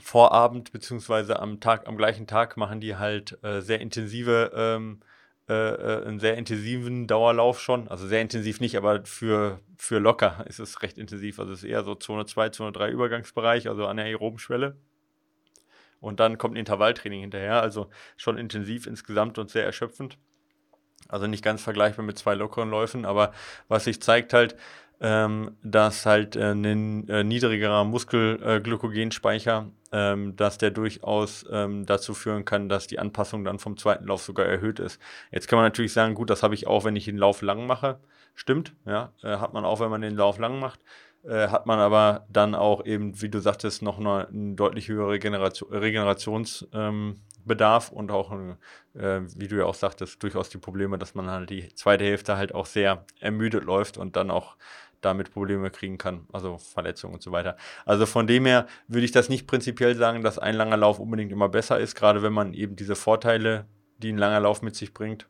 Vorabend 0.00 0.72
beziehungsweise 0.72 1.40
am 1.40 1.60
Tag, 1.60 1.88
am 1.88 1.96
gleichen 1.96 2.26
Tag 2.26 2.56
machen 2.56 2.80
die 2.80 2.96
halt 2.96 3.42
äh, 3.42 3.60
sehr 3.60 3.80
intensive 3.80 4.52
ähm, 4.54 5.00
äh, 5.48 5.52
äh, 5.54 6.06
einen 6.06 6.20
sehr 6.20 6.36
intensiven 6.36 7.06
Dauerlauf 7.06 7.60
schon. 7.60 7.88
Also 7.88 8.06
sehr 8.06 8.20
intensiv 8.20 8.60
nicht, 8.60 8.76
aber 8.76 9.04
für, 9.06 9.60
für 9.76 9.98
locker 9.98 10.44
ist 10.48 10.58
es 10.58 10.82
recht 10.82 10.98
intensiv. 10.98 11.38
Also 11.38 11.52
es 11.52 11.62
ist 11.62 11.70
eher 11.70 11.84
so 11.84 11.94
Zone 11.94 12.26
2, 12.26 12.50
Zone 12.50 12.72
3 12.72 12.90
Übergangsbereich, 12.90 13.68
also 13.68 13.86
an 13.86 13.96
der 13.96 14.06
aeroben 14.06 14.38
Schwelle. 14.38 14.76
Und 16.00 16.20
dann 16.20 16.38
kommt 16.38 16.54
ein 16.54 16.58
Intervalltraining 16.58 17.22
hinterher, 17.22 17.62
also 17.62 17.88
schon 18.16 18.38
intensiv 18.38 18.86
insgesamt 18.86 19.38
und 19.38 19.50
sehr 19.50 19.64
erschöpfend. 19.64 20.18
Also 21.08 21.26
nicht 21.26 21.42
ganz 21.42 21.62
vergleichbar 21.62 22.04
mit 22.04 22.18
zwei 22.18 22.34
lockeren 22.34 22.68
Läufen, 22.68 23.06
aber 23.06 23.32
was 23.68 23.84
sich 23.84 24.02
zeigt 24.02 24.34
halt, 24.34 24.54
ähm, 25.00 25.56
dass 25.62 26.06
halt 26.06 26.36
äh, 26.36 26.52
ein 26.52 27.08
äh, 27.08 27.24
niedrigerer 27.24 27.84
Muskelglykogenspeicher, 27.84 29.66
äh, 29.92 30.12
ähm, 30.12 30.36
dass 30.36 30.58
der 30.58 30.70
durchaus 30.70 31.46
ähm, 31.50 31.86
dazu 31.86 32.14
führen 32.14 32.44
kann, 32.44 32.68
dass 32.68 32.86
die 32.86 32.98
Anpassung 32.98 33.44
dann 33.44 33.58
vom 33.58 33.76
zweiten 33.76 34.06
Lauf 34.06 34.22
sogar 34.22 34.46
erhöht 34.46 34.80
ist. 34.80 35.00
Jetzt 35.30 35.48
kann 35.48 35.56
man 35.56 35.66
natürlich 35.66 35.92
sagen, 35.92 36.14
gut, 36.14 36.30
das 36.30 36.42
habe 36.42 36.54
ich 36.54 36.66
auch, 36.66 36.84
wenn 36.84 36.96
ich 36.96 37.04
den 37.04 37.16
Lauf 37.18 37.42
lang 37.42 37.66
mache. 37.66 38.00
Stimmt, 38.34 38.74
ja, 38.86 39.12
äh, 39.22 39.36
hat 39.38 39.52
man 39.52 39.64
auch, 39.64 39.80
wenn 39.80 39.90
man 39.90 40.02
den 40.02 40.16
Lauf 40.16 40.38
lang 40.38 40.58
macht. 40.60 40.80
Äh, 41.24 41.48
hat 41.48 41.66
man 41.66 41.78
aber 41.78 42.26
dann 42.28 42.54
auch 42.54 42.84
eben, 42.84 43.20
wie 43.20 43.28
du 43.28 43.40
sagtest, 43.40 43.82
noch 43.82 43.98
eine, 43.98 44.28
eine 44.28 44.54
deutlich 44.54 44.88
höhere 44.88 45.10
Regeneration, 45.10 45.70
Regenerations- 45.72 46.66
Bedarf 47.48 47.90
und 47.90 48.12
auch, 48.12 48.30
äh, 48.94 49.20
wie 49.34 49.48
du 49.48 49.56
ja 49.56 49.64
auch 49.64 49.74
sagtest, 49.74 50.22
durchaus 50.22 50.50
die 50.50 50.58
Probleme, 50.58 50.98
dass 50.98 51.16
man 51.16 51.28
halt 51.28 51.50
die 51.50 51.74
zweite 51.74 52.04
Hälfte 52.04 52.36
halt 52.36 52.54
auch 52.54 52.66
sehr 52.66 53.04
ermüdet 53.18 53.64
läuft 53.64 53.96
und 53.96 54.14
dann 54.14 54.30
auch 54.30 54.56
damit 55.00 55.32
Probleme 55.32 55.70
kriegen 55.70 55.98
kann, 55.98 56.26
also 56.32 56.58
Verletzungen 56.58 57.14
und 57.14 57.22
so 57.22 57.32
weiter. 57.32 57.56
Also 57.84 58.06
von 58.06 58.26
dem 58.26 58.46
her 58.46 58.66
würde 58.88 59.04
ich 59.04 59.12
das 59.12 59.28
nicht 59.28 59.46
prinzipiell 59.46 59.94
sagen, 59.94 60.22
dass 60.22 60.38
ein 60.38 60.54
langer 60.54 60.76
Lauf 60.76 60.98
unbedingt 60.98 61.32
immer 61.32 61.48
besser 61.48 61.78
ist, 61.78 61.94
gerade 61.94 62.22
wenn 62.22 62.32
man 62.32 62.54
eben 62.54 62.76
diese 62.76 62.96
Vorteile, 62.96 63.66
die 63.98 64.12
ein 64.12 64.18
langer 64.18 64.40
Lauf 64.40 64.62
mit 64.62 64.76
sich 64.76 64.94
bringt, 64.94 65.28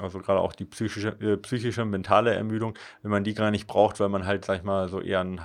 also 0.00 0.18
gerade 0.20 0.40
auch 0.40 0.52
die 0.52 0.64
psychische, 0.64 1.08
äh, 1.20 1.36
psychische, 1.36 1.84
mentale 1.84 2.34
Ermüdung, 2.34 2.74
wenn 3.02 3.10
man 3.10 3.24
die 3.24 3.34
gar 3.34 3.50
nicht 3.50 3.66
braucht, 3.66 4.00
weil 4.00 4.08
man 4.08 4.26
halt, 4.26 4.44
sag 4.44 4.58
ich 4.58 4.62
mal, 4.62 4.88
so 4.88 5.00
eher 5.00 5.20
ein 5.20 5.40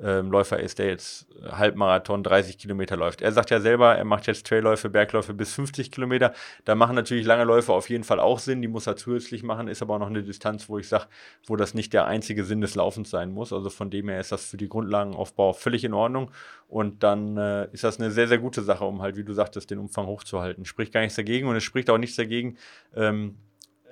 ähm, 0.00 0.30
Läufer 0.30 0.60
ist, 0.60 0.78
der 0.78 0.86
jetzt 0.86 1.26
Halbmarathon 1.42 2.22
30 2.22 2.58
Kilometer 2.58 2.96
läuft. 2.96 3.20
Er 3.20 3.32
sagt 3.32 3.50
ja 3.50 3.60
selber, 3.60 3.96
er 3.96 4.04
macht 4.04 4.26
jetzt 4.26 4.46
Trailläufe, 4.46 4.88
Bergläufe 4.88 5.34
bis 5.34 5.54
50 5.54 5.90
Kilometer. 5.90 6.32
Da 6.64 6.74
machen 6.74 6.94
natürlich 6.94 7.26
lange 7.26 7.44
Läufe 7.44 7.72
auf 7.72 7.90
jeden 7.90 8.04
Fall 8.04 8.20
auch 8.20 8.38
Sinn. 8.38 8.62
Die 8.62 8.68
muss 8.68 8.86
er 8.86 8.96
zusätzlich 8.96 9.42
machen, 9.42 9.66
ist 9.66 9.82
aber 9.82 9.94
auch 9.94 9.98
noch 9.98 10.08
eine 10.08 10.22
Distanz, 10.22 10.68
wo 10.68 10.78
ich 10.78 10.88
sage, 10.88 11.06
wo 11.46 11.56
das 11.56 11.74
nicht 11.74 11.92
der 11.92 12.06
einzige 12.06 12.44
Sinn 12.44 12.60
des 12.60 12.76
Laufens 12.76 13.10
sein 13.10 13.32
muss. 13.32 13.52
Also 13.52 13.70
von 13.70 13.90
dem 13.90 14.08
her 14.08 14.20
ist 14.20 14.30
das 14.30 14.46
für 14.46 14.56
die 14.56 14.68
Grundlagenaufbau 14.68 15.52
völlig 15.52 15.82
in 15.82 15.94
Ordnung. 15.94 16.30
Und 16.68 17.02
dann 17.02 17.36
äh, 17.36 17.68
ist 17.72 17.82
das 17.82 17.98
eine 17.98 18.10
sehr, 18.12 18.28
sehr 18.28 18.38
gute 18.38 18.62
Sache, 18.62 18.84
um 18.84 19.02
halt, 19.02 19.16
wie 19.16 19.24
du 19.24 19.32
sagtest, 19.32 19.70
den 19.70 19.78
Umfang 19.78 20.06
hochzuhalten. 20.06 20.64
Spricht 20.64 20.92
gar 20.92 21.00
nichts 21.00 21.16
dagegen 21.16 21.48
und 21.48 21.56
es 21.56 21.64
spricht 21.64 21.90
auch 21.90 21.98
nichts 21.98 22.16
dagegen, 22.16 22.56
ähm, 22.94 23.36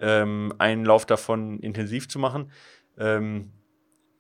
ähm, 0.01 0.53
einen 0.59 0.85
Lauf 0.85 1.07
davon 1.07 1.59
intensiv 1.61 2.09
zu 2.09 2.19
machen. 2.19 2.53
Ähm, 2.99 3.51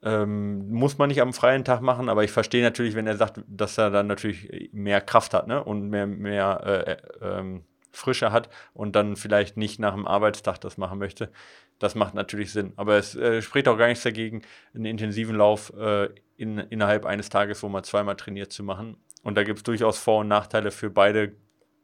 ähm, 0.06 0.70
muss 0.70 0.98
man 0.98 1.08
nicht 1.08 1.20
am 1.20 1.32
freien 1.32 1.64
Tag 1.64 1.80
machen, 1.82 2.08
aber 2.08 2.22
ich 2.22 2.30
verstehe 2.30 2.62
natürlich, 2.62 2.94
wenn 2.94 3.08
er 3.08 3.16
sagt, 3.16 3.40
dass 3.48 3.76
er 3.76 3.90
dann 3.90 4.06
natürlich 4.06 4.70
mehr 4.72 5.00
Kraft 5.00 5.34
hat 5.34 5.48
ne? 5.48 5.62
und 5.62 5.90
mehr, 5.90 6.06
mehr 6.06 6.60
äh, 6.64 6.92
äh, 6.92 7.38
ähm, 7.38 7.64
Frische 7.90 8.30
hat 8.30 8.48
und 8.72 8.94
dann 8.94 9.16
vielleicht 9.16 9.56
nicht 9.56 9.80
nach 9.80 9.94
dem 9.94 10.06
Arbeitstag 10.06 10.60
das 10.60 10.78
machen 10.78 11.00
möchte. 11.00 11.32
Das 11.80 11.96
macht 11.96 12.14
natürlich 12.14 12.52
Sinn. 12.52 12.72
Aber 12.76 12.96
es 12.96 13.16
äh, 13.16 13.42
spricht 13.42 13.66
auch 13.66 13.76
gar 13.76 13.88
nichts 13.88 14.04
dagegen, 14.04 14.42
einen 14.74 14.84
intensiven 14.84 15.34
Lauf 15.34 15.72
äh, 15.76 16.10
in, 16.36 16.58
innerhalb 16.58 17.04
eines 17.04 17.28
Tages, 17.28 17.60
wo 17.64 17.68
man 17.68 17.82
zweimal 17.82 18.14
trainiert, 18.14 18.52
zu 18.52 18.62
machen. 18.62 18.98
Und 19.24 19.36
da 19.36 19.42
gibt 19.42 19.58
es 19.58 19.62
durchaus 19.64 19.98
Vor- 19.98 20.20
und 20.20 20.28
Nachteile 20.28 20.70
für 20.70 20.88
beide. 20.88 21.34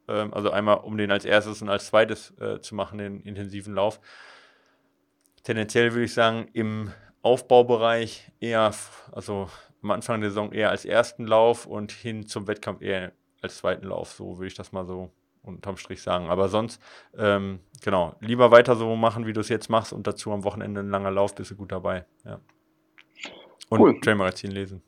Ähm, 0.07 0.33
also 0.33 0.49
einmal, 0.49 0.77
um 0.77 0.97
den 0.97 1.11
als 1.11 1.25
erstes 1.25 1.61
und 1.61 1.67
als 1.67 1.87
zweites 1.87 2.33
äh, 2.39 2.61
zu 2.61 2.73
machen, 2.73 2.99
den 2.99 3.19
intensiven 3.19 3.75
Lauf. 3.75 3.99
Tendenziell 5.43 5.91
würde 5.91 6.05
ich 6.05 6.13
sagen, 6.13 6.47
im 6.53 6.93
Aufbaubereich 7.23 8.31
eher, 8.39 8.71
also 9.11 9.47
am 9.81 9.91
Anfang 9.91 10.21
der 10.21 10.29
Saison 10.29 10.51
eher 10.51 10.69
als 10.69 10.85
ersten 10.85 11.25
Lauf 11.25 11.65
und 11.65 11.91
hin 11.91 12.27
zum 12.27 12.47
Wettkampf 12.47 12.81
eher 12.81 13.13
als 13.41 13.57
zweiten 13.57 13.87
Lauf. 13.87 14.11
So 14.11 14.37
würde 14.37 14.47
ich 14.47 14.55
das 14.55 14.71
mal 14.71 14.85
so 14.85 15.09
unterm 15.41 15.77
Strich 15.77 16.01
sagen. 16.01 16.27
Aber 16.27 16.49
sonst, 16.49 16.81
ähm, 17.17 17.59
genau, 17.83 18.15
lieber 18.19 18.51
weiter 18.51 18.75
so 18.75 18.95
machen, 18.95 19.25
wie 19.25 19.33
du 19.33 19.41
es 19.41 19.49
jetzt 19.49 19.69
machst 19.69 19.93
und 19.93 20.05
dazu 20.05 20.31
am 20.31 20.43
Wochenende 20.43 20.81
ein 20.81 20.89
langer 20.89 21.11
Lauf, 21.11 21.33
bist 21.35 21.51
du 21.51 21.55
gut 21.55 21.71
dabei. 21.71 22.05
Ja. 22.25 22.39
Und 23.69 23.79
cool. 23.79 23.99
Trailmagazin 24.01 24.51
lesen. 24.51 24.81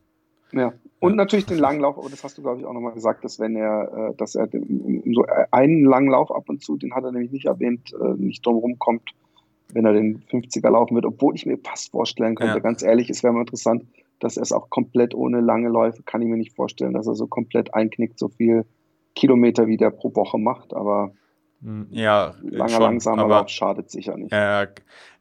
Ja, 0.51 0.73
und 0.99 1.11
ja. 1.11 1.15
natürlich 1.17 1.45
den 1.45 1.57
Langlauf, 1.57 1.97
aber 1.97 2.09
das 2.09 2.23
hast 2.23 2.37
du, 2.37 2.41
glaube 2.41 2.59
ich, 2.59 2.65
auch 2.65 2.73
nochmal 2.73 2.93
gesagt, 2.93 3.25
dass 3.25 3.39
wenn 3.39 3.55
er, 3.55 4.11
äh, 4.11 4.15
dass 4.15 4.35
er 4.35 4.47
so 4.49 5.25
einen 5.51 5.83
langen 5.83 6.09
Lauf 6.09 6.31
ab 6.31 6.47
und 6.47 6.61
zu, 6.61 6.77
den 6.77 6.93
hat 6.93 7.03
er 7.03 7.11
nämlich 7.11 7.31
nicht 7.31 7.45
erwähnt, 7.45 7.93
äh, 7.93 8.13
nicht 8.15 8.45
drum 8.45 8.77
kommt, 8.79 9.11
wenn 9.73 9.85
er 9.85 9.93
den 9.93 10.23
50er 10.23 10.69
laufen 10.69 10.95
wird, 10.95 11.05
obwohl 11.05 11.35
ich 11.35 11.45
mir 11.45 11.57
fast 11.57 11.91
vorstellen 11.91 12.35
könnte, 12.35 12.55
ja. 12.55 12.59
ganz 12.59 12.83
ehrlich, 12.83 13.09
es 13.09 13.23
wäre 13.23 13.33
mal 13.33 13.41
interessant, 13.41 13.85
dass 14.19 14.37
er 14.37 14.43
es 14.43 14.51
auch 14.51 14.69
komplett 14.69 15.13
ohne 15.13 15.41
lange 15.41 15.69
Läufe, 15.69 16.03
kann 16.03 16.21
ich 16.21 16.27
mir 16.27 16.37
nicht 16.37 16.55
vorstellen, 16.55 16.93
dass 16.93 17.07
er 17.07 17.15
so 17.15 17.27
komplett 17.27 17.73
einknickt, 17.73 18.19
so 18.19 18.29
viel 18.29 18.65
Kilometer 19.15 19.67
wie 19.67 19.77
der 19.77 19.91
pro 19.91 20.13
Woche 20.15 20.37
macht, 20.37 20.73
aber 20.73 21.13
hm, 21.61 21.87
ja, 21.89 22.35
langer, 22.41 22.69
schon, 22.69 22.81
langsamer 22.81 23.23
aber, 23.23 23.35
Lauf 23.39 23.49
schadet 23.49 23.89
sicher 23.89 24.17
nicht. 24.17 24.31
Äh, 24.31 24.67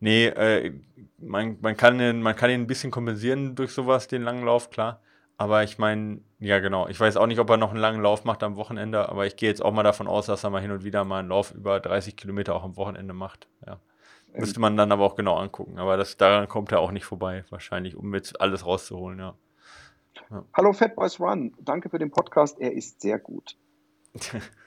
nee, 0.00 0.26
äh, 0.26 0.72
man, 1.18 1.56
man, 1.60 1.76
kann 1.76 2.00
ihn, 2.00 2.20
man 2.20 2.36
kann 2.36 2.50
ihn 2.50 2.60
ein 2.62 2.66
bisschen 2.66 2.90
kompensieren 2.90 3.54
durch 3.54 3.72
sowas, 3.72 4.08
den 4.08 4.22
langen 4.22 4.44
Lauf, 4.44 4.70
klar. 4.70 5.00
Aber 5.36 5.64
ich 5.64 5.78
meine, 5.78 6.20
ja 6.38 6.60
genau, 6.60 6.86
ich 6.88 7.00
weiß 7.00 7.16
auch 7.16 7.26
nicht, 7.26 7.40
ob 7.40 7.50
er 7.50 7.56
noch 7.56 7.70
einen 7.70 7.80
langen 7.80 8.02
Lauf 8.02 8.24
macht 8.24 8.42
am 8.42 8.56
Wochenende, 8.56 9.08
aber 9.08 9.26
ich 9.26 9.36
gehe 9.36 9.48
jetzt 9.48 9.64
auch 9.64 9.72
mal 9.72 9.82
davon 9.82 10.06
aus, 10.06 10.26
dass 10.26 10.44
er 10.44 10.50
mal 10.50 10.62
hin 10.62 10.70
und 10.70 10.84
wieder 10.84 11.04
mal 11.04 11.20
einen 11.20 11.28
Lauf 11.28 11.52
über 11.52 11.80
30 11.80 12.16
Kilometer 12.16 12.54
auch 12.54 12.62
am 12.62 12.76
Wochenende 12.76 13.14
macht. 13.14 13.48
Ja. 13.66 13.80
Müsste 14.34 14.60
man 14.60 14.76
dann 14.76 14.90
aber 14.90 15.04
auch 15.04 15.14
genau 15.14 15.36
angucken. 15.36 15.78
Aber 15.78 15.96
das, 15.96 16.16
daran 16.16 16.48
kommt 16.48 16.72
er 16.72 16.80
auch 16.80 16.90
nicht 16.90 17.04
vorbei, 17.04 17.44
wahrscheinlich, 17.50 17.96
um 17.96 18.14
jetzt 18.14 18.40
alles 18.40 18.66
rauszuholen, 18.66 19.18
ja. 19.18 19.34
ja. 20.30 20.44
Hallo 20.54 20.72
Fat 20.72 20.96
Boys 20.96 21.20
Run, 21.20 21.54
danke 21.60 21.88
für 21.88 21.98
den 21.98 22.10
Podcast, 22.10 22.58
er 22.60 22.72
ist 22.72 23.00
sehr 23.00 23.18
gut. 23.18 23.56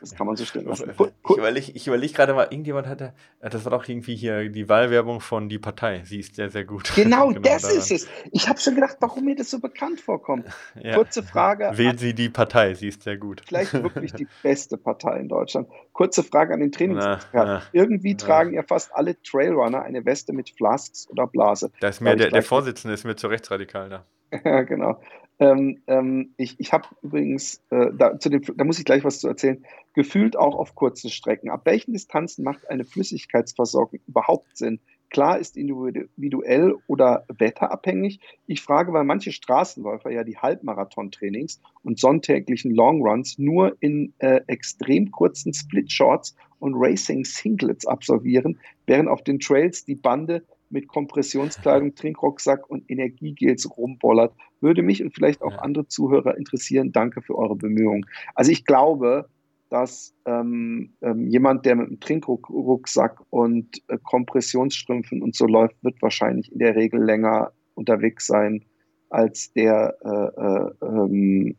Das 0.02 0.14
kann 0.14 0.28
man 0.28 0.36
so 0.36 0.44
stehen 0.44 0.66
lassen. 0.66 0.92
Ich 0.92 1.38
überlege 1.38 1.72
ich 1.72 1.88
überleg 1.88 2.14
gerade 2.14 2.34
mal, 2.34 2.48
irgendjemand 2.50 2.86
hatte, 2.86 3.14
äh, 3.40 3.50
das 3.50 3.64
war 3.64 3.72
doch 3.72 3.88
irgendwie 3.88 4.16
hier 4.16 4.50
die 4.50 4.68
Wahlwerbung 4.68 5.22
von 5.22 5.48
Die 5.48 5.58
Partei. 5.58 6.02
Sie 6.04 6.20
ist 6.20 6.36
sehr, 6.36 6.50
sehr 6.50 6.66
gut. 6.66 6.92
Genau, 6.96 7.28
genau 7.30 7.40
das 7.40 7.62
daran. 7.62 7.78
ist 7.78 7.92
es. 7.92 8.08
Ich 8.32 8.50
habe 8.50 8.60
schon 8.60 8.76
gedacht, 8.76 8.98
warum 9.00 9.24
mir 9.24 9.36
das 9.36 9.50
so 9.50 9.60
bekannt 9.60 10.02
vorkommt. 10.02 10.46
Ja. 10.80 10.96
Kurze 10.96 11.24
Frage. 11.24 11.72
Wählen 11.76 11.98
Sie 11.98 12.14
die 12.14 12.30
Partei, 12.30 12.74
sie 12.74 12.90
ist 12.90 13.04
sehr 13.04 13.18
gut. 13.18 13.42
Vielleicht 13.48 13.74
wirklich 13.84 14.14
die 14.14 14.28
beste 14.44 14.78
Partei 14.78 15.20
in 15.20 15.28
Deutschland. 15.28 15.68
Kurze 15.92 16.24
Frage 16.24 16.54
an 16.54 16.60
den 16.60 16.72
Trainingsexperten. 16.72 17.62
Irgendwie 17.72 18.14
na. 18.14 18.18
tragen 18.18 18.54
ja 18.54 18.64
fast 18.64 18.94
alle 18.94 19.20
Trailrunner 19.22 19.82
eine 19.82 20.06
Weste 20.06 20.34
mit 20.34 20.52
Flasks 20.52 21.08
oder 21.10 21.26
Blase. 21.26 21.72
Da 21.80 21.88
ist 21.88 22.02
mir 22.02 22.16
der, 22.16 22.30
der 22.30 22.44
Vorsitzende 22.44 22.94
ist 22.94 23.06
mir 23.06 23.16
zu 23.16 23.28
rechtsradikal 23.28 23.90
da. 23.90 24.06
Ja, 24.44 24.62
genau. 24.64 25.00
Ähm, 25.40 25.82
ähm, 25.88 26.34
ich 26.38 26.60
ich 26.60 26.74
habe 26.74 26.88
übrigens, 27.04 27.62
äh, 27.70 27.92
da, 27.96 28.20
zu 28.20 28.30
dem, 28.30 28.42
da 28.56 28.64
muss 28.64 28.80
ich 28.80 28.86
gleich 28.86 29.04
was 29.04 29.20
zu 29.20 29.28
erzählen, 29.28 29.64
gefühlt 29.94 30.36
auch 30.36 30.56
auf 30.56 30.74
kurzen 30.74 31.10
Strecken. 31.10 31.50
Ab 31.50 31.62
welchen 31.66 31.94
Distanzen 31.94 32.44
macht 32.44 32.70
eine 32.70 32.86
Flüssigkeitsversorgung 32.86 34.00
überhaupt 34.08 34.58
Sinn? 34.58 34.80
Klar 35.10 35.40
ist 35.40 35.56
individuell 35.56 36.76
oder 36.88 37.26
wetterabhängig. 37.30 38.20
Ich 38.46 38.62
frage, 38.62 38.92
weil 38.92 39.06
manche 39.06 39.32
Straßenläufer 39.32 40.12
ja 40.12 40.24
die 40.26 40.38
Halbmarathon-Trainings 40.38 41.62
und 41.84 41.98
sonntäglichen 41.98 42.72
Longruns 42.72 43.38
nur 43.38 43.78
in 43.80 44.14
äh, 44.20 44.42
extrem 44.48 45.12
kurzen 45.12 45.54
Split-Shorts 45.54 46.36
und 46.60 46.76
Racing-Singlets 46.76 47.86
absolvieren, 47.86 48.60
während 48.86 49.08
auf 49.08 49.24
den 49.24 49.40
Trails 49.40 49.86
die 49.86 49.96
Bande 49.96 50.44
mit 50.70 50.88
Kompressionskleidung, 50.88 51.96
Trinkrucksack 51.96 52.70
und 52.70 52.90
Energiegels 52.90 53.70
rumbollert. 53.78 54.34
Würde 54.60 54.82
mich 54.82 55.04
und 55.04 55.14
vielleicht 55.14 55.42
auch 55.42 55.58
andere 55.60 55.88
Zuhörer 55.88 56.38
interessieren. 56.38 56.92
Danke 56.92 57.22
für 57.22 57.38
eure 57.38 57.56
Bemühungen. 57.56 58.06
Also 58.36 58.52
ich 58.52 58.66
glaube, 58.66 59.28
dass 59.70 60.14
ähm, 60.26 60.94
ähm, 61.02 61.28
jemand, 61.28 61.66
der 61.66 61.76
mit 61.76 61.88
einem 61.88 62.00
Trinkrucksack 62.00 63.22
und 63.30 63.82
äh, 63.88 63.98
Kompressionsstrümpfen 64.04 65.22
und 65.22 65.36
so 65.36 65.46
läuft, 65.46 65.76
wird 65.84 66.02
wahrscheinlich 66.02 66.52
in 66.52 66.60
der 66.60 66.76
Regel 66.76 67.04
länger 67.04 67.52
unterwegs 67.76 68.28
sein 68.28 68.64
als 69.10 69.52
der 69.54 69.96
äh, 70.04 70.42
äh, 70.42 70.86
ähm, 70.86 71.56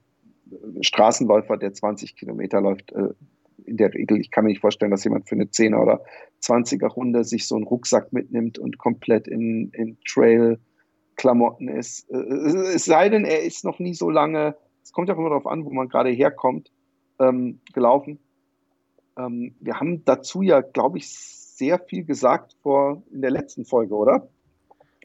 Straßenläufer, 0.80 1.56
der 1.56 1.72
20 1.72 2.16
Kilometer 2.16 2.60
läuft. 2.60 2.92
In 3.68 3.76
der 3.76 3.92
Regel, 3.92 4.20
ich 4.20 4.30
kann 4.30 4.44
mir 4.44 4.50
nicht 4.50 4.60
vorstellen, 4.60 4.90
dass 4.90 5.04
jemand 5.04 5.28
für 5.28 5.34
eine 5.34 5.44
10er 5.44 5.80
oder 5.80 6.02
20er 6.42 6.88
Runde 6.88 7.24
sich 7.24 7.46
so 7.46 7.56
einen 7.56 7.64
Rucksack 7.64 8.12
mitnimmt 8.12 8.58
und 8.58 8.78
komplett 8.78 9.28
in, 9.28 9.70
in 9.72 9.98
Trail-Klamotten 10.06 11.68
ist. 11.68 12.10
Äh, 12.10 12.16
es 12.16 12.84
sei 12.84 13.08
denn, 13.08 13.24
er 13.24 13.42
ist 13.42 13.64
noch 13.64 13.78
nie 13.78 13.94
so 13.94 14.10
lange, 14.10 14.56
es 14.82 14.92
kommt 14.92 15.08
ja 15.08 15.14
immer 15.14 15.28
darauf 15.28 15.46
an, 15.46 15.64
wo 15.64 15.70
man 15.70 15.88
gerade 15.88 16.10
herkommt, 16.10 16.70
ähm, 17.18 17.60
gelaufen. 17.74 18.18
Ähm, 19.18 19.54
wir 19.60 19.78
haben 19.80 20.04
dazu 20.04 20.42
ja, 20.42 20.60
glaube 20.60 20.98
ich, 20.98 21.08
sehr 21.10 21.78
viel 21.78 22.04
gesagt 22.04 22.56
vor 22.62 23.02
in 23.12 23.20
der 23.20 23.30
letzten 23.30 23.64
Folge, 23.64 23.94
oder? 23.94 24.28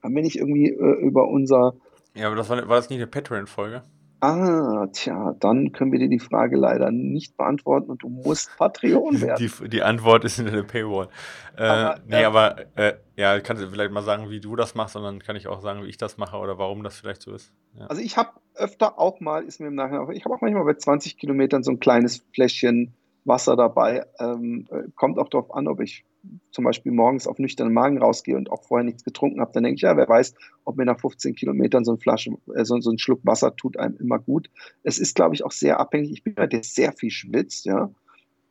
Haben 0.01 0.15
wir 0.15 0.21
nicht 0.21 0.37
irgendwie 0.37 0.69
äh, 0.69 1.01
über 1.01 1.27
unser. 1.27 1.73
Ja, 2.13 2.27
aber 2.27 2.35
das 2.35 2.49
war, 2.49 2.57
war 2.69 2.77
das 2.77 2.89
nicht 2.89 2.99
eine 2.99 3.07
Patreon-Folge? 3.07 3.83
Ah, 4.23 4.87
tja, 4.93 5.35
dann 5.41 5.73
können 5.73 5.91
wir 5.91 5.99
dir 5.99 6.07
die 6.07 6.17
Frage 6.17 6.55
leider 6.55 6.91
nicht 6.91 7.35
beantworten 7.35 7.91
und 7.91 8.03
du 8.03 8.07
musst 8.07 8.55
Patreon 8.57 9.19
werden. 9.21 9.51
Die, 9.59 9.67
die 9.67 9.83
Antwort 9.83 10.23
ist 10.23 10.39
in 10.39 10.45
der 10.45 10.63
Paywall. 10.63 11.09
Äh, 11.57 11.63
aber, 11.63 11.99
nee, 12.07 12.21
äh, 12.21 12.23
aber 12.23 12.55
äh, 12.77 12.93
ja, 13.17 13.37
kannst 13.41 13.61
du 13.61 13.67
vielleicht 13.67 13.91
mal 13.91 14.01
sagen, 14.01 14.29
wie 14.29 14.39
du 14.39 14.55
das 14.55 14.75
machst 14.75 14.95
und 14.95 15.03
dann 15.03 15.19
kann 15.19 15.35
ich 15.35 15.49
auch 15.49 15.59
sagen, 15.59 15.83
wie 15.83 15.89
ich 15.89 15.97
das 15.97 16.17
mache 16.17 16.37
oder 16.37 16.57
warum 16.57 16.83
das 16.83 16.97
vielleicht 16.97 17.21
so 17.21 17.33
ist. 17.33 17.51
Ja. 17.77 17.87
Also 17.87 18.01
ich 18.01 18.15
habe 18.15 18.29
öfter 18.55 18.97
auch 18.97 19.19
mal, 19.19 19.43
ist 19.43 19.59
mir 19.59 19.67
im 19.67 19.75
Nachhinein, 19.75 20.09
ich 20.13 20.23
habe 20.23 20.35
auch 20.35 20.41
manchmal 20.41 20.63
bei 20.63 20.75
20 20.75 21.17
Kilometern 21.17 21.61
so 21.61 21.71
ein 21.71 21.81
kleines 21.81 22.23
Fläschchen 22.33 22.93
Wasser 23.25 23.55
dabei. 23.55 24.05
Ähm, 24.19 24.67
äh, 24.69 24.83
kommt 24.95 25.17
auch 25.19 25.29
darauf 25.29 25.53
an, 25.53 25.67
ob 25.67 25.79
ich 25.81 26.05
zum 26.51 26.63
Beispiel 26.63 26.91
morgens 26.91 27.27
auf 27.27 27.37
nüchternen 27.37 27.73
Magen 27.73 27.97
rausgehe 27.97 28.37
und 28.37 28.49
auch 28.51 28.63
vorher 28.63 28.85
nichts 28.85 29.03
getrunken 29.03 29.41
habe, 29.41 29.51
dann 29.53 29.63
denke 29.63 29.75
ich, 29.75 29.81
ja, 29.81 29.97
wer 29.97 30.07
weiß, 30.07 30.33
ob 30.63 30.77
mir 30.77 30.85
nach 30.85 30.99
15 30.99 31.35
Kilometern 31.35 31.83
so, 31.83 31.93
ein 31.93 31.99
Flasche, 31.99 32.31
äh, 32.55 32.63
so, 32.63 32.79
so, 32.79 32.91
ein 32.91 32.97
Schluck 32.97 33.19
Wasser 33.23 33.55
tut 33.55 33.77
einem 33.77 33.97
immer 33.97 34.19
gut. 34.19 34.49
Es 34.83 34.99
ist, 34.99 35.15
glaube 35.15 35.35
ich, 35.35 35.43
auch 35.43 35.51
sehr 35.51 35.79
abhängig. 35.79 36.11
Ich 36.11 36.23
bin 36.23 36.33
jemand, 36.33 36.53
der 36.53 36.63
sehr 36.63 36.93
viel 36.93 37.09
schwitzt, 37.09 37.65
ja. 37.65 37.91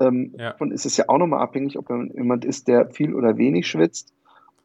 Ähm, 0.00 0.34
ja. 0.38 0.54
Und 0.58 0.72
es 0.72 0.84
ist 0.84 0.96
ja 0.96 1.04
auch 1.08 1.18
nochmal 1.18 1.40
abhängig, 1.40 1.78
ob 1.78 1.88
man 1.88 2.10
jemand 2.14 2.44
ist, 2.44 2.68
der 2.68 2.90
viel 2.90 3.14
oder 3.14 3.38
wenig 3.38 3.66
schwitzt. 3.66 4.12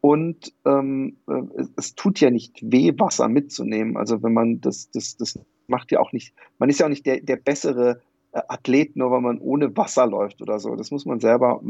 Und 0.02 0.54
ähm, 0.66 1.18
äh, 1.28 1.42
es, 1.58 1.72
es, 1.76 1.96
tut 1.96 2.20
ja 2.20 2.30
nicht 2.30 2.60
weh, 2.62 2.94
Wasser 2.98 3.28
mitzunehmen. 3.28 3.98
Also 3.98 4.22
wenn 4.24 4.34
man 4.34 4.62
das, 4.62 4.90
das, 4.92 5.18
das 5.18 5.40
macht 5.68 5.92
ja 5.92 6.00
auch 6.00 6.12
nicht, 6.12 6.34
man 6.60 6.70
ist 6.70 6.80
ja 6.80 6.86
auch 6.86 6.90
nicht 6.90 7.06
der, 7.06 7.20
der 7.22 7.36
bessere 7.36 8.02
Athlet, 8.48 8.96
nur 8.96 9.12
weil 9.12 9.22
man 9.22 9.40
ohne 9.40 9.76
Wasser 9.76 10.08
läuft 10.08 10.42
oder 10.42 10.60
so. 10.60 10.76
Das 10.76 10.92
muss 10.92 11.06
man 11.06 11.20
selber 11.20 11.62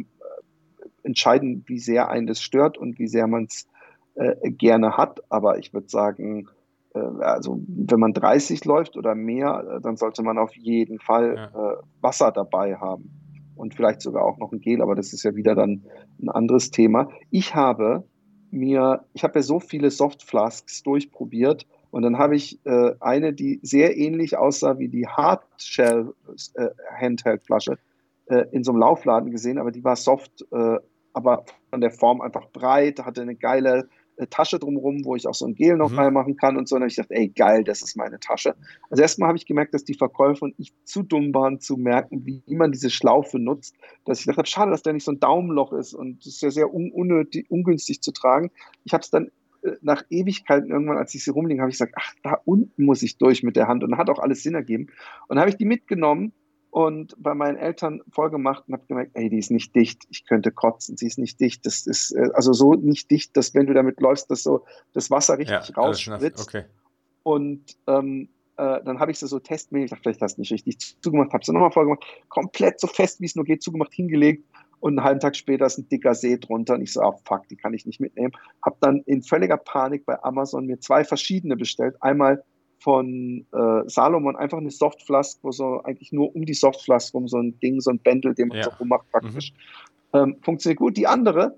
entscheiden, 1.04 1.64
wie 1.68 1.80
sehr 1.80 2.10
einen 2.10 2.28
das 2.28 2.42
stört 2.42 2.78
und 2.78 3.00
wie 3.00 3.08
sehr 3.08 3.28
man 3.28 3.46
es 3.46 3.68
äh, 4.16 4.52
gerne 4.52 4.98
hat. 4.98 5.22
Aber 5.30 5.58
ich 5.58 5.74
würde 5.74 5.90
sagen, 5.90 6.48
äh, 6.94 7.00
also 7.00 7.60
wenn 7.68 8.00
man 8.00 8.14
30 8.14 8.66
läuft 8.66 8.98
oder 8.98 9.16
mehr, 9.16 9.78
äh, 9.78 9.82
dann 9.82 9.98
sollte 9.98 10.24
man 10.24 10.38
auf 10.38 10.56
jeden 10.56 11.00
Fall 11.00 11.36
ja. 11.36 11.74
Äh, 11.74 11.78
Wasser 12.02 12.32
dabei 12.32 12.76
haben. 12.76 13.12
Und 13.56 13.74
vielleicht 13.74 14.02
sogar 14.02 14.24
auch 14.24 14.38
noch 14.38 14.52
ein 14.52 14.60
Gel, 14.60 14.82
aber 14.84 14.94
das 14.94 15.14
ist 15.14 15.24
ja 15.24 15.36
wieder 15.36 15.56
dann 15.56 15.84
ein 16.22 16.30
anderes 16.30 16.70
Thema. 16.70 17.10
Ich 17.32 17.56
habe 17.56 18.04
mir, 18.52 19.06
ich 19.14 19.24
habe 19.24 19.40
ja 19.40 19.44
so 19.44 19.60
viele 19.60 19.90
Softflasks 19.90 20.84
durchprobiert 20.84 21.66
und 21.92 22.02
dann 22.04 22.18
habe 22.18 22.36
ich 22.36 22.60
äh, 22.66 22.94
eine, 23.00 23.34
die 23.34 23.60
sehr 23.64 23.98
ähnlich 23.98 24.38
aussah 24.38 24.80
wie 24.80 24.90
die 24.90 25.08
Hardshell 25.08 26.14
äh, 26.56 26.70
Handheld-Flasche 27.00 27.78
äh, 28.28 28.46
in 28.52 28.64
so 28.64 28.72
einem 28.72 28.82
Laufladen 28.82 29.32
gesehen, 29.32 29.58
aber 29.58 29.72
die 29.72 29.84
war 29.84 29.96
soft, 29.96 30.46
äh, 30.52 30.78
aber 31.14 31.46
von 31.70 31.82
der 31.82 31.92
Form 31.92 32.22
einfach 32.22 32.48
breit, 32.52 33.00
hatte 33.00 33.22
eine 33.22 33.36
geile 33.36 33.90
äh, 34.18 34.28
Tasche 34.28 34.60
drumherum, 34.60 35.06
wo 35.06 35.16
ich 35.16 35.28
auch 35.28 35.34
so 35.34 35.46
ein 35.46 35.56
Gel 35.56 35.78
noch 35.78 35.92
mhm. 35.92 36.00
reinmachen 36.00 36.38
kann 36.38 36.58
und 36.58 36.68
so. 36.68 36.76
Und 36.76 36.82
dann 36.82 36.86
habe 36.86 36.90
ich 36.90 36.96
gedacht, 36.96 37.12
ey, 37.12 37.30
geil, 37.30 37.64
das 37.64 37.82
ist 37.82 37.96
meine 37.96 38.20
Tasche. 38.20 38.56
Also 38.90 39.02
erstmal 39.02 39.30
habe 39.30 39.38
ich 39.38 39.46
gemerkt, 39.46 39.74
dass 39.74 39.84
die 39.84 39.94
Verkäufer 39.94 40.44
und 40.44 40.56
ich 40.58 40.74
zu 40.84 41.04
dumm 41.04 41.34
waren, 41.34 41.60
zu 41.60 41.78
merken, 41.78 42.26
wie 42.26 42.56
man 42.56 42.72
diese 42.72 42.90
Schlaufe 42.90 43.40
nutzt. 43.40 43.76
Dass 44.06 44.20
ich 44.20 44.26
gedacht 44.26 44.40
habe, 44.40 44.48
schade, 44.48 44.72
dass 44.72 44.82
da 44.82 44.92
nicht 44.92 45.06
so 45.06 45.12
ein 45.12 45.20
Daumenloch 45.20 45.72
ist 45.74 45.94
und 45.94 46.26
das 46.26 46.34
ist 46.34 46.42
ja 46.42 46.52
sehr 46.52 46.74
un 46.74 46.92
unnötig, 46.92 47.46
ungünstig 47.50 48.02
zu 48.02 48.12
tragen. 48.12 48.50
Ich 48.84 48.94
habe 48.94 49.02
es 49.02 49.12
dann 49.12 49.30
nach 49.82 50.04
Ewigkeiten 50.10 50.72
irgendwann, 50.72 50.98
als 50.98 51.14
ich 51.16 51.24
sie 51.24 51.32
rumliegen, 51.32 51.62
habe 51.62 51.70
ich 51.70 51.78
gesagt, 51.78 51.94
ach, 51.98 52.14
da 52.24 52.42
unten 52.46 52.86
muss 52.86 53.04
ich 53.04 53.18
durch 53.18 53.44
mit 53.44 53.56
der 53.56 53.68
Hand. 53.68 53.84
Und 53.84 53.98
hat 53.98 54.10
auch 54.10 54.20
alles 54.20 54.44
Sinn 54.44 54.56
ergeben. 54.56 54.86
Und 55.28 55.36
dann 55.36 55.40
habe 55.40 55.50
ich 55.50 55.58
die 55.58 55.66
mitgenommen 55.66 56.34
und 56.70 57.16
bei 57.18 57.34
meinen 57.34 57.58
Eltern 57.58 58.02
vollgemacht 58.12 58.68
und 58.68 58.74
habe 58.74 58.86
gemerkt, 58.88 59.12
ey, 59.16 59.30
die 59.30 59.40
ist 59.40 59.52
nicht 59.52 59.76
dicht, 59.76 60.04
ich 60.10 60.26
könnte 60.26 60.52
kotzen, 60.52 60.98
sie 60.98 61.08
ist 61.08 61.18
nicht 61.18 61.40
dicht. 61.40 61.66
Das 61.66 61.88
ist 61.88 62.12
äh, 62.12 62.30
also 62.34 62.54
so 62.54 62.74
nicht 62.74 63.10
dicht, 63.10 63.36
dass 63.36 63.56
wenn 63.56 63.66
du 63.68 63.74
damit 63.74 64.00
läufst, 64.00 64.30
dass 64.30 64.44
so 64.44 64.66
das 64.94 65.10
Wasser 65.10 65.38
richtig 65.38 65.70
ja, 65.70 65.76
rausspritzt. 65.76 66.48
Okay. 66.48 66.66
Und 67.24 67.78
ähm, 67.88 68.30
äh, 68.58 68.84
dann 68.84 69.00
habe 69.00 69.12
ich 69.12 69.20
sie 69.20 69.28
so 69.28 69.40
testmäßig, 69.40 69.86
ich 69.86 69.90
dachte, 69.92 70.04
vielleicht 70.04 70.22
hast 70.22 70.38
du 70.38 70.42
nicht 70.42 70.52
richtig 70.52 70.78
zugemacht, 71.02 71.32
habe 71.34 71.44
sie 71.46 71.54
nochmal 71.54 71.72
vollgemacht, 71.72 72.04
komplett 72.30 72.80
so 72.80 72.88
fest, 72.88 73.22
wie 73.22 73.26
es 73.26 73.36
nur 73.36 73.46
geht, 73.46 73.62
zugemacht, 73.62 73.94
hingelegt 73.94 74.46
und 74.80 74.98
einen 74.98 75.06
halben 75.06 75.20
Tag 75.20 75.36
später 75.36 75.66
ist 75.66 75.78
ein 75.78 75.90
dicker 75.90 76.14
See 76.14 76.38
drunter 76.38 76.76
und 76.76 76.82
ich 76.82 76.94
so, 76.94 77.02
oh 77.02 77.20
fuck, 77.26 77.48
die 77.48 77.56
kann 77.56 77.74
ich 77.74 77.86
nicht 77.86 78.00
mitnehmen. 78.00 78.34
Habe 78.64 78.78
dann 78.80 79.02
in 79.06 79.24
völliger 79.24 79.58
Panik 79.58 80.06
bei 80.06 80.22
Amazon 80.24 80.66
mir 80.66 80.80
zwei 80.80 81.04
verschiedene 81.04 81.56
bestellt. 81.56 81.96
Einmal 82.02 82.44
von 82.80 83.46
äh, 83.52 83.90
Salomon 83.90 84.36
einfach 84.36 84.60
eine 84.60 84.70
Softflask, 84.70 85.40
wo 85.42 85.52
so 85.52 85.82
eigentlich 85.84 86.12
nur 86.12 86.36
um 86.36 86.46
die 86.46 86.54
Softflask 86.54 87.14
rum 87.14 87.28
so 87.28 87.38
ein 87.38 87.60
Ding, 87.60 87.82
so 87.82 87.90
ein 87.90 88.00
Bändel, 88.00 88.36
den 88.36 88.50
man 88.50 88.58
ja. 88.60 88.64
so 88.66 88.72
rummacht 88.80 89.10
praktisch. 89.12 89.52
Mhm. 90.14 90.20
Ähm, 90.20 90.36
funktioniert 90.42 90.80
gut. 90.80 90.98
Die 90.98 91.08
andere 91.08 91.58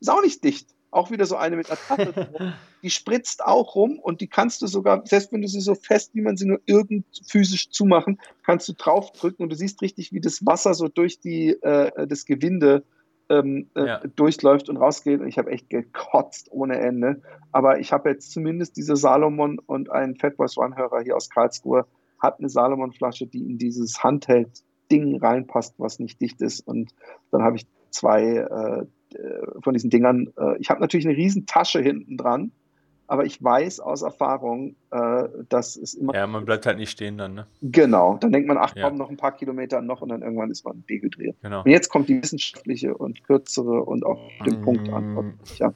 ist 0.00 0.10
auch 0.10 0.22
nicht 0.22 0.44
dicht. 0.44 0.68
Auch 0.92 1.10
wieder 1.10 1.26
so 1.26 1.36
eine 1.36 1.56
mit 1.56 1.68
einer 1.70 1.78
Tasse. 1.80 2.54
die 2.82 2.90
spritzt 2.90 3.44
auch 3.44 3.74
rum 3.74 3.98
und 3.98 4.20
die 4.20 4.28
kannst 4.28 4.62
du 4.62 4.66
sogar, 4.66 5.04
selbst 5.06 5.32
wenn 5.32 5.42
du 5.42 5.48
sie 5.48 5.60
so 5.60 5.74
fest, 5.74 6.14
wie 6.14 6.20
man 6.20 6.36
sie 6.36 6.46
nur 6.46 6.60
irgend 6.66 7.06
physisch 7.26 7.70
zumachen, 7.70 8.20
kannst 8.44 8.68
du 8.68 8.74
draufdrücken 8.74 9.42
und 9.42 9.50
du 9.50 9.56
siehst 9.56 9.82
richtig, 9.82 10.12
wie 10.12 10.20
das 10.20 10.46
Wasser 10.46 10.74
so 10.74 10.88
durch 10.88 11.18
die, 11.18 11.50
äh, 11.62 12.06
das 12.06 12.26
Gewinde 12.26 12.84
ähm, 13.30 13.70
äh, 13.74 13.86
ja. 13.86 14.00
durchläuft 14.16 14.68
und 14.68 14.76
rausgeht. 14.76 15.20
Und 15.20 15.28
ich 15.28 15.38
habe 15.38 15.50
echt 15.50 15.70
gekotzt 15.70 16.48
ohne 16.50 16.78
Ende. 16.78 17.22
Aber 17.52 17.80
ich 17.80 17.92
habe 17.92 18.10
jetzt 18.10 18.30
zumindest 18.30 18.76
diese 18.76 18.96
Salomon 18.96 19.58
und 19.58 19.90
ein 19.90 20.16
Fatboys 20.16 20.56
One-Hörer 20.58 21.00
hier 21.02 21.16
aus 21.16 21.30
Karlsruhe 21.30 21.86
hat 22.18 22.38
eine 22.38 22.48
Salomon-Flasche, 22.48 23.26
die 23.26 23.44
in 23.50 23.58
dieses 23.58 24.02
Handheld-Ding 24.02 25.16
reinpasst, 25.16 25.74
was 25.78 25.98
nicht 25.98 26.20
dicht 26.20 26.40
ist. 26.40 26.60
Und 26.60 26.92
dann 27.30 27.42
habe 27.42 27.56
ich 27.56 27.66
zwei 27.90 28.22
äh, 28.22 28.86
von 29.60 29.74
diesen 29.74 29.90
Dingern. 29.90 30.32
Äh, 30.38 30.58
ich 30.58 30.70
habe 30.70 30.80
natürlich 30.80 31.06
eine 31.06 31.16
riesen 31.16 31.46
Tasche 31.46 31.80
hinten 31.80 32.16
dran 32.16 32.52
aber 33.12 33.26
ich 33.26 33.44
weiß 33.44 33.80
aus 33.80 34.00
Erfahrung, 34.00 34.74
äh, 34.90 35.24
dass 35.50 35.76
es 35.76 35.92
immer. 35.92 36.14
Ja, 36.14 36.26
man 36.26 36.46
bleibt 36.46 36.64
halt 36.64 36.78
nicht 36.78 36.90
stehen 36.90 37.18
dann, 37.18 37.34
ne? 37.34 37.46
Genau. 37.60 38.16
Dann 38.16 38.32
denkt 38.32 38.48
man, 38.48 38.56
ach 38.56 38.72
komm, 38.72 38.82
ja. 38.82 38.90
noch 38.90 39.10
ein 39.10 39.18
paar 39.18 39.32
Kilometer 39.32 39.82
noch 39.82 40.00
und 40.00 40.08
dann 40.08 40.22
irgendwann 40.22 40.50
ist 40.50 40.64
man 40.64 40.82
dehydriert. 40.88 41.36
Genau. 41.42 41.62
Und 41.62 41.70
jetzt 41.70 41.90
kommt 41.90 42.08
die 42.08 42.22
wissenschaftliche 42.22 42.96
und 42.96 43.22
kürzere 43.24 43.82
und 43.82 44.06
auch 44.06 44.18
den 44.46 44.60
mm. 44.60 44.64
Punkt 44.64 44.88
an. 44.88 45.34
Ja. 45.58 45.74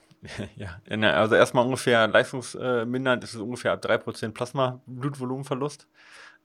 ja, 0.57 1.13
also 1.13 1.35
erstmal 1.35 1.65
ungefähr 1.65 2.09
leistungsmindernd 2.09 3.23
ist 3.23 3.35
es 3.35 3.41
ungefähr 3.41 3.73
ab 3.73 3.85
3% 3.85 4.33
Plasma-Blutvolumenverlust. 4.33 5.87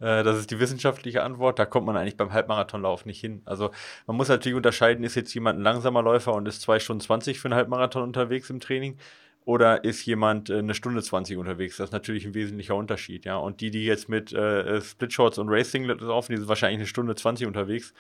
Äh, 0.02 0.24
das 0.24 0.38
ist 0.38 0.52
die 0.52 0.60
wissenschaftliche 0.60 1.24
Antwort. 1.24 1.60
Da 1.60 1.66
kommt 1.66 1.86
man 1.86 1.95
eigentlich 1.95 2.18
beim 2.18 2.34
Halbmarathonlauf 2.34 3.06
nicht 3.06 3.22
hin. 3.22 3.41
Also 3.45 3.72
man 4.08 4.18
muss 4.18 4.28
natürlich 4.28 4.56
unterscheiden, 4.56 5.04
ist 5.04 5.16
jetzt 5.16 5.34
jemand 5.34 5.60
ein 5.60 5.64
langsamer 5.64 6.02
Läufer 6.02 6.34
und 6.34 6.47
ist 6.47 6.62
2 6.62 6.80
Stunden 6.80 7.02
20 7.02 7.39
für 7.39 7.47
einen 7.47 7.56
Halbmarathon 7.56 8.04
unterwegs 8.04 8.49
im 8.49 8.60
Training 8.60 8.97
oder 9.45 9.84
ist 9.84 10.06
jemand 10.06 10.49
äh, 10.49 10.58
eine 10.60 10.74
Stunde 10.74 11.02
20 11.02 11.38
unterwegs? 11.38 11.78
Das 11.78 11.89
ist 11.89 11.93
natürlich 11.93 12.26
ein 12.26 12.34
wesentlicher 12.34 12.76
Unterschied, 12.76 13.26
ja. 13.26 13.38
Und 13.38 13.62
die, 13.62 13.72
die 13.72 13.86
jetzt 13.86 14.10
mit 14.10 14.34
äh, 14.34 14.82
Splitshots 14.82 15.38
und 15.38 15.49
Racing 15.49 15.86
laufen, 15.86 16.32
die 16.32 16.38
sind 16.38 16.47
wahrscheinlich 16.47 16.80
eine 16.80 16.88
Stunde 16.88 17.16
20 17.16 17.47
unterwegs. 17.47 17.93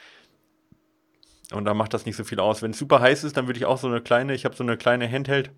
Und 1.53 1.65
da 1.65 1.73
macht 1.73 1.93
das 1.93 2.05
nicht 2.05 2.15
so 2.15 2.23
viel 2.23 2.39
aus. 2.39 2.61
Wenn 2.61 2.71
es 2.71 2.77
super 2.77 3.01
heiß 3.01 3.23
ist, 3.23 3.35
dann 3.35 3.47
würde 3.47 3.57
ich 3.57 3.65
auch 3.65 3.77
so 3.77 3.87
eine 3.87 4.01
kleine, 4.01 4.33
ich 4.33 4.45
habe 4.45 4.55
so 4.55 4.63
eine 4.63 4.77
kleine 4.77 5.11
Handheld, 5.11 5.51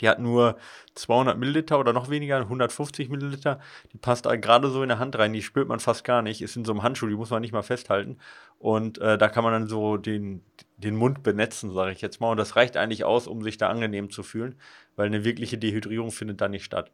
die 0.00 0.08
hat 0.08 0.18
nur 0.18 0.56
200 0.94 1.38
Milliliter 1.38 1.78
oder 1.78 1.92
noch 1.92 2.10
weniger, 2.10 2.38
150 2.38 3.08
Milliliter. 3.08 3.60
Die 3.92 3.98
passt 3.98 4.24
gerade 4.24 4.70
so 4.70 4.82
in 4.82 4.88
der 4.88 4.98
Hand 4.98 5.18
rein, 5.18 5.32
die 5.32 5.42
spürt 5.42 5.68
man 5.68 5.80
fast 5.80 6.04
gar 6.04 6.22
nicht. 6.22 6.42
Ist 6.42 6.56
in 6.56 6.64
so 6.64 6.72
einem 6.72 6.82
Handschuh, 6.82 7.06
die 7.06 7.14
muss 7.14 7.30
man 7.30 7.42
nicht 7.42 7.52
mal 7.52 7.62
festhalten. 7.62 8.18
Und 8.58 8.98
äh, 8.98 9.18
da 9.18 9.28
kann 9.28 9.44
man 9.44 9.52
dann 9.52 9.68
so 9.68 9.96
den, 9.96 10.42
den 10.76 10.96
Mund 10.96 11.22
benetzen, 11.22 11.72
sage 11.72 11.92
ich 11.92 12.00
jetzt 12.00 12.20
mal. 12.20 12.30
Und 12.30 12.36
das 12.36 12.56
reicht 12.56 12.76
eigentlich 12.76 13.04
aus, 13.04 13.26
um 13.26 13.42
sich 13.42 13.58
da 13.58 13.68
angenehm 13.68 14.10
zu 14.10 14.22
fühlen, 14.22 14.56
weil 14.96 15.06
eine 15.06 15.24
wirkliche 15.24 15.58
Dehydrierung 15.58 16.10
findet 16.10 16.40
da 16.40 16.48
nicht 16.48 16.64
statt. 16.64 16.92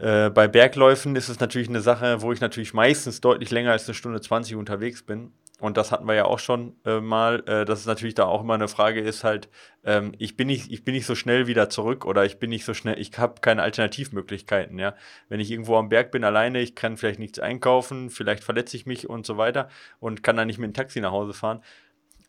Äh, 0.00 0.30
bei 0.30 0.48
Bergläufen 0.48 1.16
ist 1.16 1.28
es 1.28 1.40
natürlich 1.40 1.68
eine 1.68 1.82
Sache, 1.82 2.22
wo 2.22 2.32
ich 2.32 2.40
natürlich 2.40 2.72
meistens 2.74 3.20
deutlich 3.20 3.50
länger 3.50 3.72
als 3.72 3.86
eine 3.86 3.94
Stunde 3.94 4.20
20 4.20 4.56
unterwegs 4.56 5.02
bin 5.02 5.32
und 5.62 5.76
das 5.76 5.92
hatten 5.92 6.06
wir 6.08 6.14
ja 6.14 6.24
auch 6.24 6.40
schon 6.40 6.74
äh, 6.84 6.98
mal, 6.98 7.44
äh, 7.46 7.64
dass 7.64 7.78
es 7.78 7.86
natürlich 7.86 8.16
da 8.16 8.24
auch 8.24 8.40
immer 8.40 8.54
eine 8.54 8.66
Frage 8.66 9.00
ist, 9.00 9.22
halt, 9.22 9.48
ähm, 9.84 10.12
ich, 10.18 10.36
bin 10.36 10.48
nicht, 10.48 10.72
ich 10.72 10.82
bin 10.82 10.92
nicht 10.92 11.06
so 11.06 11.14
schnell 11.14 11.46
wieder 11.46 11.70
zurück 11.70 12.04
oder 12.04 12.24
ich 12.24 12.40
bin 12.40 12.50
nicht 12.50 12.64
so 12.64 12.74
schnell, 12.74 12.98
ich 12.98 13.16
habe 13.16 13.40
keine 13.40 13.62
Alternativmöglichkeiten, 13.62 14.80
ja. 14.80 14.96
Wenn 15.28 15.38
ich 15.38 15.52
irgendwo 15.52 15.76
am 15.76 15.88
Berg 15.88 16.10
bin 16.10 16.24
alleine, 16.24 16.60
ich 16.60 16.74
kann 16.74 16.96
vielleicht 16.96 17.20
nichts 17.20 17.38
einkaufen, 17.38 18.10
vielleicht 18.10 18.42
verletze 18.42 18.76
ich 18.76 18.86
mich 18.86 19.08
und 19.08 19.24
so 19.24 19.36
weiter 19.36 19.68
und 20.00 20.24
kann 20.24 20.36
dann 20.36 20.48
nicht 20.48 20.58
mit 20.58 20.70
dem 20.70 20.74
Taxi 20.74 21.00
nach 21.00 21.12
Hause 21.12 21.32
fahren. 21.32 21.62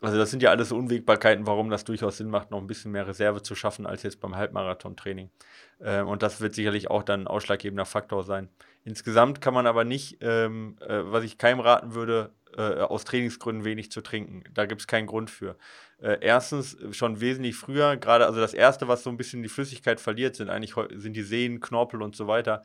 Also 0.00 0.16
das 0.16 0.30
sind 0.30 0.40
ja 0.40 0.50
alles 0.50 0.70
Unwägbarkeiten, 0.70 1.44
warum 1.48 1.70
das 1.70 1.82
durchaus 1.82 2.18
Sinn 2.18 2.28
macht, 2.28 2.52
noch 2.52 2.60
ein 2.60 2.68
bisschen 2.68 2.92
mehr 2.92 3.08
Reserve 3.08 3.42
zu 3.42 3.56
schaffen 3.56 3.84
als 3.84 4.04
jetzt 4.04 4.20
beim 4.20 4.36
Halbmarathon-Training. 4.36 5.30
Äh, 5.80 6.02
und 6.02 6.22
das 6.22 6.40
wird 6.40 6.54
sicherlich 6.54 6.90
auch 6.90 7.02
dann 7.02 7.22
ein 7.22 7.26
ausschlaggebender 7.26 7.86
Faktor 7.86 8.24
sein. 8.24 8.48
Insgesamt 8.84 9.40
kann 9.40 9.54
man 9.54 9.66
aber 9.66 9.84
nicht, 9.84 10.18
ähm, 10.20 10.76
äh, 10.80 11.00
was 11.04 11.24
ich 11.24 11.38
keinem 11.38 11.60
raten 11.60 11.94
würde, 11.94 12.32
äh, 12.56 12.80
aus 12.80 13.04
Trainingsgründen 13.04 13.64
wenig 13.64 13.90
zu 13.90 14.00
trinken. 14.00 14.44
Da 14.52 14.66
gibt 14.66 14.82
es 14.82 14.86
keinen 14.86 15.06
Grund 15.06 15.30
für. 15.30 15.56
Äh, 16.00 16.18
erstens 16.20 16.76
schon 16.92 17.20
wesentlich 17.20 17.56
früher, 17.56 17.96
gerade 17.96 18.26
also 18.26 18.40
das 18.40 18.54
erste, 18.54 18.86
was 18.88 19.02
so 19.02 19.10
ein 19.10 19.16
bisschen 19.16 19.42
die 19.42 19.48
Flüssigkeit 19.48 20.00
verliert, 20.00 20.36
sind 20.36 20.50
eigentlich 20.50 20.74
sind 21.00 21.14
die 21.14 21.22
Sehnen, 21.22 21.60
Knorpel 21.60 22.02
und 22.02 22.14
so 22.14 22.26
weiter. 22.26 22.62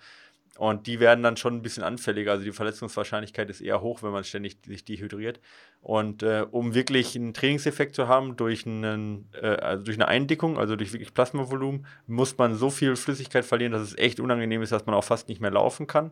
Und 0.60 0.88
die 0.88 0.99
werden 0.99 1.24
dann 1.24 1.38
schon 1.38 1.53
ein 1.53 1.62
bisschen 1.62 1.84
anfälliger. 1.84 2.34
Also 2.34 2.43
die 2.43 2.51
Verletzungswahrscheinlichkeit 2.51 3.49
ist 3.49 3.62
eher 3.62 3.80
hoch, 3.80 4.03
wenn 4.03 4.12
man 4.12 4.26
ständig 4.26 4.57
sich 4.66 4.84
dehydriert. 4.84 5.39
Und 5.80 6.22
äh, 6.22 6.45
um 6.51 6.74
wirklich 6.74 7.16
einen 7.16 7.34
Trainingseffekt 7.34 7.95
zu 7.95 8.10
haben 8.10 8.36
durch, 8.36 8.68
einen, 8.68 9.30
äh, 9.41 9.47
also 9.47 9.86
durch 9.86 9.95
eine 9.95 10.10
Eindickung, 10.10 10.57
also 10.57 10.76
durch 10.76 10.91
wirklich 10.91 11.14
Plasmavolumen, 11.14 11.86
muss 12.07 12.38
man 12.38 12.55
so 12.55 12.70
viel 12.70 12.97
Flüssigkeit 12.97 13.45
verlieren, 13.45 13.72
dass 13.72 13.84
es 13.84 13.97
echt 13.97 14.20
unangenehm 14.20 14.62
ist, 14.62 14.74
dass 14.74 14.86
man 14.86 14.95
auch 14.95 15.05
fast 15.05 15.30
nicht 15.30 15.39
mehr 15.39 15.49
laufen 15.49 15.88
kann. 15.88 16.12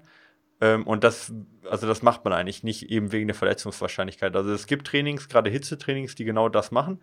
Ähm, 0.62 0.88
und 0.88 1.04
das, 1.04 1.34
also 1.70 1.86
das 1.86 2.02
macht 2.02 2.24
man 2.24 2.32
eigentlich 2.32 2.64
nicht 2.64 2.90
eben 2.90 3.12
wegen 3.12 3.28
der 3.28 3.36
Verletzungswahrscheinlichkeit. 3.36 4.34
Also 4.34 4.54
es 4.54 4.66
gibt 4.66 4.88
Trainings, 4.88 5.28
gerade 5.28 5.50
Hitzetrainings, 5.50 6.16
die 6.16 6.24
genau 6.24 6.48
das 6.48 6.72
machen. 6.72 7.02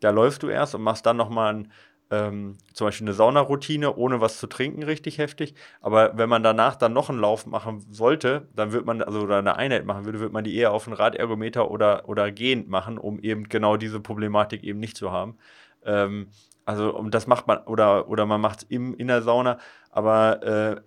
Da 0.00 0.10
läufst 0.10 0.42
du 0.42 0.48
erst 0.48 0.74
und 0.74 0.82
machst 0.82 1.06
dann 1.06 1.16
nochmal 1.16 1.54
ein, 1.54 1.72
ähm, 2.12 2.58
zum 2.74 2.86
Beispiel 2.86 3.06
eine 3.06 3.14
Saunaroutine, 3.14 3.96
ohne 3.96 4.20
was 4.20 4.38
zu 4.38 4.46
trinken, 4.46 4.82
richtig 4.82 5.16
heftig. 5.16 5.54
Aber 5.80 6.16
wenn 6.18 6.28
man 6.28 6.42
danach 6.42 6.76
dann 6.76 6.92
noch 6.92 7.08
einen 7.08 7.18
Lauf 7.18 7.46
machen 7.46 7.86
sollte, 7.90 8.48
dann 8.54 8.72
wird 8.72 8.84
man, 8.84 9.00
also 9.02 9.22
oder 9.22 9.38
eine 9.38 9.56
Einheit 9.56 9.86
machen 9.86 10.04
würde, 10.04 10.20
wird 10.20 10.32
man 10.32 10.44
die 10.44 10.54
eher 10.54 10.72
auf 10.72 10.86
einen 10.86 10.94
Radergometer 10.94 11.70
oder, 11.70 12.06
oder 12.08 12.30
gehend 12.30 12.68
machen, 12.68 12.98
um 12.98 13.18
eben 13.20 13.48
genau 13.48 13.78
diese 13.78 13.98
Problematik 13.98 14.62
eben 14.62 14.78
nicht 14.78 14.98
zu 14.98 15.10
haben. 15.10 15.38
Ähm, 15.86 16.28
also 16.66 16.94
um 16.94 17.10
das 17.10 17.26
macht 17.26 17.46
man, 17.46 17.58
oder, 17.64 18.08
oder 18.08 18.26
man 18.26 18.42
macht 18.42 18.58
es 18.58 18.64
in 18.64 19.08
der 19.08 19.22
Sauna, 19.22 19.58
aber 19.90 20.42
äh, 20.42 20.80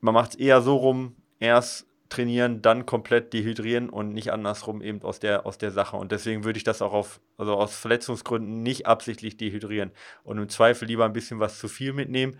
man 0.00 0.14
macht 0.14 0.30
es 0.30 0.36
eher 0.36 0.62
so 0.62 0.76
rum, 0.76 1.16
erst 1.38 1.86
trainieren, 2.12 2.62
dann 2.62 2.86
komplett 2.86 3.32
dehydrieren 3.32 3.88
und 3.88 4.12
nicht 4.12 4.32
andersrum 4.32 4.82
eben 4.82 5.02
aus 5.02 5.18
der, 5.18 5.46
aus 5.46 5.58
der 5.58 5.70
Sache. 5.70 5.96
Und 5.96 6.12
deswegen 6.12 6.44
würde 6.44 6.58
ich 6.58 6.64
das 6.64 6.82
auch 6.82 6.92
auf, 6.92 7.20
also 7.38 7.54
aus 7.54 7.74
Verletzungsgründen 7.76 8.62
nicht 8.62 8.86
absichtlich 8.86 9.36
dehydrieren 9.36 9.90
und 10.22 10.38
im 10.38 10.48
Zweifel 10.48 10.86
lieber 10.86 11.04
ein 11.04 11.12
bisschen 11.12 11.40
was 11.40 11.58
zu 11.58 11.68
viel 11.68 11.92
mitnehmen, 11.92 12.38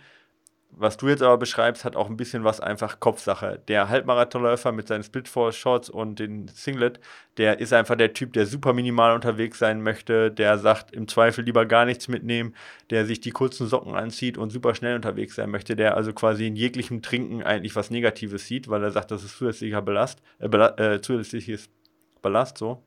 was 0.74 0.96
du 0.96 1.08
jetzt 1.08 1.22
aber 1.22 1.36
beschreibst, 1.36 1.84
hat 1.84 1.96
auch 1.96 2.08
ein 2.08 2.16
bisschen 2.16 2.44
was 2.44 2.60
einfach 2.60 2.98
Kopfsache. 2.98 3.60
Der 3.68 3.88
Halbmarathonläufer 3.88 4.72
mit 4.72 4.88
seinen 4.88 5.02
Split-Four-Shorts 5.02 5.90
und 5.90 6.18
den 6.18 6.48
Singlet, 6.48 6.98
der 7.36 7.60
ist 7.60 7.72
einfach 7.72 7.96
der 7.96 8.14
Typ, 8.14 8.32
der 8.32 8.46
super 8.46 8.72
minimal 8.72 9.14
unterwegs 9.14 9.58
sein 9.58 9.82
möchte, 9.82 10.30
der 10.30 10.58
sagt, 10.58 10.92
im 10.92 11.08
Zweifel 11.08 11.44
lieber 11.44 11.66
gar 11.66 11.84
nichts 11.84 12.08
mitnehmen, 12.08 12.54
der 12.90 13.04
sich 13.04 13.20
die 13.20 13.30
kurzen 13.30 13.66
Socken 13.66 13.94
anzieht 13.94 14.38
und 14.38 14.50
super 14.50 14.74
schnell 14.74 14.96
unterwegs 14.96 15.34
sein 15.34 15.50
möchte, 15.50 15.76
der 15.76 15.96
also 15.96 16.12
quasi 16.12 16.46
in 16.46 16.56
jeglichem 16.56 17.02
Trinken 17.02 17.42
eigentlich 17.42 17.76
was 17.76 17.90
Negatives 17.90 18.46
sieht, 18.46 18.68
weil 18.68 18.82
er 18.82 18.90
sagt, 18.90 19.10
das 19.10 19.24
ist 19.24 19.36
zusätzlicher 19.36 19.82
Belast, 19.82 20.22
äh, 20.38 20.46
äh, 20.46 21.00
zusätzliches 21.00 21.68
Ballast, 22.22 22.58
so. 22.58 22.82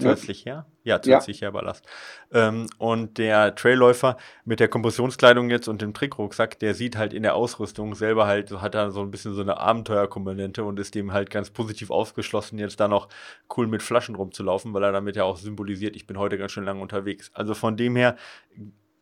Zusätzlich 0.00 0.44
her? 0.44 0.66
Ja, 0.82 1.00
zusätzlich 1.00 1.40
ja. 1.40 1.46
her 1.46 1.52
Ballast. 1.52 1.86
Ähm, 2.32 2.66
und 2.78 3.18
der 3.18 3.54
Trailläufer 3.54 4.16
mit 4.44 4.60
der 4.60 4.68
Kompressionskleidung 4.68 5.50
jetzt 5.50 5.68
und 5.68 5.82
dem 5.82 5.94
Trickrucksack, 5.94 6.58
der 6.58 6.74
sieht 6.74 6.96
halt 6.96 7.12
in 7.12 7.22
der 7.22 7.34
Ausrüstung 7.34 7.94
selber 7.94 8.26
halt, 8.26 8.50
hat 8.52 8.74
da 8.74 8.90
so 8.90 9.02
ein 9.02 9.10
bisschen 9.10 9.34
so 9.34 9.42
eine 9.42 9.58
Abenteuerkomponente 9.58 10.64
und 10.64 10.78
ist 10.80 10.94
dem 10.94 11.12
halt 11.12 11.30
ganz 11.30 11.50
positiv 11.50 11.90
aufgeschlossen, 11.90 12.58
jetzt 12.58 12.80
da 12.80 12.88
noch 12.88 13.08
cool 13.56 13.66
mit 13.66 13.82
Flaschen 13.82 14.14
rumzulaufen, 14.14 14.74
weil 14.74 14.82
er 14.82 14.92
damit 14.92 15.16
ja 15.16 15.24
auch 15.24 15.36
symbolisiert, 15.36 15.96
ich 15.96 16.06
bin 16.06 16.18
heute 16.18 16.38
ganz 16.38 16.52
schön 16.52 16.64
lange 16.64 16.80
unterwegs. 16.80 17.30
Also 17.34 17.54
von 17.54 17.76
dem 17.76 17.96
her 17.96 18.16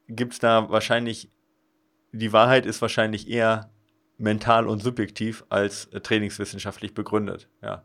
gibt 0.09 0.33
es 0.35 0.39
da 0.39 0.69
wahrscheinlich 0.71 1.31
die 2.13 2.33
Wahrheit 2.33 2.67
ist 2.67 2.81
wahrscheinlich 2.83 3.29
eher 3.29 3.71
mental 4.17 4.67
und 4.67 4.83
subjektiv 4.83 5.45
als 5.49 5.87
äh, 5.87 6.01
trainingswissenschaftlich 6.01 6.95
begründet. 6.95 7.49
Ja. 7.63 7.85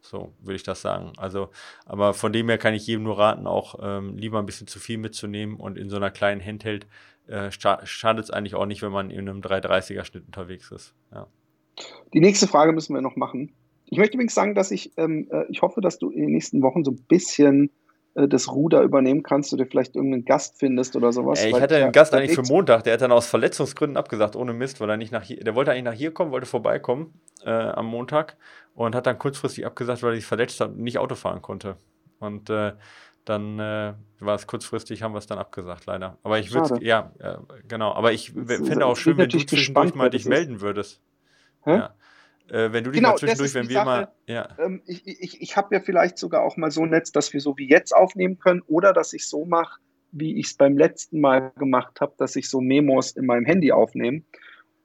So 0.00 0.32
würde 0.40 0.56
ich 0.56 0.62
das 0.62 0.80
sagen. 0.80 1.12
Also, 1.16 1.50
aber 1.84 2.14
von 2.14 2.32
dem 2.32 2.48
her 2.48 2.58
kann 2.58 2.74
ich 2.74 2.86
jedem 2.86 3.04
nur 3.04 3.18
raten, 3.18 3.46
auch 3.46 3.78
ähm, 3.82 4.16
lieber 4.16 4.38
ein 4.38 4.46
bisschen 4.46 4.66
zu 4.66 4.78
viel 4.78 4.98
mitzunehmen 4.98 5.56
und 5.56 5.76
in 5.76 5.90
so 5.90 5.96
einer 5.96 6.10
kleinen 6.10 6.44
Handheld 6.44 6.86
äh, 7.26 7.50
schadet 7.50 8.24
es 8.24 8.30
eigentlich 8.30 8.54
auch 8.54 8.66
nicht, 8.66 8.82
wenn 8.82 8.92
man 8.92 9.10
in 9.10 9.28
einem 9.28 9.40
330er 9.40 10.04
Schnitt 10.04 10.26
unterwegs 10.26 10.70
ist. 10.70 10.94
Ja. 11.12 11.26
Die 12.14 12.20
nächste 12.20 12.46
Frage 12.46 12.72
müssen 12.72 12.94
wir 12.94 13.02
noch 13.02 13.16
machen. 13.16 13.52
Ich 13.86 13.98
möchte 13.98 14.14
übrigens 14.14 14.34
sagen, 14.34 14.54
dass 14.54 14.70
ich, 14.70 14.92
ähm, 14.96 15.28
äh, 15.30 15.44
ich 15.50 15.62
hoffe, 15.62 15.80
dass 15.80 15.98
du 15.98 16.10
in 16.10 16.22
den 16.22 16.32
nächsten 16.32 16.62
Wochen 16.62 16.84
so 16.84 16.90
ein 16.90 17.04
bisschen 17.08 17.70
das 18.26 18.50
Ruder 18.50 18.82
übernehmen 18.82 19.22
kannst, 19.22 19.52
du 19.52 19.56
dir 19.56 19.66
vielleicht 19.66 19.94
irgendeinen 19.94 20.24
Gast 20.24 20.58
findest 20.58 20.96
oder 20.96 21.12
sowas. 21.12 21.42
Ey, 21.42 21.50
ich 21.50 21.60
hatte 21.60 21.76
einen 21.76 21.92
Gast 21.92 22.14
eigentlich 22.14 22.34
für 22.34 22.42
Montag, 22.42 22.84
der 22.84 22.94
hat 22.94 23.02
dann 23.02 23.12
aus 23.12 23.26
Verletzungsgründen 23.26 23.96
abgesagt, 23.96 24.34
ohne 24.34 24.52
Mist, 24.52 24.80
weil 24.80 24.90
er 24.90 24.96
nicht 24.96 25.12
nach 25.12 25.22
hier, 25.22 25.38
der 25.38 25.54
wollte 25.54 25.70
eigentlich 25.70 25.84
nach 25.84 25.92
hier 25.92 26.12
kommen, 26.12 26.32
wollte 26.32 26.46
vorbeikommen 26.46 27.20
äh, 27.44 27.50
am 27.50 27.86
Montag 27.86 28.36
und 28.74 28.94
hat 28.94 29.06
dann 29.06 29.18
kurzfristig 29.18 29.66
abgesagt, 29.66 30.02
weil 30.02 30.12
er 30.12 30.16
sich 30.16 30.26
verletzt 30.26 30.60
hat 30.60 30.70
und 30.70 30.80
nicht 30.80 30.98
Auto 30.98 31.14
fahren 31.14 31.42
konnte. 31.42 31.76
Und 32.18 32.50
äh, 32.50 32.72
dann 33.24 33.58
äh, 33.58 33.92
war 34.20 34.34
es 34.34 34.46
kurzfristig, 34.46 35.02
haben 35.02 35.12
wir 35.12 35.18
es 35.18 35.26
dann 35.26 35.38
abgesagt, 35.38 35.86
leider. 35.86 36.16
Aber 36.22 36.38
ich 36.38 36.52
würde 36.52 36.82
ja, 36.82 37.12
äh, 37.18 37.36
genau. 37.68 37.92
Aber 37.92 38.12
ich 38.12 38.32
finde 38.32 38.86
auch 38.86 38.96
schön, 38.96 39.18
wenn 39.18 39.28
du 39.28 39.38
zwischendurch 39.38 39.94
mal 39.94 40.10
dich 40.10 40.24
melden 40.24 40.60
würdest. 40.60 41.00
Hä? 41.64 41.76
Ja. 41.76 41.94
Äh, 42.50 42.72
wenn 42.72 42.84
du 42.84 42.90
dich 42.90 43.00
genau, 43.00 43.10
mal 43.10 43.18
zwischendurch, 43.18 43.54
wenn 43.54 43.68
wir 43.68 43.74
Sache, 43.74 43.86
mal. 43.86 44.08
Ja. 44.26 44.48
Ähm, 44.58 44.82
ich 44.86 45.06
ich, 45.06 45.40
ich 45.40 45.56
habe 45.56 45.74
ja 45.74 45.80
vielleicht 45.80 46.18
sogar 46.18 46.42
auch 46.42 46.56
mal 46.56 46.70
so 46.70 46.82
ein 46.82 46.90
Netz, 46.90 47.12
dass 47.12 47.32
wir 47.32 47.40
so 47.40 47.56
wie 47.56 47.68
jetzt 47.68 47.94
aufnehmen 47.94 48.38
können 48.38 48.62
oder 48.66 48.92
dass 48.92 49.12
ich 49.12 49.26
so 49.26 49.44
mache, 49.44 49.80
wie 50.12 50.38
ich 50.38 50.46
es 50.46 50.54
beim 50.54 50.76
letzten 50.76 51.20
Mal 51.20 51.52
gemacht 51.58 52.00
habe, 52.00 52.14
dass 52.18 52.36
ich 52.36 52.48
so 52.48 52.60
Memos 52.60 53.12
in 53.12 53.26
meinem 53.26 53.44
Handy 53.44 53.72
aufnehme 53.72 54.22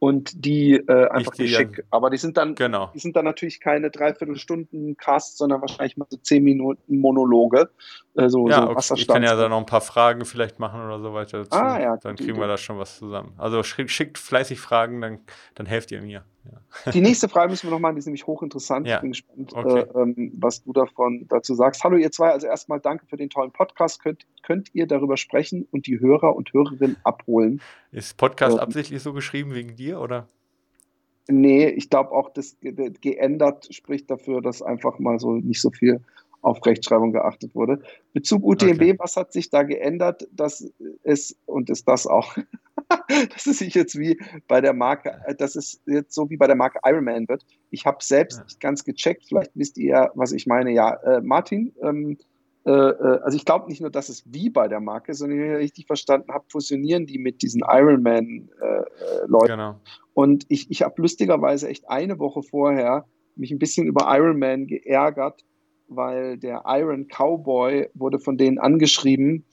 und 0.04 0.44
die 0.44 0.74
äh, 0.74 1.08
einfach 1.08 1.32
geschickt. 1.32 1.82
Aber 1.90 2.10
die 2.10 2.18
sind 2.18 2.36
dann, 2.36 2.56
genau. 2.56 2.92
die 2.94 3.00
sind 3.00 3.16
dann 3.16 3.24
natürlich 3.24 3.62
keine 3.62 3.90
Dreiviertelstunden 3.90 4.98
Cast, 4.98 5.38
sondern 5.38 5.62
wahrscheinlich 5.62 5.96
mal 5.96 6.08
so 6.10 6.18
zehn 6.18 6.44
Minuten 6.44 6.98
Monologe. 6.98 7.70
Äh, 8.16 8.28
so, 8.28 8.50
ja, 8.50 8.66
so 8.66 8.72
okay. 8.72 9.02
ich 9.02 9.08
kann 9.08 9.24
ja 9.24 9.34
da 9.38 9.48
noch 9.48 9.60
ein 9.60 9.66
paar 9.66 9.80
Fragen 9.80 10.26
vielleicht 10.26 10.60
machen 10.60 10.82
oder 10.82 11.00
so 11.00 11.14
weiter 11.14 11.46
dazu. 11.46 11.58
Ah, 11.58 11.80
ja, 11.80 11.96
dann 11.96 12.18
kriegen 12.18 12.38
wir 12.38 12.48
da 12.48 12.58
schon 12.58 12.78
was 12.78 12.98
zusammen. 12.98 13.32
Also 13.38 13.64
schickt 13.64 14.18
fleißig 14.18 14.60
Fragen, 14.60 15.00
dann, 15.00 15.20
dann 15.56 15.68
helft 15.68 15.90
ihr 15.94 16.02
mir. 16.02 16.26
Ja. 16.46 16.92
Die 16.92 17.02
nächste 17.02 17.30
Frage 17.30 17.50
müssen 17.50 17.68
wir 17.68 17.72
noch 17.72 17.80
machen, 17.80 17.96
die 17.96 18.00
ist 18.00 18.06
nämlich 18.06 18.28
hochinteressant. 18.28 18.88
Ja. 18.88 18.96
Ich 18.96 19.02
bin 19.02 19.12
gespannt, 19.12 19.54
okay. 19.54 19.80
äh, 19.80 20.02
ähm, 20.02 20.32
was 20.38 20.64
du 20.64 20.74
davon 20.74 21.26
dazu 21.30 21.56
sagst. 21.56 21.84
Hallo 21.84 21.98
ihr 21.98 22.12
zwei, 22.12 22.32
also 22.32 22.48
erstmal 22.48 22.80
danke 22.80 23.06
für 23.06 23.18
den 23.18 23.30
tollen 23.30 23.52
Podcast. 23.52 24.02
Könnt, 24.02 24.26
könnt 24.42 24.74
ihr 24.74 24.88
darüber 24.88 25.18
sprechen 25.18 25.68
und 25.72 25.88
die 25.88 26.00
Hörer 26.00 26.36
und 26.36 26.52
Hörerinnen 26.52 26.98
abholen? 27.04 27.62
Ist 27.92 28.18
Podcast 28.18 28.56
ähm, 28.56 28.60
absichtlich 28.60 29.02
so 29.02 29.14
geschrieben 29.14 29.54
wegen 29.54 29.76
dir 29.76 30.02
oder? 30.02 30.28
Nee, 31.30 31.68
ich 31.70 31.90
glaube 31.90 32.12
auch, 32.12 32.30
das 32.30 32.58
geändert 32.60 33.74
spricht 33.74 34.12
dafür, 34.12 34.42
dass 34.42 34.62
einfach 34.62 35.00
mal 35.00 35.20
so 35.20 35.32
nicht 35.32 35.62
so 35.62 35.72
viel 35.72 36.02
auf 36.42 36.66
Rechtschreibung 36.66 37.14
geachtet 37.14 37.56
wurde. 37.56 37.82
Bezug 38.12 38.44
UTMB, 38.44 38.82
okay. 38.82 38.96
was 39.00 39.16
hat 39.16 39.32
sich 39.32 39.50
da 39.50 39.64
geändert? 39.64 40.28
Das 40.32 40.70
ist, 41.04 41.38
und 41.46 41.70
ist 41.70 41.88
das 41.88 42.06
auch, 42.06 42.36
dass 43.34 43.46
es 43.46 43.60
sich 43.60 43.74
jetzt 43.74 43.98
wie 43.98 44.20
bei 44.48 44.62
der 44.62 44.74
Marke, 44.74 45.20
dass 45.38 45.56
es 45.56 45.82
jetzt 45.86 46.14
so 46.14 46.30
wie 46.30 46.38
bei 46.38 46.48
der 46.48 46.56
Marke 46.56 46.80
Ironman 46.84 47.28
wird. 47.28 47.44
Ich 47.70 47.86
habe 47.86 47.98
selbst 48.02 48.38
ja. 48.38 48.44
nicht 48.44 48.60
ganz 48.60 48.84
gecheckt, 48.84 49.26
vielleicht 49.28 49.52
wisst 49.56 49.78
ihr, 49.78 50.12
was 50.16 50.32
ich 50.32 50.48
meine. 50.48 50.72
Ja, 50.72 50.94
äh, 51.04 51.22
Martin, 51.22 51.74
ähm, 51.82 52.18
äh, 52.66 52.72
äh 52.72 53.20
also 53.22 53.36
ich 53.36 53.46
glaube 53.46 53.68
nicht 53.68 53.82
nur, 53.82 53.90
dass 53.90 54.10
es 54.10 54.24
wie 54.26 54.50
bei 54.50 54.68
der 54.68 54.80
Marke, 54.80 55.14
sondern 55.14 55.40
wenn 55.40 55.52
ich 55.56 55.58
richtig 55.58 55.88
verstanden 55.88 56.32
habe, 56.32 56.46
fusionieren 56.50 57.06
die 57.06 57.18
mit 57.18 57.42
diesen 57.42 57.62
Ironman-Leuten. 57.62 59.46
Äh, 59.46 59.48
genau. 59.48 59.80
Und 60.14 60.46
ich, 60.50 60.70
ich 60.70 60.84
habe 60.84 61.02
lustigerweise 61.02 61.68
echt 61.68 61.90
eine 61.90 62.20
Woche 62.20 62.44
vorher 62.44 63.06
mich 63.36 63.52
ein 63.52 63.60
bisschen 63.60 63.88
über 63.88 64.06
Ironman 64.16 64.68
geärgert, 64.68 65.44
weil 65.88 66.38
der 66.38 66.64
Iron 66.68 67.08
Cowboy 67.08 67.90
wurde 67.94 68.20
von 68.20 68.38
denen 68.38 68.60
angeschrieben, 68.60 69.38
äh, 69.38 69.53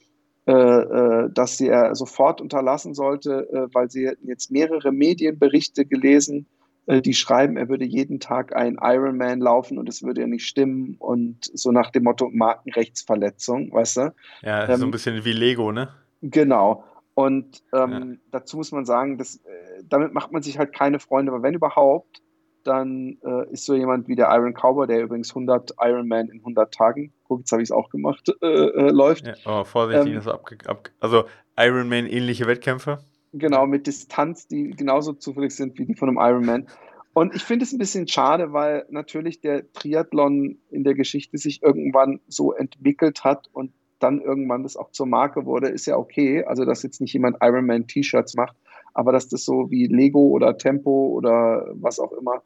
dass 0.53 1.57
sie 1.57 1.67
er 1.67 1.95
sofort 1.95 2.41
unterlassen 2.41 2.93
sollte, 2.93 3.49
äh, 3.51 3.73
weil 3.73 3.89
sie 3.89 4.07
hätten 4.07 4.27
jetzt 4.27 4.51
mehrere 4.51 4.91
Medienberichte 4.91 5.85
gelesen, 5.85 6.47
äh, 6.87 7.01
die 7.01 7.13
schreiben, 7.13 7.57
er 7.57 7.69
würde 7.69 7.85
jeden 7.85 8.19
Tag 8.19 8.55
ein 8.55 8.77
Ironman 8.81 9.39
laufen 9.39 9.77
und 9.77 9.87
es 9.87 10.03
würde 10.03 10.21
ja 10.21 10.27
nicht 10.27 10.45
stimmen 10.45 10.95
und 10.99 11.37
so 11.53 11.71
nach 11.71 11.91
dem 11.91 12.03
Motto 12.03 12.29
Markenrechtsverletzung, 12.29 13.71
weißt 13.71 13.97
du? 13.97 14.13
Ja, 14.41 14.67
ähm, 14.67 14.77
so 14.77 14.85
ein 14.85 14.91
bisschen 14.91 15.23
wie 15.23 15.33
Lego, 15.33 15.71
ne? 15.71 15.89
Genau. 16.21 16.83
Und 17.13 17.63
ähm, 17.73 17.91
ja. 17.91 18.17
dazu 18.31 18.57
muss 18.57 18.71
man 18.71 18.85
sagen, 18.85 19.17
dass, 19.17 19.35
äh, 19.37 19.83
damit 19.87 20.13
macht 20.13 20.31
man 20.31 20.41
sich 20.41 20.57
halt 20.57 20.73
keine 20.73 20.99
Freunde, 20.99 21.31
aber 21.31 21.43
wenn 21.43 21.53
überhaupt, 21.53 22.21
dann 22.63 23.17
äh, 23.23 23.51
ist 23.51 23.65
so 23.65 23.75
jemand 23.75 24.07
wie 24.07 24.15
der 24.15 24.29
Iron 24.31 24.53
Cowboy, 24.53 24.87
der 24.87 25.01
übrigens 25.01 25.29
100 25.29 25.71
Ironman 25.79 26.29
in 26.29 26.39
100 26.39 26.73
Tagen, 26.73 27.13
guck, 27.27 27.39
jetzt 27.39 27.51
habe 27.51 27.61
ich 27.61 27.67
es 27.67 27.71
auch 27.71 27.89
gemacht, 27.89 28.33
äh, 28.41 28.45
äh, 28.45 28.91
läuft. 28.91 29.25
Ja, 29.25 29.33
oh, 29.45 29.63
vorsichtig, 29.63 30.13
ähm, 30.13 30.29
ab, 30.67 30.89
also 30.99 31.25
Ironman 31.57 32.05
ähnliche 32.07 32.47
Wettkämpfe. 32.47 32.99
Genau, 33.33 33.65
mit 33.65 33.87
Distanz, 33.87 34.47
die 34.47 34.71
genauso 34.71 35.13
zufällig 35.13 35.55
sind 35.55 35.77
wie 35.79 35.85
die 35.85 35.95
von 35.95 36.09
einem 36.09 36.17
Ironman. 36.17 36.67
Und 37.13 37.35
ich 37.35 37.43
finde 37.43 37.65
es 37.65 37.73
ein 37.73 37.77
bisschen 37.77 38.07
schade, 38.07 38.53
weil 38.53 38.85
natürlich 38.89 39.41
der 39.41 39.71
Triathlon 39.73 40.57
in 40.69 40.83
der 40.83 40.95
Geschichte 40.95 41.37
sich 41.37 41.61
irgendwann 41.61 42.21
so 42.27 42.53
entwickelt 42.53 43.23
hat 43.23 43.49
und 43.51 43.71
dann 43.99 44.21
irgendwann 44.21 44.63
das 44.63 44.77
auch 44.77 44.91
zur 44.91 45.05
Marke 45.05 45.45
wurde, 45.45 45.67
ist 45.67 45.85
ja 45.85 45.97
okay. 45.97 46.43
Also, 46.43 46.65
dass 46.65 46.83
jetzt 46.83 47.01
nicht 47.01 47.13
jemand 47.13 47.37
Ironman-T-Shirts 47.41 48.35
macht, 48.35 48.55
aber 48.93 49.11
dass 49.11 49.27
das 49.27 49.45
so 49.45 49.69
wie 49.69 49.87
Lego 49.87 50.19
oder 50.19 50.57
Tempo 50.57 51.07
oder 51.07 51.67
was 51.73 51.99
auch 51.99 52.11
immer 52.13 52.41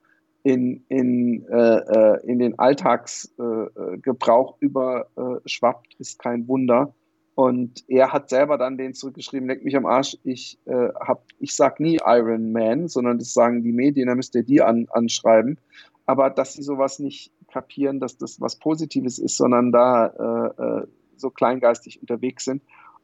in, 0.45 0.85
in, 0.89 1.45
äh, 1.47 1.77
äh 1.77 2.25
in 2.27 2.37
den 2.37 2.59
Alltagsgebrauch 2.59 4.57
äh, 4.61 4.65
überschwappt, 4.65 5.95
ist 5.97 6.19
kein 6.19 6.47
Wunder. 6.47 6.93
Und 7.33 7.83
er 7.87 8.13
hat 8.13 8.29
selber 8.29 8.59
dann 8.59 8.77
den 8.77 8.93
zurückgeschrieben, 8.93 9.47
leck 9.47 9.65
mich 9.65 9.75
am 9.75 9.87
Arsch, 9.87 10.15
ich, 10.23 10.59
äh, 10.65 10.89
hab, 10.99 11.23
ich 11.39 11.55
sag 11.55 11.79
nie 11.79 11.99
Iron 12.05 12.51
Man, 12.51 12.87
sondern 12.87 13.17
das 13.17 13.33
sagen 13.33 13.63
die 13.63 13.71
Medien, 13.71 14.07
da 14.07 14.13
müsst 14.13 14.35
ihr 14.35 14.43
die 14.43 14.61
an, 14.61 14.85
anschreiben. 14.91 15.59
Aber 16.05 16.29
dass 16.29 16.53
sie 16.53 16.61
sowas 16.61 16.99
nicht 16.99 17.31
kapieren, 17.51 17.99
dass 17.99 18.19
das 18.19 18.39
was 18.39 18.57
Positives 18.57 19.17
ist, 19.17 19.37
sondern 19.37 19.71
da 19.71 20.05
äh, 20.05 20.63
äh, 20.63 20.87
so 21.17 21.31
kleingeistig 21.31 21.99
unterwegs 22.01 22.45
sind. 22.45 22.61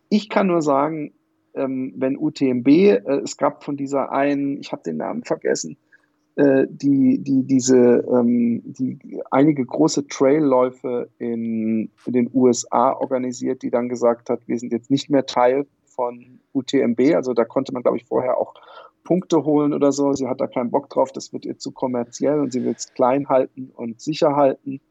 Ich 0.10 0.30
kann 0.30 0.46
nur 0.46 0.62
sagen, 0.62 1.12
ähm, 1.56 1.94
wenn 1.98 2.18
UTMB, 2.18 2.68
äh, 2.68 3.02
es 3.24 3.36
gab 3.36 3.64
von 3.64 3.78
dieser 3.78 4.12
einen, 4.12 4.60
ich 4.60 4.72
habe 4.72 4.84
den 4.84 4.98
Namen 4.98 5.24
vergessen, 5.24 5.78
äh, 6.42 6.68
die, 6.70 7.20
die 7.20 7.44
diese, 7.44 8.04
ähm, 8.12 8.64
die 8.66 9.22
einige 9.30 9.64
große 9.64 10.08
Trailläufe 10.08 11.10
in, 11.20 11.92
in 12.06 12.14
den 12.14 12.30
USA 12.34 12.94
organisiert, 12.94 13.62
die 13.62 13.70
dann 13.70 13.90
gesagt 13.90 14.30
hat, 14.32 14.48
wir 14.48 14.58
sind 14.58 14.72
jetzt 14.72 14.90
nicht 14.90 15.12
mehr 15.12 15.28
Teil 15.28 15.68
von 15.86 16.40
UTMB. 16.54 17.14
Also 17.14 17.34
da 17.34 17.46
konnte 17.46 17.74
man, 17.74 17.84
glaube 17.84 17.98
ich, 17.98 18.06
vorher 18.06 18.40
auch 18.40 18.56
Punkte 19.04 19.44
holen 19.44 19.72
oder 19.72 19.92
so. 19.92 20.14
Sie 20.14 20.28
hat 20.28 20.42
da 20.42 20.48
keinen 20.48 20.72
Bock 20.72 20.90
drauf, 20.90 21.12
das 21.12 21.32
wird 21.32 21.46
ihr 21.46 21.60
zu 21.60 21.72
kommerziell 21.72 22.40
und 22.40 22.52
sie 22.52 22.64
will 22.64 22.74
es 22.76 22.92
klein 22.94 23.30
halten 23.30 23.72
und 23.76 24.02
sicher 24.02 24.36
halten 24.36 24.82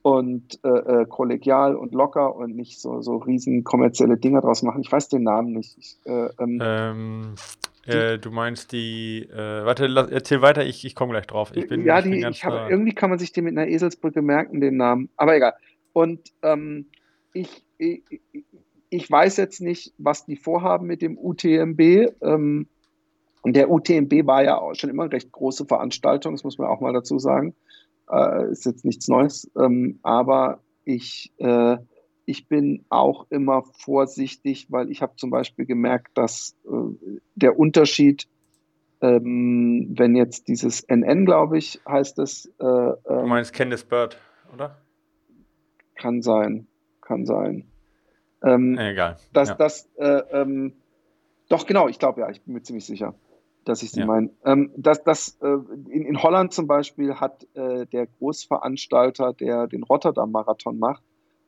und 0.00 0.58
äh, 0.64 0.68
äh, 0.68 1.06
kollegial 1.06 1.76
und 1.76 1.92
locker 1.92 2.36
und 2.36 2.56
nicht 2.56 2.80
so, 2.80 3.02
so 3.02 3.16
riesen 3.16 3.64
kommerzielle 3.64 4.16
Dinge 4.16 4.40
draus 4.40 4.62
machen. 4.62 4.80
Ich 4.80 4.90
weiß 4.90 5.08
den 5.08 5.24
Namen 5.24 5.52
nicht. 5.52 5.76
Ich, 5.76 5.98
äh, 6.04 6.28
ähm, 6.38 6.58
ähm, 6.62 7.34
äh, 7.88 8.18
du 8.18 8.30
meinst 8.30 8.72
die, 8.72 9.22
äh, 9.22 9.64
warte, 9.64 9.86
erzähl 10.10 10.42
weiter, 10.42 10.64
ich, 10.64 10.84
ich 10.84 10.94
komme 10.94 11.12
gleich 11.12 11.26
drauf. 11.26 11.52
Ich 11.54 11.68
bin, 11.68 11.84
ja, 11.84 11.98
ich 11.98 12.04
die, 12.04 12.10
bin 12.10 12.28
ich 12.30 12.44
hab, 12.44 12.70
irgendwie 12.70 12.92
kann 12.92 13.10
man 13.10 13.18
sich 13.18 13.32
den 13.32 13.44
mit 13.44 13.56
einer 13.56 13.68
Eselsbrücke 13.68 14.22
merken, 14.22 14.60
den 14.60 14.76
Namen. 14.76 15.08
Aber 15.16 15.36
egal. 15.36 15.54
Und 15.92 16.32
ähm, 16.42 16.86
ich, 17.32 17.64
ich, 17.78 18.02
ich 18.90 19.10
weiß 19.10 19.36
jetzt 19.36 19.60
nicht, 19.60 19.92
was 19.98 20.26
die 20.26 20.36
vorhaben 20.36 20.86
mit 20.86 21.02
dem 21.02 21.18
UTMB. 21.18 21.80
Ähm, 22.20 22.66
der 23.44 23.70
UTMB 23.70 24.26
war 24.26 24.42
ja 24.42 24.58
auch 24.58 24.74
schon 24.74 24.90
immer 24.90 25.04
eine 25.04 25.12
recht 25.12 25.30
große 25.30 25.66
Veranstaltung, 25.66 26.34
das 26.34 26.44
muss 26.44 26.58
man 26.58 26.68
auch 26.68 26.80
mal 26.80 26.92
dazu 26.92 27.18
sagen. 27.18 27.54
Äh, 28.10 28.50
ist 28.50 28.66
jetzt 28.66 28.84
nichts 28.84 29.08
Neues, 29.08 29.50
ähm, 29.56 29.98
aber 30.02 30.60
ich, 30.84 31.32
äh, 31.38 31.76
ich 32.26 32.48
bin 32.48 32.84
auch 32.88 33.26
immer 33.30 33.62
vorsichtig, 33.78 34.66
weil 34.70 34.90
ich 34.90 35.00
habe 35.00 35.16
zum 35.16 35.30
Beispiel 35.30 35.64
gemerkt, 35.64 36.18
dass 36.18 36.56
äh, 36.64 37.18
der 37.36 37.58
Unterschied, 37.58 38.26
ähm, 39.00 39.94
wenn 39.96 40.16
jetzt 40.16 40.48
dieses 40.48 40.82
NN, 40.82 41.24
glaube 41.24 41.56
ich, 41.56 41.80
heißt 41.88 42.18
es. 42.18 42.46
Äh, 42.58 42.64
du 42.64 42.98
ähm, 43.08 43.28
meinst 43.28 43.52
Candice 43.52 43.84
Bird, 43.84 44.18
oder? 44.52 44.76
Kann 45.94 46.20
sein, 46.20 46.66
kann 47.00 47.24
sein. 47.24 47.64
Ähm, 48.42 48.76
Egal. 48.76 49.16
Dass 49.32 49.50
ja. 49.50 49.54
das, 49.54 49.88
äh, 49.96 50.22
ähm, 50.32 50.74
doch 51.48 51.64
genau, 51.66 51.88
ich 51.88 51.98
glaube 51.98 52.20
ja, 52.20 52.28
ich 52.28 52.42
bin 52.42 52.54
mir 52.54 52.62
ziemlich 52.62 52.84
sicher 52.84 53.14
dass 53.66 53.82
ich 53.82 53.90
sie 53.90 54.00
ja. 54.00 54.06
meine. 54.06 54.30
Ähm, 54.44 54.70
das, 54.76 55.02
das, 55.02 55.36
äh, 55.42 55.48
in, 55.90 56.06
in, 56.06 56.22
Holland 56.22 56.52
zum 56.52 56.66
Beispiel 56.66 57.16
hat 57.16 57.46
äh, 57.54 57.84
der 57.86 58.06
Großveranstalter, 58.06 59.32
der 59.32 59.66
den 59.66 59.82
Rotterdam-Marathon 59.82 60.78
macht, 60.78 61.02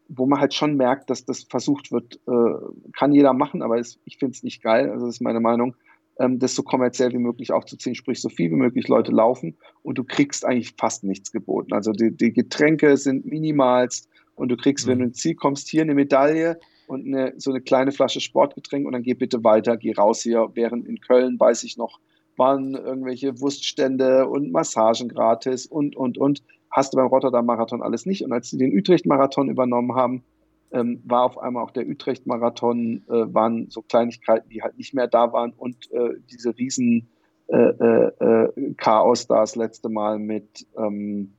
wo 0.08 0.26
man 0.26 0.40
halt 0.40 0.54
schon 0.54 0.76
merkt, 0.76 1.10
dass 1.10 1.24
das 1.24 1.44
versucht 1.44 1.92
wird, 1.92 2.20
äh, 2.26 2.90
kann 2.96 3.12
jeder 3.12 3.32
machen, 3.32 3.62
aber 3.62 3.78
es, 3.78 3.98
ich 4.04 4.18
finde 4.18 4.32
es 4.32 4.42
nicht 4.42 4.62
geil, 4.62 4.90
also 4.90 5.06
das 5.06 5.16
ist 5.16 5.20
meine 5.20 5.40
Meinung, 5.40 5.74
ähm, 6.18 6.38
das 6.38 6.54
so 6.54 6.62
kommerziell 6.62 7.12
wie 7.12 7.18
möglich 7.18 7.52
aufzuziehen, 7.52 7.94
sprich 7.94 8.20
so 8.20 8.28
viel 8.28 8.50
wie 8.50 8.56
möglich 8.56 8.88
Leute 8.88 9.12
laufen 9.12 9.56
und 9.82 9.98
du 9.98 10.04
kriegst 10.04 10.44
eigentlich 10.44 10.74
fast 10.76 11.04
nichts 11.04 11.30
geboten. 11.30 11.72
Also 11.72 11.92
die, 11.92 12.10
die 12.10 12.32
Getränke 12.32 12.96
sind 12.96 13.26
minimalst 13.26 14.08
und 14.34 14.48
du 14.48 14.56
kriegst, 14.56 14.86
mhm. 14.86 14.90
wenn 14.90 14.98
du 15.00 15.04
ins 15.06 15.18
Ziel 15.18 15.34
kommst, 15.34 15.68
hier 15.68 15.82
eine 15.82 15.94
Medaille 15.94 16.58
und 16.86 17.06
eine, 17.06 17.34
so 17.36 17.50
eine 17.50 17.60
kleine 17.60 17.92
Flasche 17.92 18.20
Sportgetränk 18.20 18.86
und 18.86 18.92
dann 18.92 19.02
geh 19.02 19.14
bitte 19.14 19.44
weiter, 19.44 19.76
geh 19.76 19.92
raus 19.92 20.22
hier. 20.22 20.50
Während 20.54 20.86
in 20.86 21.00
Köln, 21.00 21.38
weiß 21.38 21.64
ich 21.64 21.76
noch, 21.76 22.00
waren 22.36 22.74
irgendwelche 22.74 23.40
Wurststände 23.40 24.26
und 24.28 24.50
Massagen 24.52 25.08
gratis 25.08 25.66
und, 25.66 25.96
und, 25.96 26.18
und. 26.18 26.42
Hast 26.78 26.92
du 26.92 26.96
beim 26.96 27.08
Rotterdam-Marathon 27.08 27.82
alles 27.82 28.06
nicht. 28.06 28.22
Und 28.22 28.32
als 28.32 28.50
sie 28.50 28.56
den 28.56 28.72
Utrecht-Marathon 28.72 29.48
übernommen 29.48 29.96
haben, 29.96 30.22
ähm, 30.70 31.02
war 31.04 31.24
auf 31.24 31.36
einmal 31.36 31.64
auch 31.64 31.72
der 31.72 31.88
Utrecht-Marathon, 31.88 33.02
äh, 33.08 33.34
waren 33.34 33.68
so 33.68 33.82
Kleinigkeiten, 33.82 34.48
die 34.48 34.62
halt 34.62 34.78
nicht 34.78 34.94
mehr 34.94 35.08
da 35.08 35.32
waren 35.32 35.52
und 35.56 35.90
äh, 35.90 36.10
diese 36.30 36.56
riesen 36.56 37.08
äh, 37.48 37.56
äh, 37.56 38.12
äh 38.20 38.74
Chaos 38.76 39.26
da 39.26 39.40
das 39.40 39.56
letzte 39.56 39.88
Mal 39.88 40.20
mit, 40.20 40.68
ähm, 40.76 41.32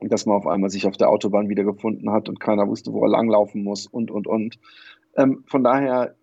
dass 0.00 0.24
man 0.24 0.36
auf 0.36 0.46
einmal 0.46 0.70
sich 0.70 0.86
auf 0.86 0.96
der 0.96 1.10
Autobahn 1.10 1.50
wiedergefunden 1.50 2.10
hat 2.10 2.30
und 2.30 2.40
keiner 2.40 2.66
wusste, 2.66 2.94
wo 2.94 3.02
er 3.04 3.10
langlaufen 3.10 3.62
muss 3.62 3.86
und, 3.86 4.10
und, 4.10 4.26
und. 4.26 4.58
Ähm, 5.18 5.44
von 5.48 5.62
daher 5.62 6.14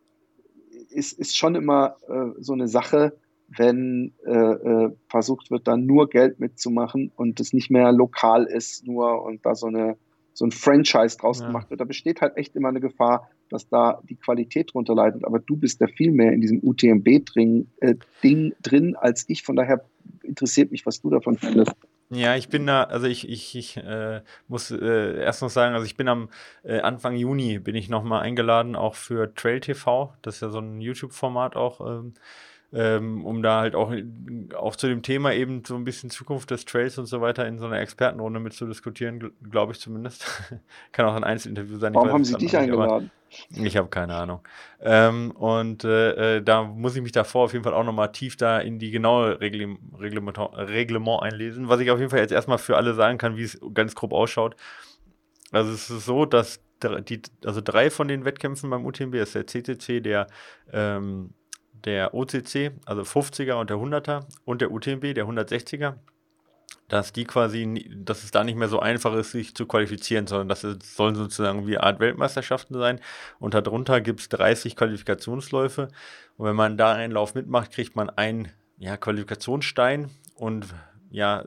ist, 0.89 1.20
ist 1.20 1.38
schon 1.38 1.54
immer 1.54 1.97
so 2.39 2.54
eine 2.54 2.68
Sache, 2.68 3.16
wenn 3.58 4.14
äh, 4.26 4.32
äh, 4.32 4.91
versucht 5.08 5.52
wird, 5.52 5.68
dann 5.68 5.86
nur 5.86 6.10
Geld 6.10 6.39
mitzumachen 6.39 7.12
und 7.16 7.39
es 7.39 7.54
nicht 7.54 7.72
mehr 7.72 7.91
lokal 7.91 8.45
ist, 8.45 8.86
nur 8.86 9.24
und 9.24 9.45
da 9.45 9.56
so 9.56 9.68
eine 9.68 9.97
so 10.39 10.45
ein 10.45 10.52
Franchise 10.52 11.18
draus 11.18 11.41
ja. 11.41 11.47
gemacht 11.47 11.70
wird. 11.70 11.82
Da 11.82 11.86
besteht 11.86 12.22
halt 12.22 12.38
echt 12.38 12.56
immer 12.56 12.70
eine 12.70 12.80
Gefahr, 12.80 13.30
dass 13.50 13.68
da 13.68 14.02
die 14.10 14.16
Qualität 14.16 14.74
drunter 14.74 14.95
leidet. 14.95 15.26
Aber 15.26 15.39
du 15.39 15.58
bist 15.58 15.82
da 15.82 15.88
viel 15.88 16.12
mehr 16.12 16.32
in 16.32 16.39
diesem 16.39 16.62
UTMB-Ding 16.64 17.68
äh, 17.82 17.95
drin 18.64 18.95
als 18.95 19.26
ich. 19.28 19.43
Von 19.43 19.58
daher 19.58 19.84
interessiert 20.24 20.72
mich, 20.72 20.86
was 20.86 21.02
du 21.02 21.10
davon 21.10 21.38
findest. 21.38 21.74
Ja, 22.12 22.36
ich 22.36 22.47
bin 22.47 22.66
da, 22.66 22.84
also 22.84 23.06
ich, 23.06 23.30
ich, 23.30 23.56
ich 23.56 23.78
äh, 23.78 24.22
muss 24.47 24.72
äh, 24.72 25.22
erst 25.22 25.41
noch 25.41 25.50
sagen, 25.50 25.76
also 25.76 25.86
ich 25.86 25.97
bin 25.97 26.08
am 26.08 26.30
äh, 26.64 26.80
Anfang 26.80 27.16
Juni 27.16 27.60
bin 27.60 27.76
ich 27.76 27.89
nochmal 27.89 28.22
eingeladen, 28.22 28.76
auch 28.76 28.95
für 28.95 29.36
Trail 29.36 29.60
TV. 29.60 30.14
Das 30.22 30.36
ist 30.36 30.41
ja 30.41 30.50
so 30.50 30.60
ein 30.60 30.80
YouTube-Format 30.80 31.56
auch. 31.56 31.82
Ähm, 31.82 32.14
ähm, 32.72 33.26
um 33.26 33.41
da 33.41 33.61
halt 33.61 33.76
auch, 33.76 33.93
auch 34.55 34.76
zu 34.76 34.88
dem 34.88 35.01
Thema 35.01 35.34
eben 35.34 35.63
so 35.65 35.76
ein 35.76 35.84
bisschen 35.84 36.09
Zukunft 36.09 36.51
des 36.51 36.65
Trails 36.65 36.97
und 36.97 37.07
so 37.07 37.20
weiter 37.22 37.47
in 37.47 37.57
so 37.57 37.65
einer 37.65 37.80
Expertenrunde 37.80 38.39
mit 38.39 38.53
zu 38.53 38.67
diskutieren, 38.67 39.32
glaube 39.49 39.74
ich 39.74 39.80
zumindest. 39.80 40.26
Kann 40.91 41.05
auch 41.05 41.15
ein 41.15 41.24
Einzelinterview 41.24 41.78
sein. 41.78 41.95
Warum 41.95 42.11
haben 42.11 42.26
Sie 42.26 42.36
dich 42.36 42.55
eingeladen? 42.55 43.11
Ich 43.49 43.78
habe 43.78 43.89
keine 43.89 44.15
Ahnung. 44.15 44.41
Ähm, 44.82 45.32
und 45.32 45.84
äh, 45.84 46.38
äh, 46.38 46.41
da 46.43 46.63
muss 46.63 46.95
ich 46.95 47.01
mich 47.01 47.11
davor 47.11 47.45
auf 47.45 47.53
jeden 47.53 47.63
Fall 47.63 47.74
auch 47.74 47.84
nochmal 47.84 48.11
tief 48.11 48.38
da 48.38 48.59
in 48.59 48.80
die 48.80 48.91
genaue 48.91 49.39
Reglement, 49.39 49.80
Reglement, 49.99 50.38
Reglement 50.38 51.22
einlesen. 51.22 51.70
Was 51.70 51.80
ich 51.80 51.91
auf 51.91 51.99
jeden 51.99 52.09
Fall 52.09 52.20
jetzt 52.20 52.32
erstmal 52.32 52.57
für 52.57 52.78
alle 52.78 52.93
sagen 52.93 53.17
kann, 53.17 53.38
wie 53.38 53.43
es 53.43 53.59
ganz 53.74 53.95
grob 53.95 54.13
ausschaut. 54.13 54.55
Also 55.51 55.72
es 55.72 55.89
ist 55.89 56.05
so, 56.05 56.26
dass 56.26 56.59
die, 57.07 57.22
also 57.45 57.61
drei 57.61 57.89
von 57.89 58.07
den 58.07 58.26
Wettkämpfen 58.26 58.70
beim 58.70 58.86
UTMB 58.86 59.15
ist 59.15 59.36
der 59.36 59.47
CCC, 59.47 60.01
der 60.01 60.28
ähm, 60.72 61.34
der 61.86 62.13
OCC, 62.13 62.71
also 62.86 63.01
50er 63.01 63.53
und 63.53 63.69
der 63.69 63.77
100er 63.77 64.25
und 64.45 64.61
der 64.61 64.71
UTMB, 64.71 65.13
der 65.13 65.25
160er, 65.25 65.95
dass 66.88 67.13
die 67.13 67.23
quasi, 67.23 67.89
dass 67.95 68.23
es 68.23 68.32
da 68.32 68.43
nicht 68.43 68.57
mehr 68.57 68.67
so 68.67 68.80
einfach 68.80 69.13
ist, 69.13 69.32
sich 69.32 69.55
zu 69.55 69.65
qualifizieren, 69.67 70.27
sondern 70.27 70.49
dass 70.49 70.63
es 70.63 70.95
sollen 70.95 71.15
sozusagen 71.15 71.67
wie 71.67 71.77
Art 71.77 71.99
Weltmeisterschaften 71.99 72.77
sein. 72.77 72.99
Und 73.39 73.53
darunter 73.53 74.01
gibt 74.01 74.19
es 74.21 74.30
30 74.30 74.75
Qualifikationsläufe. 74.75 75.89
Und 76.38 76.45
wenn 76.47 76.55
man 76.55 76.77
da 76.77 76.93
einen 76.93 77.13
Lauf 77.13 77.36
mitmacht, 77.36 77.71
kriegt 77.71 77.95
man 77.95 78.09
einen 78.09 78.51
ja, 78.77 78.97
Qualifikationsstein 78.97 80.09
und 80.36 80.65
ja, 81.11 81.43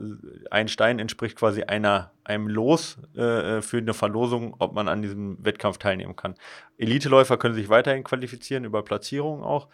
ein 0.51 0.69
Stein 0.69 0.99
entspricht 0.99 1.37
quasi 1.37 1.63
einer, 1.63 2.13
einem 2.25 2.49
Los 2.49 2.99
äh, 3.15 3.63
für 3.63 3.79
eine 3.79 3.95
Verlosung, 3.95 4.57
ob 4.59 4.75
man 4.75 4.89
an 4.89 5.03
diesem 5.03 5.45
Wettkampf 5.45 5.79
teilnehmen 5.79 6.17
kann. 6.17 6.35
Eliteläufer 6.79 7.37
können 7.37 7.55
sich 7.55 7.69
weiterhin 7.69 8.03
qualifizieren, 8.03 8.65
über 8.65 8.83
Platzierungen 8.83 9.45
auch. 9.45 9.69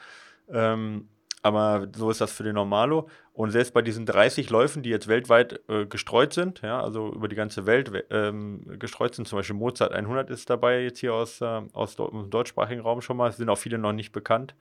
Ähm, 0.52 1.08
aber 1.42 1.88
so 1.94 2.10
ist 2.10 2.20
das 2.20 2.32
für 2.32 2.42
den 2.42 2.54
Normalo. 2.54 3.08
Und 3.32 3.52
selbst 3.52 3.72
bei 3.72 3.82
diesen 3.82 4.06
30 4.06 4.50
Läufen, 4.50 4.82
die 4.82 4.90
jetzt 4.90 5.06
weltweit 5.06 5.60
äh, 5.68 5.86
gestreut 5.86 6.32
sind, 6.32 6.62
ja, 6.62 6.80
also 6.82 7.12
über 7.12 7.28
die 7.28 7.36
ganze 7.36 7.66
Welt 7.66 7.90
ähm, 8.10 8.78
gestreut 8.78 9.14
sind, 9.14 9.28
zum 9.28 9.38
Beispiel 9.38 9.54
Mozart 9.54 9.92
100 9.92 10.28
ist 10.30 10.50
dabei 10.50 10.82
jetzt 10.82 10.98
hier 10.98 11.14
aus, 11.14 11.40
äh, 11.40 11.62
aus 11.72 11.94
dem 11.96 12.30
deutschsprachigen 12.30 12.80
Raum 12.80 13.00
schon 13.00 13.16
mal, 13.16 13.30
sind 13.30 13.48
auch 13.48 13.58
viele 13.58 13.78
noch 13.78 13.92
nicht 13.92 14.10
bekannt. 14.10 14.56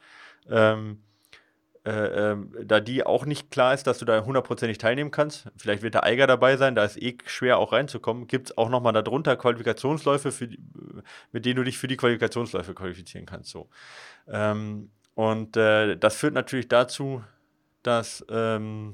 Ähm, 0.50 1.00
äh, 1.88 2.32
ähm, 2.32 2.54
da 2.66 2.82
die 2.82 3.06
auch 3.06 3.26
nicht 3.26 3.50
klar 3.50 3.74
ist, 3.74 3.88
dass 3.88 3.98
du 3.98 4.06
da 4.06 4.24
hundertprozentig 4.24 4.78
teilnehmen 4.78 5.10
kannst, 5.10 5.48
vielleicht 5.56 5.84
wird 5.84 5.94
der 5.94 6.04
Eiger 6.04 6.28
dabei 6.28 6.58
sein, 6.58 6.76
da 6.76 6.84
ist 6.84 7.02
eh 7.02 7.18
schwer 7.26 7.58
auch 7.60 7.72
reinzukommen, 7.72 8.28
gibt 8.28 8.50
es 8.50 8.58
auch 8.58 8.70
nochmal 8.70 8.92
darunter 8.92 9.38
Qualifikationsläufe, 9.38 10.48
die, 10.48 10.60
mit 11.32 11.46
denen 11.46 11.56
du 11.56 11.64
dich 11.64 11.78
für 11.78 11.88
die 11.88 11.96
Qualifikationsläufe 11.96 12.74
qualifizieren 12.74 13.26
kannst. 13.26 13.52
So. 13.52 13.70
Ähm, 14.28 14.92
und 15.18 15.58
äh, 15.58 15.98
das 15.98 16.16
führt 16.16 16.36
natürlich 16.36 16.68
dazu, 16.68 17.24
dass, 17.82 18.24
ähm, 18.30 18.94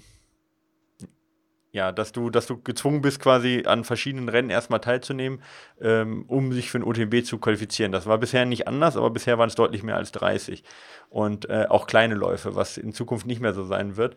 ja, 1.74 1.92
dass, 1.92 2.14
du, 2.14 2.30
dass 2.30 2.48
du 2.48 2.62
gezwungen 2.62 3.02
bist, 3.02 3.20
quasi 3.20 3.64
an 3.66 3.84
verschiedenen 3.84 4.30
Rennen 4.30 4.50
erstmal 4.50 4.80
teilzunehmen, 4.80 5.44
ähm, 5.82 6.24
um 6.30 6.54
sich 6.54 6.72
für 6.72 6.80
ein 6.80 6.86
UTMB 6.86 7.26
zu 7.26 7.40
qualifizieren. 7.40 7.92
Das 7.92 8.06
war 8.06 8.20
bisher 8.20 8.46
nicht 8.46 8.70
anders, 8.70 8.96
aber 8.96 9.10
bisher 9.10 9.38
waren 9.38 9.50
es 9.50 9.56
deutlich 9.56 9.84
mehr 9.84 9.98
als 9.98 10.14
30. 10.14 10.64
Und 11.10 11.50
äh, 11.50 11.66
auch 11.68 11.88
kleine 11.88 12.16
Läufe, 12.16 12.56
was 12.56 12.78
in 12.78 12.94
Zukunft 12.94 13.26
nicht 13.26 13.42
mehr 13.42 13.54
so 13.54 13.66
sein 13.66 13.98
wird. 13.98 14.16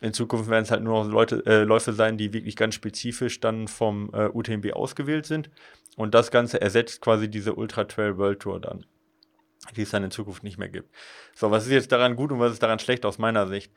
In 0.00 0.12
Zukunft 0.12 0.48
werden 0.48 0.62
es 0.62 0.70
halt 0.70 0.84
nur 0.84 1.02
noch 1.02 1.10
Leute, 1.10 1.44
äh, 1.44 1.64
Läufe 1.64 1.92
sein, 1.92 2.18
die 2.18 2.32
wirklich 2.32 2.54
ganz 2.54 2.76
spezifisch 2.76 3.40
dann 3.40 3.66
vom 3.66 4.10
äh, 4.12 4.28
UTMB 4.28 4.74
ausgewählt 4.74 5.26
sind. 5.26 5.50
Und 5.96 6.14
das 6.14 6.30
Ganze 6.30 6.60
ersetzt 6.60 7.00
quasi 7.00 7.28
diese 7.28 7.54
Ultra 7.54 7.82
Trail 7.82 8.16
World 8.16 8.38
Tour 8.38 8.60
dann 8.60 8.86
die 9.76 9.82
es 9.82 9.90
dann 9.90 10.04
in 10.04 10.10
Zukunft 10.10 10.42
nicht 10.42 10.58
mehr 10.58 10.68
gibt. 10.68 10.94
So, 11.34 11.50
was 11.50 11.66
ist 11.66 11.72
jetzt 11.72 11.92
daran 11.92 12.16
gut 12.16 12.32
und 12.32 12.40
was 12.40 12.52
ist 12.52 12.62
daran 12.62 12.78
schlecht 12.78 13.04
aus 13.04 13.18
meiner 13.18 13.46
Sicht? 13.46 13.72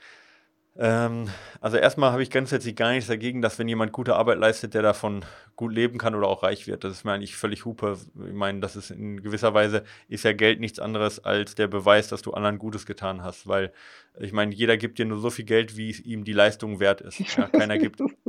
Ähm, 0.77 1.27
also 1.59 1.75
erstmal 1.75 2.11
habe 2.11 2.23
ich 2.23 2.31
grundsätzlich 2.31 2.75
gar 2.75 2.91
nichts 2.91 3.07
dagegen, 3.07 3.41
dass 3.41 3.59
wenn 3.59 3.67
jemand 3.67 3.91
gute 3.91 4.15
Arbeit 4.15 4.37
leistet, 4.37 4.73
der 4.73 4.81
davon 4.81 5.25
gut 5.57 5.73
leben 5.73 5.97
kann 5.97 6.15
oder 6.15 6.27
auch 6.27 6.43
reich 6.43 6.65
wird. 6.65 6.85
Das 6.85 6.93
ist 6.93 7.03
mir 7.03 7.11
eigentlich 7.11 7.35
völlig 7.35 7.65
hupe. 7.65 7.97
Ich 8.25 8.33
meine, 8.33 8.61
das 8.61 8.77
ist 8.77 8.89
in 8.89 9.21
gewisser 9.21 9.53
Weise 9.53 9.83
ist 10.07 10.23
ja 10.23 10.31
Geld 10.31 10.61
nichts 10.61 10.79
anderes 10.79 11.19
als 11.23 11.55
der 11.55 11.67
Beweis, 11.67 12.07
dass 12.07 12.21
du 12.21 12.31
anderen 12.31 12.57
Gutes 12.57 12.85
getan 12.85 13.21
hast, 13.21 13.47
weil 13.47 13.73
ich 14.19 14.33
meine, 14.33 14.53
jeder 14.53 14.75
gibt 14.75 14.99
dir 14.99 15.05
nur 15.05 15.19
so 15.19 15.29
viel 15.29 15.45
Geld, 15.45 15.77
wie 15.77 15.89
es 15.89 15.99
ihm 16.01 16.25
die 16.25 16.33
Leistung 16.33 16.79
wert 16.81 16.99
ist. 16.99 17.19
Ja, 17.37 17.47
keiner 17.47 17.77
gibt. 17.77 17.99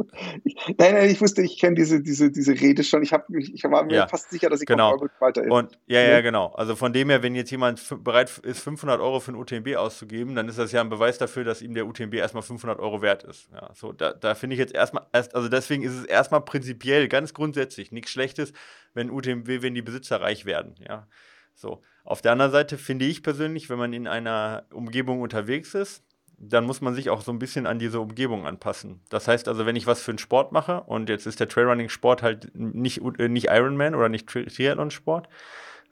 nein, 0.78 0.94
nein, 0.94 1.10
ich 1.10 1.20
wusste, 1.20 1.42
ich 1.42 1.58
kenne 1.58 1.74
diese, 1.74 2.00
diese, 2.00 2.30
diese 2.30 2.52
Rede 2.52 2.84
schon. 2.84 3.02
Ich, 3.02 3.12
hab, 3.12 3.28
ich 3.30 3.64
war 3.64 3.84
mir 3.84 3.94
ja, 3.94 4.08
fast 4.08 4.30
sicher, 4.30 4.48
dass 4.48 4.60
ich 4.60 4.66
genau. 4.66 5.00
weiter 5.18 5.42
ist. 5.42 5.50
Und, 5.50 5.78
ja, 5.86 6.00
ja, 6.00 6.20
genau. 6.20 6.52
Also 6.52 6.76
von 6.76 6.92
dem 6.92 7.10
her, 7.10 7.22
wenn 7.24 7.34
jetzt 7.34 7.50
jemand 7.50 7.82
bereit 8.04 8.38
ist, 8.38 8.60
500 8.60 9.00
Euro 9.00 9.18
für 9.18 9.32
ein 9.32 9.34
UTMB 9.34 9.74
auszugeben, 9.76 10.36
dann 10.36 10.48
ist 10.48 10.58
das 10.58 10.70
ja 10.70 10.80
ein 10.80 10.88
Beweis 10.88 11.18
dafür, 11.18 11.42
dass 11.42 11.62
ihm 11.62 11.74
der 11.74 11.86
UTMB 11.86 12.14
erstmal 12.14 12.44
500 12.44 12.78
Euro 12.78 13.02
wert 13.02 13.24
ist. 13.24 13.48
Ja, 13.52 13.70
so, 13.74 13.92
da, 13.92 14.12
da 14.12 14.36
finde 14.36 14.54
ich 14.54 14.60
jetzt 14.60 14.74
erstmal, 14.74 15.04
also 15.10 15.48
deswegen 15.48 15.82
ist 15.82 15.94
es 15.94 16.04
erstmal 16.04 16.42
prinzipiell 16.42 17.08
ganz 17.08 17.34
grundsätzlich 17.34 17.90
nichts 17.90 18.12
Schlechtes, 18.12 18.52
wenn 18.94 19.10
UTMB, 19.10 19.48
wenn 19.62 19.74
die 19.74 19.82
Besitzer 19.82 20.20
reich 20.20 20.44
werden. 20.44 20.76
Ja, 20.86 21.08
so. 21.54 21.82
Auf 22.04 22.22
der 22.22 22.32
anderen 22.32 22.52
Seite 22.52 22.78
finde 22.78 23.04
ich 23.04 23.22
persönlich, 23.22 23.70
wenn 23.70 23.78
man 23.78 23.92
in 23.92 24.06
einer 24.06 24.64
Umgebung 24.72 25.20
unterwegs 25.20 25.74
ist, 25.74 26.02
dann 26.38 26.64
muss 26.64 26.80
man 26.80 26.94
sich 26.94 27.08
auch 27.08 27.22
so 27.22 27.30
ein 27.30 27.38
bisschen 27.38 27.66
an 27.66 27.78
diese 27.78 28.00
Umgebung 28.00 28.46
anpassen. 28.46 29.00
Das 29.10 29.28
heißt 29.28 29.46
also, 29.46 29.64
wenn 29.64 29.76
ich 29.76 29.86
was 29.86 30.02
für 30.02 30.10
einen 30.10 30.18
Sport 30.18 30.50
mache 30.50 30.82
und 30.82 31.08
jetzt 31.08 31.26
ist 31.26 31.38
der 31.38 31.48
Trailrunning-Sport 31.48 32.22
halt 32.22 32.50
nicht, 32.54 33.00
äh, 33.18 33.28
nicht 33.28 33.46
Ironman 33.48 33.94
oder 33.94 34.08
nicht 34.08 34.26
Triathlon-Sport, 34.26 35.28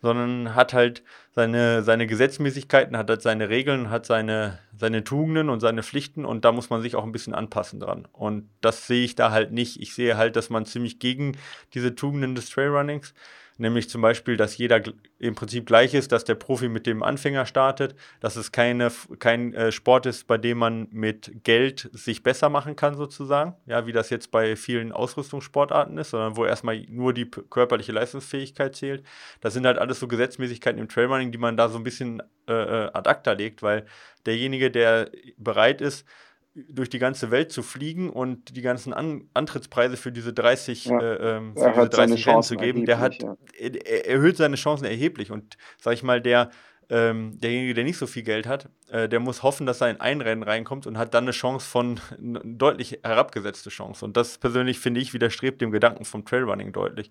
sondern 0.03 0.55
hat 0.55 0.73
halt 0.73 1.05
seine, 1.33 1.83
seine 1.85 2.07
Gesetzmäßigkeiten, 2.07 2.97
hat 2.97 3.09
halt 3.09 3.23
seine 3.23 3.49
Regeln, 3.49 3.91
hat 3.91 4.07
seine, 4.07 4.59
seine 4.77 5.05
Tugenden 5.05 5.51
und 5.51 5.61
seine 5.61 5.83
Pflichten 5.83 6.25
und 6.25 6.45
da 6.45 6.53
muss 6.53 6.71
man 6.71 6.83
sich 6.83 6.97
auch 6.97 7.05
ein 7.05 7.13
bisschen 7.13 7.35
anpassen 7.35 7.79
dran. 7.79 8.09
Und 8.13 8.49
das 8.61 8.87
sehe 8.87 9.05
ich 9.05 9.15
da 9.15 9.31
halt 9.31 9.53
nicht. 9.53 9.81
Ich 9.81 9.95
sehe 9.95 10.17
halt, 10.17 10.37
dass 10.37 10.51
man 10.51 10.67
ziemlich 10.67 10.99
gegen 10.99 11.37
diese 11.75 11.95
Tugenden 11.95 12.35
des 12.35 12.51
Trailrunnings 12.51 13.15
nämlich 13.61 13.89
zum 13.89 14.03
Beispiel, 14.03 14.37
dass 14.37 14.57
jeder 14.59 14.83
im 15.19 15.35
Prinzip 15.35 15.67
gleich 15.67 15.95
ist, 15.95 16.13
dass 16.13 16.25
der 16.25 16.35
Profi 16.35 16.69
mit 16.69 16.87
dem 16.87 17.03
Anfänger 17.03 17.47
startet, 17.47 17.95
dass 18.21 18.37
es 18.37 18.51
keine, 18.51 18.91
kein 19.19 19.55
äh, 19.55 19.71
Sport 19.71 20.07
ist, 20.07 20.27
bei 20.27 20.39
dem 20.39 20.59
man 20.59 20.89
mit 20.91 21.45
Geld 21.45 21.89
sich 21.93 22.23
besser 22.23 22.49
machen 22.49 22.75
kann, 22.75 22.97
sozusagen, 22.97 23.55
ja, 23.67 23.87
wie 23.87 23.93
das 23.93 24.11
jetzt 24.11 24.31
bei 24.31 24.57
vielen 24.57 24.93
Ausrüstungssportarten 24.93 25.97
ist, 25.99 26.11
sondern 26.11 26.37
wo 26.37 26.45
erstmal 26.45 26.81
nur 26.89 27.13
die 27.13 27.31
körperliche 27.31 27.93
Leistungsfähigkeit 27.93 28.75
zählt. 28.75 29.05
Das 29.41 29.55
sind 29.55 29.67
halt 29.67 29.79
alles 29.79 30.01
so 30.01 30.09
Gesetzmäßigkeiten 30.09 30.81
im 30.81 30.89
Trailrunning, 30.89 31.31
die 31.31 31.39
man 31.39 31.57
da 31.57 31.69
so 31.69 31.77
ein 31.77 31.85
bisschen 31.85 32.23
äh, 32.49 32.53
äh 32.53 32.91
ad 32.93 33.09
acta 33.09 33.33
legt, 33.33 33.63
weil 33.63 33.87
derjenige, 34.27 34.71
der 34.71 35.11
bereit 35.37 35.81
ist, 35.81 36.07
durch 36.55 36.91
die 36.91 36.99
ganze 36.99 37.31
Welt 37.31 37.53
zu 37.53 37.63
fliegen 37.63 38.11
und 38.11 38.57
die 38.57 38.63
ganzen 38.63 38.93
An 38.93 39.29
Antrittspreise 39.35 39.97
für 39.97 40.11
diese 40.11 40.33
30, 40.33 40.87
ja. 40.87 40.99
äh, 41.01 41.37
ähm, 41.37 41.55
für 41.57 41.73
diese 41.73 41.89
30 41.89 42.27
Rennen 42.27 42.43
zu 42.43 42.57
geben, 42.57 42.87
der 42.87 42.99
hat, 42.99 43.23
ja. 43.23 43.37
er, 43.57 44.09
erhöht 44.09 44.37
seine 44.37 44.57
Chancen 44.57 44.85
erheblich. 44.85 45.31
Und 45.31 45.57
sag 45.81 45.95
ich 45.95 46.03
mal, 46.03 46.21
der 46.21 46.51
ähm, 46.91 47.39
derjenige, 47.41 47.75
der 47.75 47.85
nicht 47.85 47.99
so 47.99 48.07
viel 48.09 48.25
Geld 48.25 48.47
hat, 48.47 48.69
äh, 48.91 49.09
der 49.09 49.21
muss 49.21 49.45
hoffen, 49.45 49.65
dass 49.65 49.81
er 49.81 49.91
in 49.91 50.01
ein 50.01 50.21
Rennen 50.21 50.43
reinkommt 50.43 50.89
und 50.89 50.99
hat 50.99 51.15
dann 51.15 51.25
eine 51.25 51.31
Chance 51.31 51.65
von, 51.65 52.01
eine 52.19 52.41
deutlich 52.45 52.99
herabgesetzte 53.05 53.71
Chance. 53.71 54.05
Und 54.05 54.17
das 54.17 54.39
persönlich, 54.39 54.81
finde 54.81 55.01
ich, 55.01 55.15
widerstrebt 55.15 55.61
dem 55.61 55.71
Gedanken 55.71 56.05
vom 56.05 56.25
Trailrunning 56.25 56.73
deutlich. 56.73 57.11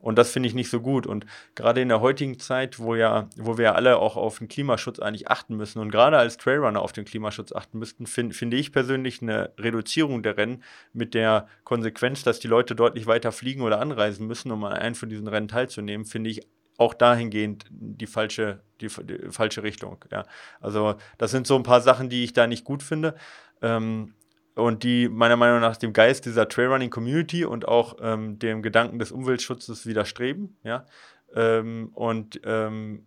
Und 0.00 0.18
das 0.18 0.32
finde 0.32 0.48
ich 0.48 0.54
nicht 0.54 0.70
so 0.70 0.80
gut. 0.80 1.06
Und 1.06 1.26
gerade 1.54 1.80
in 1.80 1.88
der 1.88 2.00
heutigen 2.00 2.40
Zeit, 2.40 2.80
wo 2.80 2.96
ja, 2.96 3.28
wo 3.36 3.56
wir 3.56 3.66
ja 3.66 3.74
alle 3.74 3.98
auch 3.98 4.16
auf 4.16 4.38
den 4.38 4.48
Klimaschutz 4.48 4.98
eigentlich 4.98 5.28
achten 5.28 5.56
müssen 5.56 5.78
und 5.78 5.90
gerade 5.90 6.18
als 6.18 6.36
Trailrunner 6.36 6.82
auf 6.82 6.92
den 6.92 7.04
Klimaschutz 7.04 7.52
achten 7.52 7.78
müssten, 7.78 8.06
finde 8.06 8.34
find 8.34 8.52
ich 8.54 8.72
persönlich 8.72 9.22
eine 9.22 9.52
Reduzierung 9.58 10.22
der 10.24 10.38
Rennen 10.38 10.64
mit 10.92 11.14
der 11.14 11.46
Konsequenz, 11.62 12.24
dass 12.24 12.40
die 12.40 12.48
Leute 12.48 12.74
deutlich 12.74 13.06
weiter 13.06 13.30
fliegen 13.30 13.62
oder 13.62 13.78
anreisen 13.78 14.26
müssen, 14.26 14.50
um 14.50 14.64
an 14.64 14.72
einem 14.72 14.94
von 14.94 15.08
diesen 15.08 15.28
Rennen 15.28 15.48
teilzunehmen, 15.48 16.06
finde 16.06 16.30
ich 16.30 16.40
auch 16.80 16.94
dahingehend 16.94 17.66
die 17.70 18.06
falsche, 18.06 18.60
die, 18.80 18.88
die, 18.88 19.30
falsche 19.30 19.62
Richtung. 19.62 20.02
Ja. 20.10 20.24
Also 20.60 20.94
das 21.18 21.30
sind 21.30 21.46
so 21.46 21.54
ein 21.56 21.62
paar 21.62 21.82
Sachen, 21.82 22.08
die 22.08 22.24
ich 22.24 22.32
da 22.32 22.46
nicht 22.46 22.64
gut 22.64 22.82
finde. 22.82 23.14
Ähm, 23.60 24.14
und 24.54 24.82
die 24.82 25.08
meiner 25.08 25.36
Meinung 25.36 25.60
nach 25.60 25.76
dem 25.76 25.92
Geist 25.92 26.24
dieser 26.24 26.48
Trailrunning-Community 26.48 27.44
und 27.44 27.68
auch 27.68 27.96
ähm, 28.00 28.38
dem 28.38 28.62
Gedanken 28.62 28.98
des 28.98 29.12
Umweltschutzes 29.12 29.86
widerstreben. 29.86 30.56
Ja? 30.64 30.86
Ähm, 31.34 31.90
und 31.92 32.40
ähm, 32.44 33.06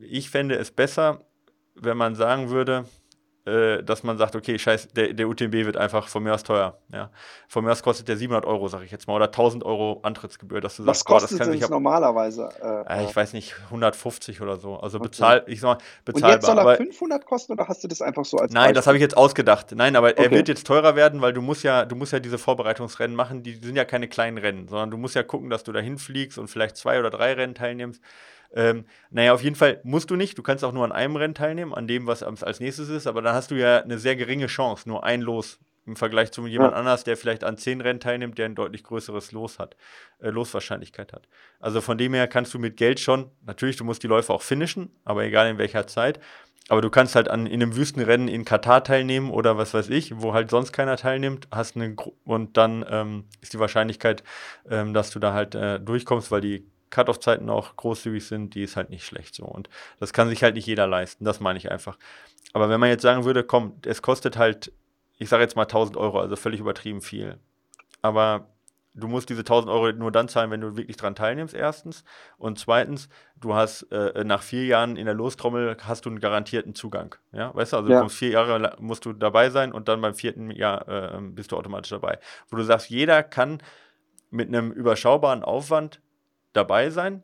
ich 0.00 0.28
fände 0.28 0.56
es 0.56 0.72
besser, 0.72 1.24
wenn 1.76 1.96
man 1.96 2.16
sagen 2.16 2.50
würde, 2.50 2.86
äh, 3.44 3.82
dass 3.82 4.04
man 4.04 4.18
sagt, 4.18 4.36
okay, 4.36 4.56
scheiß, 4.56 4.88
der, 4.88 5.14
der 5.14 5.28
UTMB 5.28 5.52
wird 5.52 5.76
einfach 5.76 6.06
von 6.06 6.22
mir 6.22 6.32
aus 6.32 6.44
teuer. 6.44 6.78
Ja. 6.92 7.10
Von 7.48 7.64
mir 7.64 7.72
aus 7.72 7.82
kostet 7.82 8.06
der 8.06 8.16
700 8.16 8.44
Euro, 8.46 8.68
sage 8.68 8.84
ich 8.84 8.92
jetzt 8.92 9.08
mal, 9.08 9.14
oder 9.16 9.26
1000 9.26 9.64
Euro 9.64 9.98
Antrittsgebühr, 10.04 10.60
dass 10.60 10.76
du 10.76 10.86
Was 10.86 10.98
sagst, 10.98 11.06
kostet 11.06 11.38
boah, 11.38 11.46
das 11.46 11.60
kann 11.60 11.70
normalerweise? 11.70 12.48
Äh, 12.88 13.04
ich 13.04 13.16
weiß 13.16 13.32
nicht, 13.32 13.56
150 13.64 14.40
oder 14.40 14.56
so. 14.58 14.76
Also 14.76 14.98
okay. 14.98 15.08
bezahl, 15.08 15.44
ich 15.48 15.60
sag 15.60 15.78
mal, 15.78 15.84
bezahlbar. 16.04 16.30
Und 16.30 16.34
jetzt 16.36 16.46
soll 16.46 16.58
er 16.58 16.62
aber, 16.62 16.76
500 16.76 17.26
kosten 17.26 17.52
oder 17.52 17.66
hast 17.66 17.82
du 17.82 17.88
das 17.88 18.00
einfach 18.00 18.24
so 18.24 18.36
als 18.36 18.52
Nein, 18.52 18.62
Beispiel? 18.62 18.74
das 18.74 18.86
habe 18.86 18.96
ich 18.96 19.02
jetzt 19.02 19.16
ausgedacht. 19.16 19.72
Nein, 19.74 19.96
aber 19.96 20.10
okay. 20.10 20.22
er 20.22 20.30
wird 20.30 20.46
jetzt 20.46 20.64
teurer 20.64 20.94
werden, 20.94 21.20
weil 21.20 21.32
du 21.32 21.42
musst 21.42 21.64
ja, 21.64 21.84
du 21.84 21.96
musst 21.96 22.12
ja 22.12 22.20
diese 22.20 22.38
Vorbereitungsrennen 22.38 23.16
machen, 23.16 23.42
die 23.42 23.54
sind 23.54 23.74
ja 23.74 23.84
keine 23.84 24.06
kleinen 24.06 24.38
Rennen, 24.38 24.68
sondern 24.68 24.92
du 24.92 24.98
musst 24.98 25.16
ja 25.16 25.24
gucken, 25.24 25.50
dass 25.50 25.64
du 25.64 25.72
da 25.72 25.80
hinfliegst 25.80 26.38
und 26.38 26.46
vielleicht 26.46 26.76
zwei 26.76 27.00
oder 27.00 27.10
drei 27.10 27.32
Rennen 27.32 27.56
teilnimmst. 27.56 28.00
Ähm, 28.54 28.84
naja, 29.10 29.32
auf 29.32 29.42
jeden 29.42 29.56
Fall 29.56 29.80
musst 29.84 30.10
du 30.10 30.16
nicht. 30.16 30.36
Du 30.36 30.42
kannst 30.42 30.64
auch 30.64 30.72
nur 30.72 30.84
an 30.84 30.92
einem 30.92 31.16
Rennen 31.16 31.34
teilnehmen, 31.34 31.74
an 31.74 31.86
dem, 31.86 32.06
was 32.06 32.22
als 32.22 32.60
nächstes 32.60 32.88
ist, 32.88 33.06
aber 33.06 33.22
dann 33.22 33.34
hast 33.34 33.50
du 33.50 33.54
ja 33.54 33.80
eine 33.80 33.98
sehr 33.98 34.16
geringe 34.16 34.46
Chance, 34.46 34.88
nur 34.88 35.04
ein 35.04 35.20
Los 35.20 35.58
im 35.84 35.96
Vergleich 35.96 36.30
zu 36.30 36.46
jemand 36.46 36.72
ja. 36.72 36.78
anders, 36.78 37.04
der 37.04 37.16
vielleicht 37.16 37.44
an 37.44 37.56
zehn 37.56 37.80
Rennen 37.80 38.00
teilnimmt, 38.00 38.38
der 38.38 38.46
ein 38.46 38.54
deutlich 38.54 38.84
größeres 38.84 39.32
Los 39.32 39.58
hat, 39.58 39.76
äh, 40.20 40.30
Loswahrscheinlichkeit 40.30 41.12
hat. 41.12 41.28
Also 41.58 41.80
von 41.80 41.98
dem 41.98 42.14
her 42.14 42.28
kannst 42.28 42.54
du 42.54 42.58
mit 42.58 42.76
Geld 42.76 43.00
schon, 43.00 43.30
natürlich, 43.44 43.76
du 43.76 43.84
musst 43.84 44.02
die 44.02 44.06
Läufe 44.06 44.32
auch 44.32 44.42
finishen, 44.42 44.90
aber 45.04 45.24
egal 45.24 45.48
in 45.48 45.58
welcher 45.58 45.86
Zeit. 45.86 46.20
Aber 46.68 46.80
du 46.80 46.90
kannst 46.90 47.16
halt 47.16 47.28
an, 47.28 47.46
in 47.46 47.60
einem 47.60 47.74
Wüstenrennen 47.74 48.28
in 48.28 48.44
Katar 48.44 48.84
teilnehmen 48.84 49.30
oder 49.30 49.58
was 49.58 49.74
weiß 49.74 49.90
ich, 49.90 50.20
wo 50.20 50.32
halt 50.32 50.50
sonst 50.50 50.72
keiner 50.72 50.96
teilnimmt, 50.96 51.48
hast 51.50 51.74
eine 51.74 51.96
und 52.24 52.56
dann 52.56 52.84
ähm, 52.88 53.24
ist 53.40 53.52
die 53.52 53.58
Wahrscheinlichkeit, 53.58 54.22
ähm, 54.70 54.94
dass 54.94 55.10
du 55.10 55.18
da 55.18 55.32
halt 55.32 55.56
äh, 55.56 55.80
durchkommst, 55.80 56.30
weil 56.30 56.40
die 56.40 56.71
Cut-Off-Zeiten 56.92 57.50
auch 57.50 57.74
großzügig 57.74 58.24
sind, 58.24 58.54
die 58.54 58.62
ist 58.62 58.76
halt 58.76 58.90
nicht 58.90 59.04
schlecht 59.04 59.34
so. 59.34 59.44
Und 59.44 59.68
das 59.98 60.12
kann 60.12 60.28
sich 60.28 60.44
halt 60.44 60.54
nicht 60.54 60.66
jeder 60.66 60.86
leisten, 60.86 61.24
das 61.24 61.40
meine 61.40 61.58
ich 61.58 61.70
einfach. 61.70 61.98
Aber 62.52 62.68
wenn 62.68 62.78
man 62.78 62.90
jetzt 62.90 63.02
sagen 63.02 63.24
würde, 63.24 63.42
komm, 63.42 63.80
es 63.84 64.02
kostet 64.02 64.36
halt, 64.36 64.72
ich 65.18 65.28
sage 65.28 65.42
jetzt 65.42 65.56
mal 65.56 65.62
1000 65.62 65.96
Euro, 65.96 66.20
also 66.20 66.36
völlig 66.36 66.60
übertrieben 66.60 67.00
viel. 67.00 67.38
Aber 68.02 68.46
du 68.94 69.08
musst 69.08 69.30
diese 69.30 69.40
1000 69.40 69.72
Euro 69.72 69.92
nur 69.92 70.12
dann 70.12 70.28
zahlen, 70.28 70.50
wenn 70.50 70.60
du 70.60 70.76
wirklich 70.76 70.96
dran 70.96 71.14
teilnimmst, 71.14 71.54
erstens. 71.54 72.04
Und 72.36 72.58
zweitens, 72.58 73.08
du 73.36 73.54
hast 73.54 73.90
äh, 73.90 74.24
nach 74.24 74.42
vier 74.42 74.66
Jahren 74.66 74.96
in 74.96 75.06
der 75.06 75.14
Lostrommel 75.14 75.76
hast 75.82 76.04
du 76.04 76.10
einen 76.10 76.20
garantierten 76.20 76.74
Zugang. 76.74 77.14
Ja, 77.32 77.54
weißt 77.54 77.72
du, 77.72 77.76
also 77.78 77.88
ja. 77.88 77.96
du 77.96 78.00
kommst 78.00 78.16
vier 78.16 78.30
Jahre 78.30 78.76
musst 78.80 79.04
du 79.06 79.12
dabei 79.12 79.50
sein 79.50 79.72
und 79.72 79.88
dann 79.88 80.00
beim 80.00 80.14
vierten 80.14 80.50
Jahr 80.50 80.88
äh, 80.88 81.20
bist 81.20 81.52
du 81.52 81.56
automatisch 81.56 81.90
dabei. 81.90 82.18
Wo 82.48 82.56
du 82.56 82.64
sagst, 82.64 82.90
jeder 82.90 83.22
kann 83.22 83.62
mit 84.30 84.48
einem 84.48 84.72
überschaubaren 84.72 85.42
Aufwand 85.42 86.00
dabei 86.52 86.90
sein, 86.90 87.22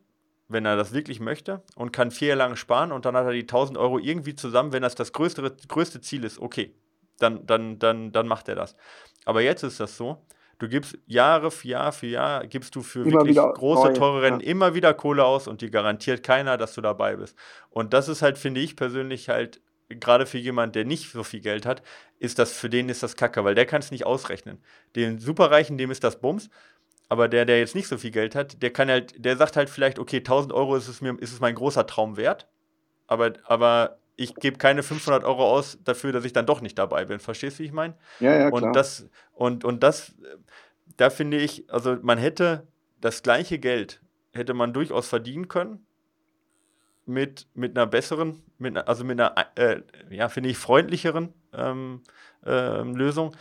wenn 0.49 0.65
er 0.65 0.77
das 0.77 0.93
wirklich 0.93 1.21
möchte 1.21 1.63
und 1.77 1.93
kann 1.93 2.11
vier 2.11 2.29
Jahre 2.29 2.39
lang 2.39 2.57
sparen 2.57 2.93
und 2.93 3.05
dann 3.05 3.17
hat 3.17 3.27
er 3.27 3.33
die 3.33 3.43
1000 3.43 3.77
Euro 3.79 3.99
irgendwie 3.99 4.35
zusammen, 4.35 4.73
wenn 4.73 4.83
das 4.83 4.95
das 4.95 5.13
größte, 5.13 5.57
größte 5.69 6.01
Ziel 6.01 6.25
ist, 6.25 6.39
okay, 6.39 6.75
dann, 7.19 7.47
dann, 7.47 7.79
dann, 7.79 8.13
dann 8.13 8.27
macht 8.27 8.49
er 8.49 8.55
das. 8.55 8.77
Aber 9.25 9.43
jetzt 9.43 9.63
ist 9.63 9.81
das 9.81 9.97
so, 9.97 10.25
du 10.59 10.69
gibst 10.69 10.97
Jahre 11.07 11.51
für 11.51 11.69
Jahr 11.69 11.93
für 11.93 12.07
Jahr, 12.07 12.47
gibst 12.47 12.75
du 12.75 12.83
für 12.83 13.01
immer 13.01 13.25
wirklich 13.25 13.37
große, 13.37 13.93
teure 13.93 14.23
Rennen 14.23 14.41
ja. 14.41 14.47
immer 14.47 14.75
wieder 14.75 14.95
Kohle 14.95 15.25
aus 15.25 15.49
und 15.49 15.61
dir 15.61 15.71
garantiert 15.71 16.23
keiner, 16.23 16.57
dass 16.57 16.75
du 16.75 16.81
dabei 16.81 17.17
bist. 17.17 17.37
Und 17.71 17.93
das 17.93 18.09
ist 18.09 18.23
halt, 18.23 18.39
finde 18.39 18.61
ich 18.61 18.77
persönlich 18.77 19.29
halt, 19.29 19.61
gerade 19.89 20.27
für 20.27 20.39
jemanden, 20.39 20.73
der 20.73 20.85
nicht 20.85 21.11
so 21.13 21.23
viel 21.23 21.41
Geld 21.41 21.65
hat, 21.67 21.83
ist 22.19 22.39
das, 22.39 22.53
für 22.53 22.69
den 22.69 22.89
ist 22.89 23.03
das 23.03 23.17
Kacke, 23.17 23.45
weil 23.45 23.55
der 23.55 23.67
kann 23.67 23.81
es 23.81 23.91
nicht 23.91 24.05
ausrechnen. 24.05 24.63
Den 24.97 25.19
Superreichen, 25.19 25.79
dem 25.79 25.91
ist 25.91 26.05
das 26.05 26.21
Bums 26.21 26.51
aber 27.09 27.29
der, 27.29 27.45
der 27.45 27.59
jetzt 27.59 27.75
nicht 27.75 27.89
so 27.89 27.97
viel 27.97 28.11
Geld 28.11 28.35
hat, 28.35 28.63
der 28.63 28.73
kann 28.73 28.89
halt, 28.89 29.25
der 29.25 29.37
sagt 29.37 29.57
halt 29.57 29.71
vielleicht, 29.71 29.99
okay, 29.99 30.19
1000 30.19 30.53
Euro 30.53 30.77
ist 30.77 30.89
es 30.89 31.01
mir, 31.01 31.17
ist 31.21 31.33
es 31.33 31.41
mein 31.41 31.55
großer 31.55 31.87
Traum 31.87 32.17
wert, 32.17 32.49
aber, 33.07 33.33
aber 33.45 33.99
ich 34.17 34.35
gebe 34.35 34.59
keine 34.59 34.83
500 34.83 35.25
Euro 35.25 35.51
aus 35.51 35.79
dafür, 35.85 36.13
dass 36.13 36.25
ich 36.25 36.33
dann 36.33 36.45
doch 36.45 36.61
nicht 36.61 36.77
dabei 36.77 37.05
bin. 37.05 37.21
Verstehst 37.21 37.59
du, 37.59 37.63
wie 37.63 37.67
ich 37.67 37.73
meine? 37.73 37.95
Ja, 38.19 38.37
ja, 38.37 38.51
klar. 38.51 38.63
Und 38.63 38.73
das, 38.75 39.09
und, 39.33 39.65
und 39.65 39.83
das, 39.83 40.13
da 40.97 41.09
finde 41.09 41.39
ich, 41.39 41.73
also 41.73 41.97
man 42.03 42.19
hätte 42.19 42.67
das 43.01 43.23
gleiche 43.23 43.59
Geld, 43.61 44.03
hätte 44.33 44.55
man 44.55 44.73
durchaus 44.73 45.09
verdienen 45.09 45.47
können 45.47 45.87
mit, 47.07 47.47
mit 47.55 47.77
einer 47.77 47.87
besseren, 47.87 48.43
mit, 48.59 48.77
also 48.77 49.05
mit 49.05 49.21
einer, 49.21 49.35
äh, 49.55 49.83
ja, 50.11 50.29
finde 50.29 50.51
ich, 50.51 50.59
freundlicheren 50.59 51.33
ähm, 51.53 52.03
äh, 52.45 52.83
Lösung. 52.83 53.35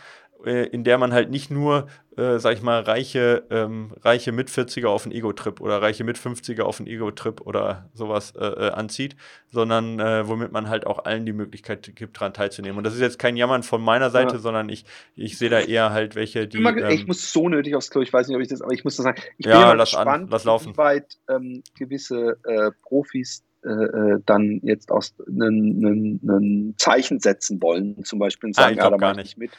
Äh, 0.44 0.66
in 0.66 0.84
der 0.84 0.98
man 0.98 1.12
halt 1.12 1.30
nicht 1.30 1.50
nur, 1.50 1.88
äh, 2.16 2.38
sag 2.38 2.54
ich 2.54 2.62
mal, 2.62 2.80
reiche, 2.82 3.42
ähm, 3.50 3.92
reiche 4.02 4.30
Mit-40er 4.30 4.86
auf 4.86 5.04
einen 5.04 5.12
Ego-Trip 5.12 5.60
oder 5.60 5.82
reiche 5.82 6.04
Mit-50er 6.04 6.62
auf 6.62 6.78
einen 6.78 6.86
Ego-Trip 6.86 7.40
oder 7.40 7.90
sowas 7.92 8.34
äh, 8.36 8.44
äh, 8.44 8.70
anzieht, 8.70 9.16
sondern 9.50 9.98
äh, 9.98 10.28
womit 10.28 10.52
man 10.52 10.68
halt 10.68 10.86
auch 10.86 11.04
allen 11.04 11.26
die 11.26 11.32
Möglichkeit 11.32 11.90
gibt, 11.96 12.16
daran 12.16 12.34
teilzunehmen. 12.34 12.78
Und 12.78 12.84
das 12.84 12.94
ist 12.94 13.00
jetzt 13.00 13.18
kein 13.18 13.36
Jammern 13.36 13.64
von 13.64 13.82
meiner 13.82 14.10
Seite, 14.10 14.34
ja. 14.34 14.38
sondern 14.40 14.68
ich, 14.68 14.84
ich 15.16 15.38
sehe 15.38 15.50
da 15.50 15.58
eher 15.58 15.90
halt 15.90 16.14
welche, 16.14 16.46
die. 16.46 16.58
Mal, 16.60 16.78
ähm, 16.78 16.90
ich 16.90 17.08
muss 17.08 17.32
so 17.32 17.48
nötig 17.48 17.74
aufs 17.74 17.90
Klo, 17.90 18.02
ich 18.02 18.12
weiß 18.12 18.28
nicht, 18.28 18.36
ob 18.36 18.42
ich 18.42 18.48
das, 18.48 18.62
aber 18.62 18.72
ich 18.72 18.84
muss 18.84 18.94
das 18.94 19.04
sagen. 19.04 19.20
Ich 19.38 19.46
bin 19.46 19.54
ja, 19.54 19.72
lass 19.72 19.90
gespannt, 19.90 20.24
an, 20.24 20.28
lass 20.30 20.44
laufen. 20.44 20.74
wie 20.74 20.76
weit 20.76 21.16
ähm, 21.28 21.64
gewisse 21.76 22.38
äh, 22.44 22.70
Profis 22.82 23.42
äh, 23.64 24.20
dann 24.24 24.60
jetzt 24.62 24.92
aus 24.92 25.16
ein 25.26 26.74
Zeichen 26.78 27.18
setzen 27.18 27.60
wollen, 27.60 28.04
zum 28.04 28.20
Beispiel 28.20 28.50
und 28.50 28.58
ah, 28.58 28.62
sagen, 28.62 28.78
ah, 28.78 28.78
ich 28.78 28.84
ja, 28.84 28.90
da 28.90 28.96
gar 28.98 29.14
nicht 29.14 29.36
mit. 29.36 29.50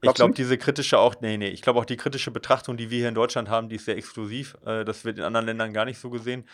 Ich 0.00 0.14
glaube, 0.14 0.34
diese 0.34 0.58
kritische 0.58 0.98
auch, 0.98 1.16
nee, 1.20 1.36
nee, 1.36 1.48
ich 1.48 1.62
glaube 1.62 1.80
auch 1.80 1.84
die 1.84 1.96
kritische 1.96 2.30
Betrachtung, 2.30 2.76
die 2.76 2.90
wir 2.90 2.98
hier 2.98 3.08
in 3.08 3.14
Deutschland 3.14 3.48
haben, 3.48 3.68
die 3.68 3.76
ist 3.76 3.86
sehr 3.86 3.96
exklusiv. 3.96 4.56
Äh, 4.64 4.84
das 4.84 5.04
wird 5.04 5.18
in 5.18 5.24
anderen 5.24 5.46
Ländern 5.46 5.72
gar 5.72 5.84
nicht 5.84 5.98
so 5.98 6.08
gesehen. 6.10 6.44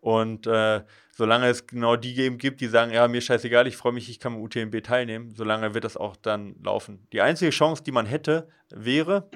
Und 0.00 0.46
äh, 0.46 0.82
solange 1.12 1.48
es 1.48 1.66
genau 1.66 1.96
die 1.96 2.16
eben 2.18 2.36
gibt, 2.38 2.60
die 2.60 2.66
sagen, 2.66 2.92
ja, 2.92 3.08
mir 3.08 3.20
scheißegal, 3.20 3.66
ich 3.66 3.76
freue 3.76 3.92
mich, 3.92 4.10
ich 4.10 4.20
kann 4.20 4.34
am 4.34 4.40
UTMB 4.42 4.82
teilnehmen, 4.82 5.34
solange 5.34 5.74
wird 5.74 5.84
das 5.84 5.96
auch 5.96 6.16
dann 6.16 6.56
laufen. 6.62 7.06
Die 7.12 7.22
einzige 7.22 7.50
Chance, 7.50 7.82
die 7.82 7.92
man 7.92 8.04
hätte, 8.04 8.48
wäre, 8.70 9.30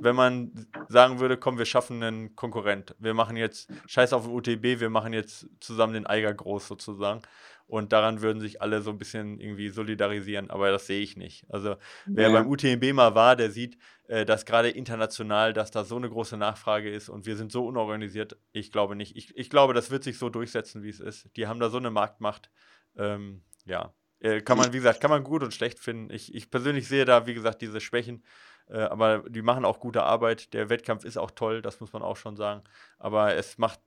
wenn 0.00 0.16
man 0.16 0.66
sagen 0.88 1.20
würde, 1.20 1.36
komm, 1.36 1.58
wir 1.58 1.66
schaffen 1.66 2.02
einen 2.02 2.36
Konkurrent. 2.36 2.94
Wir 2.98 3.14
machen 3.14 3.36
jetzt, 3.36 3.68
scheiß 3.86 4.12
auf 4.14 4.24
den 4.24 4.32
UTB, 4.32 4.80
wir 4.80 4.90
machen 4.90 5.12
jetzt 5.12 5.46
zusammen 5.60 5.92
den 5.92 6.06
Eiger 6.06 6.32
groß 6.32 6.68
sozusagen. 6.68 7.20
Und 7.66 7.92
daran 7.92 8.20
würden 8.20 8.40
sich 8.40 8.60
alle 8.60 8.82
so 8.82 8.90
ein 8.90 8.98
bisschen 8.98 9.40
irgendwie 9.40 9.70
solidarisieren, 9.70 10.50
aber 10.50 10.70
das 10.70 10.86
sehe 10.86 11.00
ich 11.00 11.16
nicht. 11.16 11.46
Also 11.48 11.76
wer 12.04 12.28
ja. 12.28 12.34
beim 12.34 12.46
UTMB 12.46 12.92
mal 12.92 13.14
war, 13.14 13.36
der 13.36 13.50
sieht, 13.50 13.78
äh, 14.06 14.26
dass 14.26 14.44
gerade 14.44 14.68
international, 14.68 15.54
dass 15.54 15.70
da 15.70 15.84
so 15.84 15.96
eine 15.96 16.10
große 16.10 16.36
Nachfrage 16.36 16.90
ist 16.90 17.08
und 17.08 17.24
wir 17.24 17.36
sind 17.36 17.50
so 17.50 17.66
unorganisiert. 17.66 18.36
Ich 18.52 18.70
glaube 18.70 18.96
nicht. 18.96 19.16
Ich, 19.16 19.34
ich 19.36 19.48
glaube, 19.48 19.72
das 19.72 19.90
wird 19.90 20.04
sich 20.04 20.18
so 20.18 20.28
durchsetzen, 20.28 20.82
wie 20.82 20.90
es 20.90 21.00
ist. 21.00 21.30
Die 21.36 21.46
haben 21.46 21.58
da 21.58 21.70
so 21.70 21.78
eine 21.78 21.90
Marktmacht. 21.90 22.50
Ähm, 22.96 23.42
ja, 23.64 23.94
äh, 24.20 24.40
kann 24.40 24.58
man, 24.58 24.72
wie 24.72 24.78
gesagt, 24.78 25.00
kann 25.00 25.10
man 25.10 25.24
gut 25.24 25.42
und 25.42 25.54
schlecht 25.54 25.78
finden. 25.78 26.12
Ich, 26.12 26.34
ich 26.34 26.50
persönlich 26.50 26.86
sehe 26.86 27.04
da, 27.04 27.26
wie 27.26 27.34
gesagt, 27.34 27.62
diese 27.62 27.80
Schwächen. 27.80 28.24
Äh, 28.70 28.78
aber 28.78 29.24
die 29.28 29.42
machen 29.42 29.64
auch 29.64 29.78
gute 29.78 30.04
Arbeit. 30.04 30.54
Der 30.54 30.70
Wettkampf 30.70 31.04
ist 31.04 31.18
auch 31.18 31.30
toll, 31.30 31.60
das 31.60 31.80
muss 31.80 31.92
man 31.92 32.02
auch 32.02 32.16
schon 32.16 32.36
sagen. 32.36 32.62
Aber 32.98 33.34
es 33.34 33.58
macht, 33.58 33.78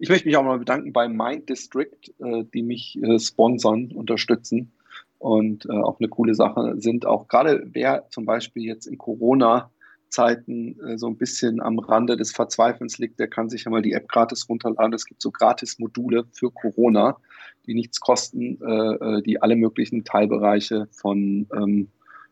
ich 0.00 0.08
möchte 0.08 0.26
mich 0.26 0.36
auch 0.36 0.42
mal 0.42 0.58
bedanken 0.58 0.92
bei 0.94 1.08
Mind 1.08 1.48
District, 1.50 2.00
äh, 2.18 2.44
die 2.54 2.62
mich 2.62 2.98
äh, 3.02 3.18
sponsern, 3.18 3.92
unterstützen 3.92 4.72
und 5.18 5.66
äh, 5.66 5.72
auch 5.72 6.00
eine 6.00 6.08
coole 6.08 6.34
Sache 6.34 6.74
sind. 6.78 7.04
Auch 7.04 7.28
gerade 7.28 7.68
wer 7.72 8.08
zum 8.08 8.24
Beispiel 8.24 8.64
jetzt 8.64 8.86
in 8.86 8.96
Corona 8.96 9.70
Zeiten 10.08 10.80
äh, 10.80 10.96
so 10.96 11.06
ein 11.06 11.18
bisschen 11.18 11.60
am 11.60 11.78
Rande 11.78 12.16
des 12.16 12.32
Verzweifelns 12.32 12.96
liegt, 12.96 13.20
der 13.20 13.28
kann 13.28 13.50
sich 13.50 13.64
ja 13.64 13.70
mal 13.70 13.82
die 13.82 13.92
App 13.92 14.08
gratis 14.08 14.48
runterladen. 14.48 14.94
Es 14.94 15.04
gibt 15.04 15.20
so 15.20 15.30
Gratis-Module 15.30 16.24
für 16.32 16.50
Corona, 16.50 17.18
die 17.66 17.74
nichts 17.74 18.00
kosten, 18.00 18.58
äh, 18.62 19.18
äh 19.18 19.22
die 19.22 19.42
alle 19.42 19.54
möglichen 19.54 20.04
Teilbereiche 20.04 20.88
von 20.92 21.46
ähm, 21.54 21.88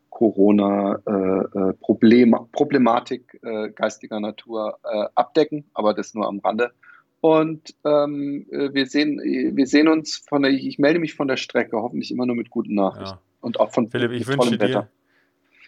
Corona 0.09 1.01
äh, 1.07 1.59
äh 1.59 1.73
Problem, 1.75 2.35
geistiger 3.77 4.19
Natur 4.19 4.79
abdecken, 5.15 5.65
aber 5.75 5.95
das 5.95 6.15
nur 6.15 6.27
am 6.27 6.41
Rande. 6.41 6.73
Und 7.21 7.75
ähm, 7.85 8.47
wir, 8.51 8.87
sehen, 8.87 9.19
wir 9.19 9.67
sehen 9.67 9.89
uns 9.89 10.23
von 10.29 10.43
der, 10.43 10.53
ich 10.53 10.79
melde 10.79 11.01
mich 11.01 11.15
von 11.15 11.27
der 11.27 11.37
Strecke, 11.37 11.77
hoffentlich 11.77 12.11
immer 12.11 12.27
nur 12.27 12.37
mit 12.37 12.51
guten 12.51 12.75
Nachrichten. 12.75 13.17
Ja. 13.17 13.23
Und 13.41 13.61
auch 13.61 13.73
von 13.73 13.91
Philipp, 13.91 14.13
ich 14.13 14.27
wünsche 14.27 14.57
dir, 14.57 14.61
Wetter. 14.61 14.91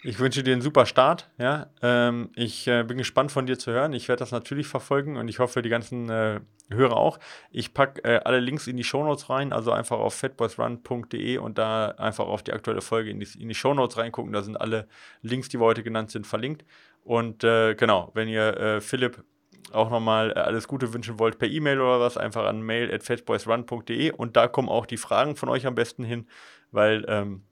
Ich 0.03 0.19
wünsche 0.19 0.43
dir 0.43 0.53
einen 0.53 0.63
super 0.63 0.87
Start. 0.87 1.31
Ja? 1.39 1.67
Ähm, 1.83 2.31
ich 2.35 2.67
äh, 2.67 2.85
bin 2.85 2.99
gespannt 2.99 3.33
von 3.33 3.47
dir 3.47 3.59
zu 3.59 3.71
hören. 3.71 3.93
Ich 3.93 4.09
werde 4.09 4.21
das 4.21 4.33
natürlich 4.33 4.67
verfolgen 4.67 5.17
und 5.17 5.29
ich 5.29 5.39
hoffe, 5.41 5.61
die 5.61 5.69
ganzen 5.69 6.09
äh, 6.09 6.41
Hörer 6.71 6.97
auch. 6.97 7.19
Ich 7.51 7.75
packe 7.75 8.03
äh, 8.05 8.21
alle 8.25 8.41
Links 8.41 8.67
in 8.67 8.77
die 8.77 8.85
Shownotes 8.85 9.29
rein, 9.29 9.53
also 9.53 9.73
einfach 9.73 9.99
auf 9.99 10.15
fatboysrun.de 10.15 11.39
und 11.39 11.59
da 11.59 11.89
einfach 11.99 12.27
auf 12.27 12.43
die 12.43 12.53
aktuelle 12.53 12.81
Folge 12.81 13.11
in 13.11 13.21
die, 13.21 13.29
in 13.39 13.49
die 13.49 13.55
Shownotes 13.55 13.99
reingucken. 13.99 14.33
Da 14.33 14.43
sind 14.43 14.57
alle 14.57 14.87
Links, 15.21 15.49
die 15.49 15.61
wir 15.61 15.65
heute 15.65 15.83
genannt 15.83 16.11
sind, 16.11 16.27
verlinkt. 16.27 16.65
Und 17.05 17.45
äh, 17.45 17.75
genau, 17.75 18.11
wenn 18.15 18.29
ihr 18.29 18.57
äh, 18.57 18.81
Philipp 18.81 19.25
auch 19.73 19.91
nochmal 19.91 20.31
äh, 20.31 20.41
alles 20.41 20.69
Gute 20.69 20.93
wünschen 20.93 21.19
wollt 21.19 21.39
per 21.39 21.49
E-Mail 21.49 21.81
oder 21.81 22.01
was, 22.01 22.17
einfach 22.17 22.47
an 22.47 22.63
mail 22.63 22.93
at 22.93 23.03
fatboysrun.de 23.03 24.13
und 24.13 24.37
da 24.37 24.49
kommen 24.49 24.69
auch 24.69 24.87
die 24.87 24.97
Fragen 24.97 25.37
von 25.37 25.49
euch 25.49 25.67
am 25.67 25.75
besten 25.75 26.05
hin, 26.05 26.27
weil 26.71 27.05
ähm, 27.09 27.43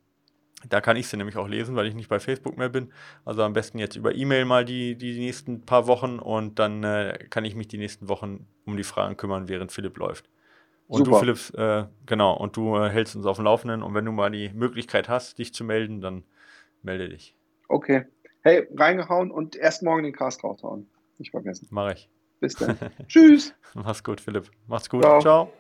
da 0.69 0.81
kann 0.81 0.97
ich 0.97 1.07
sie 1.07 1.17
nämlich 1.17 1.37
auch 1.37 1.47
lesen, 1.47 1.77
weil 1.77 1.87
ich 1.87 1.95
nicht 1.95 2.09
bei 2.09 2.19
Facebook 2.19 2.57
mehr 2.57 2.69
bin. 2.69 2.93
Also 3.25 3.43
am 3.43 3.53
besten 3.53 3.79
jetzt 3.79 3.97
über 3.97 4.15
E-Mail 4.15 4.45
mal 4.45 4.65
die, 4.65 4.97
die 4.97 5.19
nächsten 5.19 5.61
paar 5.63 5.87
Wochen 5.87 6.19
und 6.19 6.59
dann 6.59 6.83
äh, 6.83 7.27
kann 7.31 7.45
ich 7.45 7.55
mich 7.55 7.69
die 7.69 7.79
nächsten 7.79 8.09
Wochen 8.09 8.47
um 8.67 8.77
die 8.77 8.83
Fragen 8.83 9.17
kümmern, 9.17 9.49
während 9.49 9.71
Philipp 9.71 9.97
läuft. 9.99 10.29
Und 10.89 11.05
Super. 11.05 11.11
du, 11.11 11.35
Philipp, 11.35 11.59
äh, 11.59 11.87
genau, 12.07 12.35
und 12.35 12.57
du 12.57 12.77
äh, 12.77 12.89
hältst 12.89 13.15
uns 13.15 13.27
auf 13.27 13.37
dem 13.37 13.45
Laufenden 13.45 13.83
und 13.83 13.95
wenn 13.95 14.05
du 14.05 14.13
mal 14.13 14.31
die 14.31 14.49
Möglichkeit 14.49 15.09
hast, 15.09 15.39
dich 15.39 15.55
zu 15.55 15.63
melden, 15.63 16.01
dann 16.01 16.25
melde 16.83 17.09
dich. 17.09 17.37
Okay. 17.69 18.07
Hey, 18.41 18.67
reingehauen 18.75 19.31
und 19.31 19.55
erst 19.55 19.83
morgen 19.83 20.05
den 20.05 20.15
Cast 20.15 20.43
raushauen 20.43 20.89
nicht 21.19 21.31
vergessen. 21.31 21.69
Mache 21.71 21.95
ich. 21.95 22.09
Bis 22.41 22.55
dann. 22.55 22.79
Tschüss. 23.09 23.55
Mach's 23.75 24.03
gut, 24.03 24.21
Philipp. 24.21 24.51
Macht's 24.67 24.89
gut. 24.89 25.03
Ciao. 25.03 25.21
Ciao. 25.21 25.53